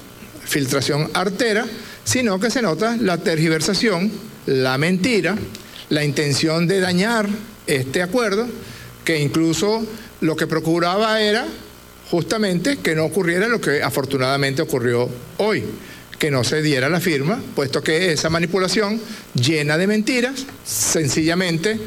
[0.43, 1.65] filtración artera,
[2.03, 4.11] sino que se nota la tergiversación,
[4.47, 5.35] la mentira,
[5.89, 7.29] la intención de dañar
[7.67, 8.47] este acuerdo,
[9.05, 9.85] que incluso
[10.21, 11.45] lo que procuraba era
[12.09, 15.63] justamente que no ocurriera lo que afortunadamente ocurrió hoy,
[16.21, 19.01] que no se diera la firma, puesto que esa manipulación
[19.33, 21.79] llena de mentiras sencillamente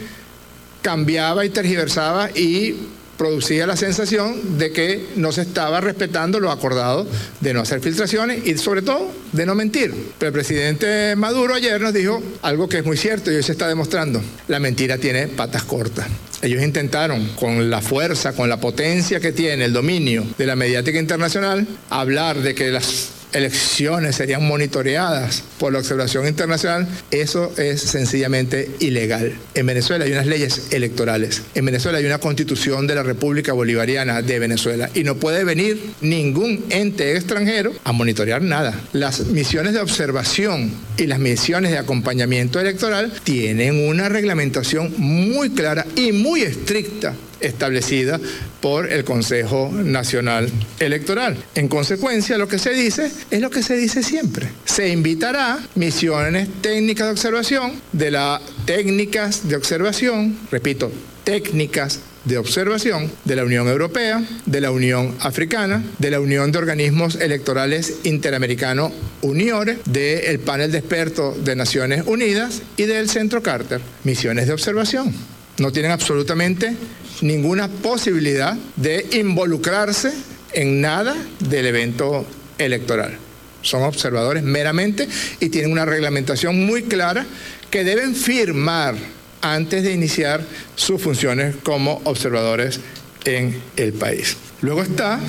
[0.83, 2.75] cambiaba y tergiversaba y
[3.17, 7.07] producía la sensación de que no se estaba respetando lo acordado
[7.41, 9.95] de no hacer filtraciones y sobre todo de no mentir.
[10.19, 13.53] Pero el presidente Maduro ayer nos dijo algo que es muy cierto y hoy se
[13.53, 14.21] está demostrando.
[14.49, 16.09] La mentira tiene patas cortas.
[16.43, 20.99] Ellos intentaron, con la fuerza, con la potencia que tiene el dominio de la mediática
[20.99, 28.71] internacional, hablar de que las elecciones serían monitoreadas por la observación internacional, eso es sencillamente
[28.81, 29.35] ilegal.
[29.55, 31.43] En Venezuela hay unas leyes electorales.
[31.55, 35.95] En Venezuela hay una constitución de la República Bolivariana de Venezuela y no puede venir
[36.01, 38.75] ningún ente extranjero a monitorear nada.
[38.93, 45.87] Las misiones de observación y las misiones de acompañamiento electoral tienen una reglamentación muy clara
[45.97, 47.15] y muy estricta
[47.45, 48.21] establecida
[48.61, 51.37] por el Consejo Nacional Electoral.
[51.55, 54.49] En consecuencia, lo que se dice es lo que se dice siempre.
[54.65, 60.91] Se invitará misiones técnicas de observación de las técnicas de observación, repito,
[61.25, 66.59] técnicas de observación de la Unión Europea, de la Unión Africana, de la Unión de
[66.59, 68.93] Organismos Electorales Interamericano
[69.23, 73.81] UNIORE, del panel de expertos de Naciones Unidas y del Centro Carter.
[74.05, 75.13] Misiones de observación.
[75.59, 76.75] No tienen absolutamente
[77.23, 80.13] ninguna posibilidad de involucrarse
[80.53, 82.27] en nada del evento
[82.59, 83.19] electoral.
[83.63, 85.09] Son observadores meramente
[85.41, 87.27] y tienen una reglamentación muy clara
[87.71, 88.95] que deben firmar
[89.41, 90.45] antes de iniciar
[90.77, 92.81] sus funciones como observadores
[93.25, 94.37] en el país.
[94.61, 95.21] Luego está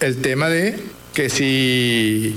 [0.00, 0.76] el tema de
[1.14, 2.36] que si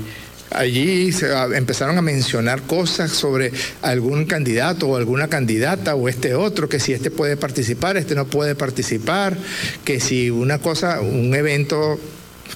[0.54, 3.52] allí se empezaron a mencionar cosas sobre
[3.82, 8.26] algún candidato o alguna candidata o este otro, que si este puede participar, este no
[8.26, 9.36] puede participar,
[9.84, 11.98] que si una cosa, un evento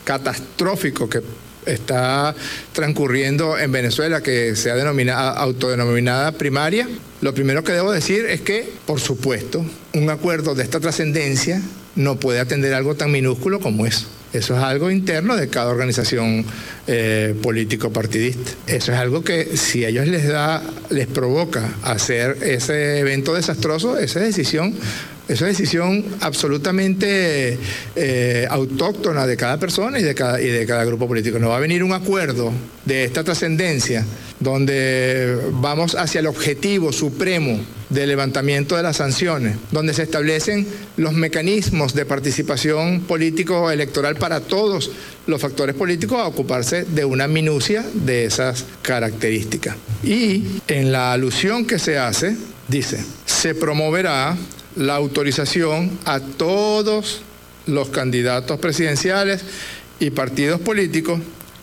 [0.05, 1.23] catastrófico que
[1.67, 2.35] está
[2.73, 6.89] transcurriendo en Venezuela, que se ha denominado, autodenominada primaria,
[7.21, 9.65] lo primero que debo decir es que, por supuesto,
[9.95, 11.61] un acuerdo de esta trascendencia
[11.97, 14.07] no puede atender algo tan minúsculo como eso.
[14.33, 16.45] Eso es algo interno de cada organización
[16.87, 18.53] eh, político partidista.
[18.67, 23.99] Eso es algo que si a ellos les da, les provoca hacer ese evento desastroso,
[23.99, 24.75] esa decisión
[25.29, 27.59] esa decisión absolutamente
[27.97, 31.39] eh, autóctona de cada persona y de cada, y de cada grupo político.
[31.39, 32.53] No va a venir un acuerdo
[32.85, 34.05] de esta trascendencia
[34.39, 37.59] donde vamos hacia el objetivo supremo
[37.89, 40.67] del levantamiento de las sanciones, donde se establecen
[40.97, 44.91] los mecanismos de participación político electoral para todos
[45.27, 49.77] los factores políticos a ocuparse de una minucia de esas características.
[50.03, 52.37] Y en la alusión que se hace,
[52.69, 54.37] dice, se promoverá
[54.77, 57.23] la autorización a todos
[57.67, 59.43] los candidatos presidenciales
[59.99, 61.21] y partidos políticos,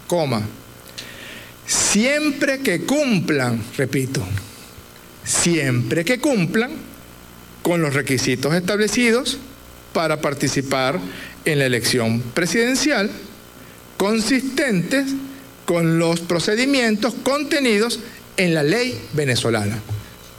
[0.08, 0.42] coma,
[1.66, 4.22] siempre que cumplan, repito,
[5.24, 6.72] siempre que cumplan
[7.62, 9.38] con los requisitos establecidos
[9.94, 11.00] para participar
[11.46, 13.10] en la elección presidencial,
[13.98, 15.06] consistentes
[15.66, 18.00] con los procedimientos contenidos
[18.36, 19.80] en la ley venezolana.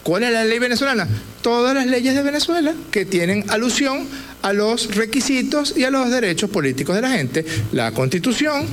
[0.04, 1.08] ¿Cuál es la ley venezolana?
[1.40, 4.06] Todas las leyes de Venezuela que tienen alusión
[4.42, 7.44] a los requisitos y a los derechos políticos de la gente.
[7.72, 8.66] La constitución,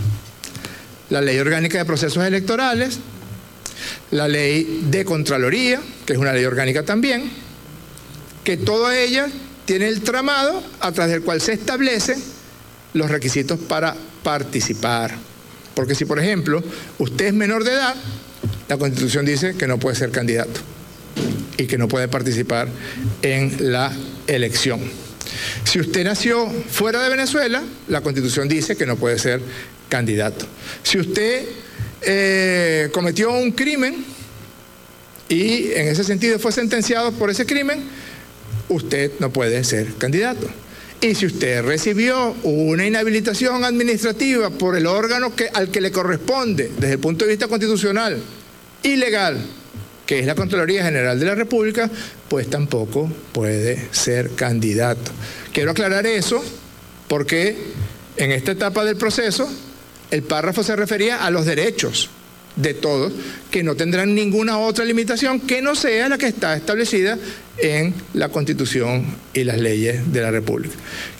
[1.10, 3.00] la ley orgánica de procesos electorales,
[4.12, 7.32] la ley de Contraloría, que es una ley orgánica también,
[8.44, 9.30] que toda ella
[9.64, 12.22] tiene el tramado a través del cual se establecen
[12.94, 15.16] los requisitos para participar.
[15.76, 16.62] Porque si, por ejemplo,
[16.98, 17.96] usted es menor de edad,
[18.68, 20.60] la Constitución dice que no puede ser candidato
[21.62, 22.68] y que no puede participar
[23.22, 23.92] en la
[24.28, 24.82] elección.
[25.64, 29.42] Si usted nació fuera de Venezuela, la Constitución dice que no puede ser
[29.88, 30.48] candidato.
[30.84, 31.46] Si usted
[32.02, 34.04] eh, cometió un crimen
[35.30, 37.84] y en ese sentido fue sentenciado por ese crimen,
[38.70, 40.48] usted no puede ser candidato.
[41.00, 46.72] Y si usted recibió una inhabilitación administrativa por el órgano que, al que le corresponde
[46.78, 48.22] desde el punto de vista constitucional,
[48.84, 49.44] ilegal,
[50.12, 51.90] que es la Contraloría General de la República,
[52.28, 55.10] pues tampoco puede ser candidato.
[55.54, 56.44] Quiero aclarar eso
[57.08, 57.56] porque
[58.18, 59.50] en esta etapa del proceso
[60.10, 62.10] el párrafo se refería a los derechos
[62.58, 63.14] de todos,
[63.52, 67.18] que no tendrán ninguna otra limitación que no sea la que está establecida
[67.58, 70.76] en la Constitución y las leyes de la República.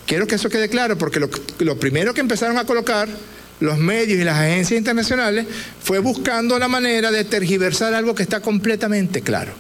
[0.06, 3.08] Quiero que eso quede claro, porque lo, lo primero que empezaron a colocar
[3.62, 5.46] los medios y las agencias internacionales
[5.82, 9.54] fue buscando la manera de tergiversar algo que está completamente claro,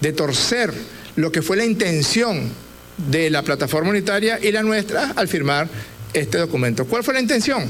[0.00, 0.72] de torcer
[1.16, 2.50] lo que fue la intención
[2.96, 5.68] de la plataforma unitaria y la nuestra al firmar
[6.12, 6.86] este documento.
[6.86, 7.68] ¿Cuál fue la intención?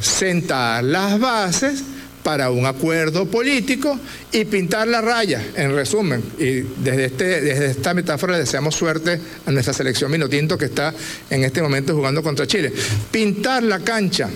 [0.00, 1.82] Sentar las bases
[2.24, 4.00] para un acuerdo político
[4.32, 6.22] y pintar la raya, en resumen.
[6.38, 10.92] Y desde, este, desde esta metáfora le deseamos suerte a nuestra selección Minotinto que está
[11.30, 12.72] en este momento jugando contra Chile.
[13.12, 14.30] Pintar la cancha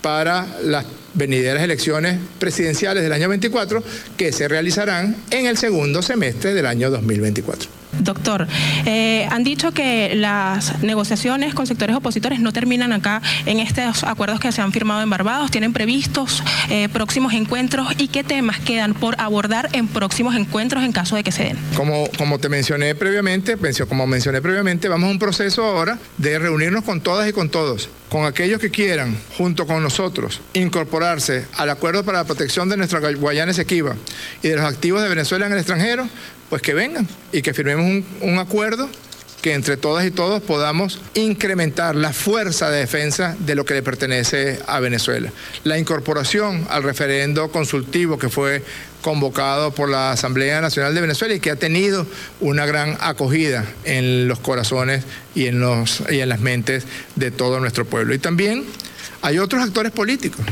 [0.00, 3.82] para las venideras elecciones presidenciales del año 24
[4.16, 7.81] que se realizarán en el segundo semestre del año 2024.
[7.98, 8.48] Doctor,
[8.86, 14.40] eh, han dicho que las negociaciones con sectores opositores no terminan acá en estos acuerdos
[14.40, 15.50] que se han firmado en Barbados.
[15.50, 20.92] ¿Tienen previstos eh, próximos encuentros y qué temas quedan por abordar en próximos encuentros en
[20.92, 21.58] caso de que se den?
[21.76, 23.56] Como, como te mencioné previamente,
[23.88, 27.88] como mencioné previamente, vamos a un proceso ahora de reunirnos con todas y con todos,
[28.08, 33.00] con aquellos que quieran, junto con nosotros, incorporarse al acuerdo para la protección de nuestra
[33.00, 33.96] Guayana Esequiba
[34.42, 36.08] y de los activos de Venezuela en el extranjero,
[36.52, 38.86] pues que vengan y que firmemos un, acuerdo
[39.40, 43.82] que entre todas y todos podamos incrementar la fuerza de defensa de lo que le
[43.82, 45.32] pertenece a Venezuela.
[45.64, 48.62] La incorporación al referendo consultivo que fue
[49.00, 52.06] convocado por la Asamblea Nacional de Venezuela y que ha tenido
[52.40, 55.04] una gran acogida en los corazones
[55.34, 56.84] y en, los, y en las mentes
[57.16, 58.12] de todo nuestro pueblo.
[58.12, 58.66] Y también
[59.22, 60.44] hay otros actores políticos.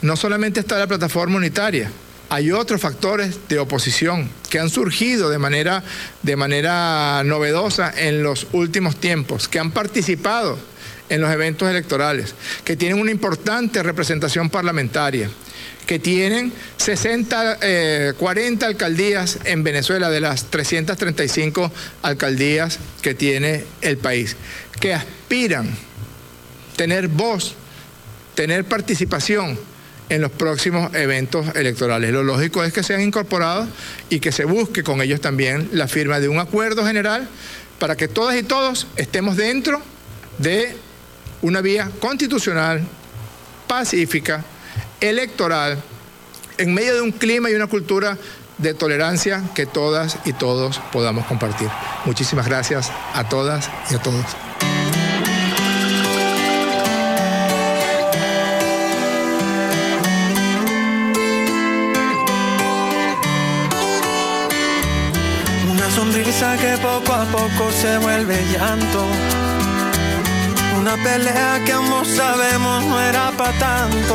[0.00, 1.90] No solamente está la plataforma unitaria,
[2.30, 5.82] hay otros factores de oposición que han surgido de manera,
[6.22, 10.58] de manera novedosa en los últimos tiempos, que han participado
[11.08, 12.34] en los eventos electorales,
[12.64, 15.30] que tienen una importante representación parlamentaria,
[15.86, 21.72] que tienen 60, 40 eh, alcaldías en Venezuela de las 335
[22.02, 24.36] alcaldías que tiene el país,
[24.80, 25.74] que aspiran
[26.76, 27.54] tener voz,
[28.34, 29.58] tener participación
[30.08, 32.10] en los próximos eventos electorales.
[32.12, 33.68] Lo lógico es que sean incorporados
[34.08, 37.28] y que se busque con ellos también la firma de un acuerdo general
[37.78, 39.80] para que todas y todos estemos dentro
[40.38, 40.76] de
[41.42, 42.82] una vía constitucional,
[43.66, 44.44] pacífica,
[45.00, 45.78] electoral,
[46.56, 48.18] en medio de un clima y una cultura
[48.58, 51.68] de tolerancia que todas y todos podamos compartir.
[52.04, 54.24] Muchísimas gracias a todas y a todos.
[66.38, 69.06] Sonrisa que poco a poco se vuelve llanto.
[70.78, 74.14] Una pelea que ambos sabemos no era para tanto.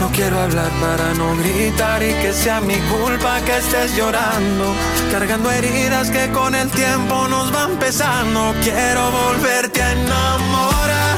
[0.00, 4.74] No quiero hablar para no gritar y que sea mi culpa que estés llorando.
[5.10, 8.54] Cargando heridas que con el tiempo nos van pesando.
[8.62, 11.15] Quiero volverte a enamorar,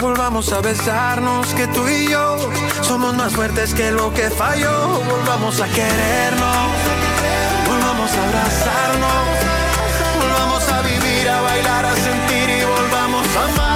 [0.00, 2.36] volvamos a besarnos, que tú y yo
[2.82, 6.68] somos más fuertes que lo que falló, volvamos a querernos,
[7.66, 9.26] volvamos a abrazarnos,
[10.20, 13.69] volvamos a vivir, a bailar, a sentir y volvamos a amarnos.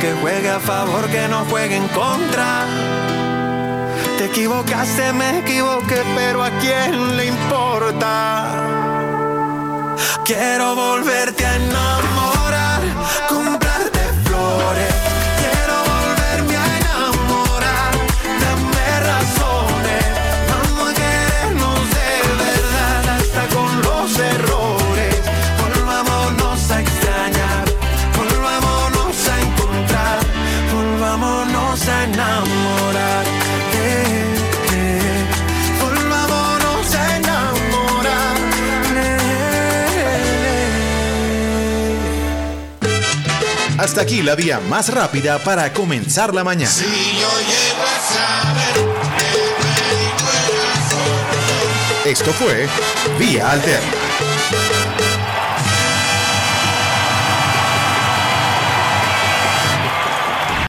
[0.00, 2.66] Que juegue a favor, que no juegue en contra.
[4.18, 8.62] Te equivocaste, me equivoqué, pero a quién le importa.
[10.24, 12.80] Quiero volverte a enamorar,
[13.28, 15.03] comprarte flores
[43.84, 46.70] Hasta aquí la vía más rápida para comenzar la mañana.
[46.70, 48.88] Si yo llego a saber
[52.06, 52.66] Esto fue
[53.18, 54.03] Vía Alterna.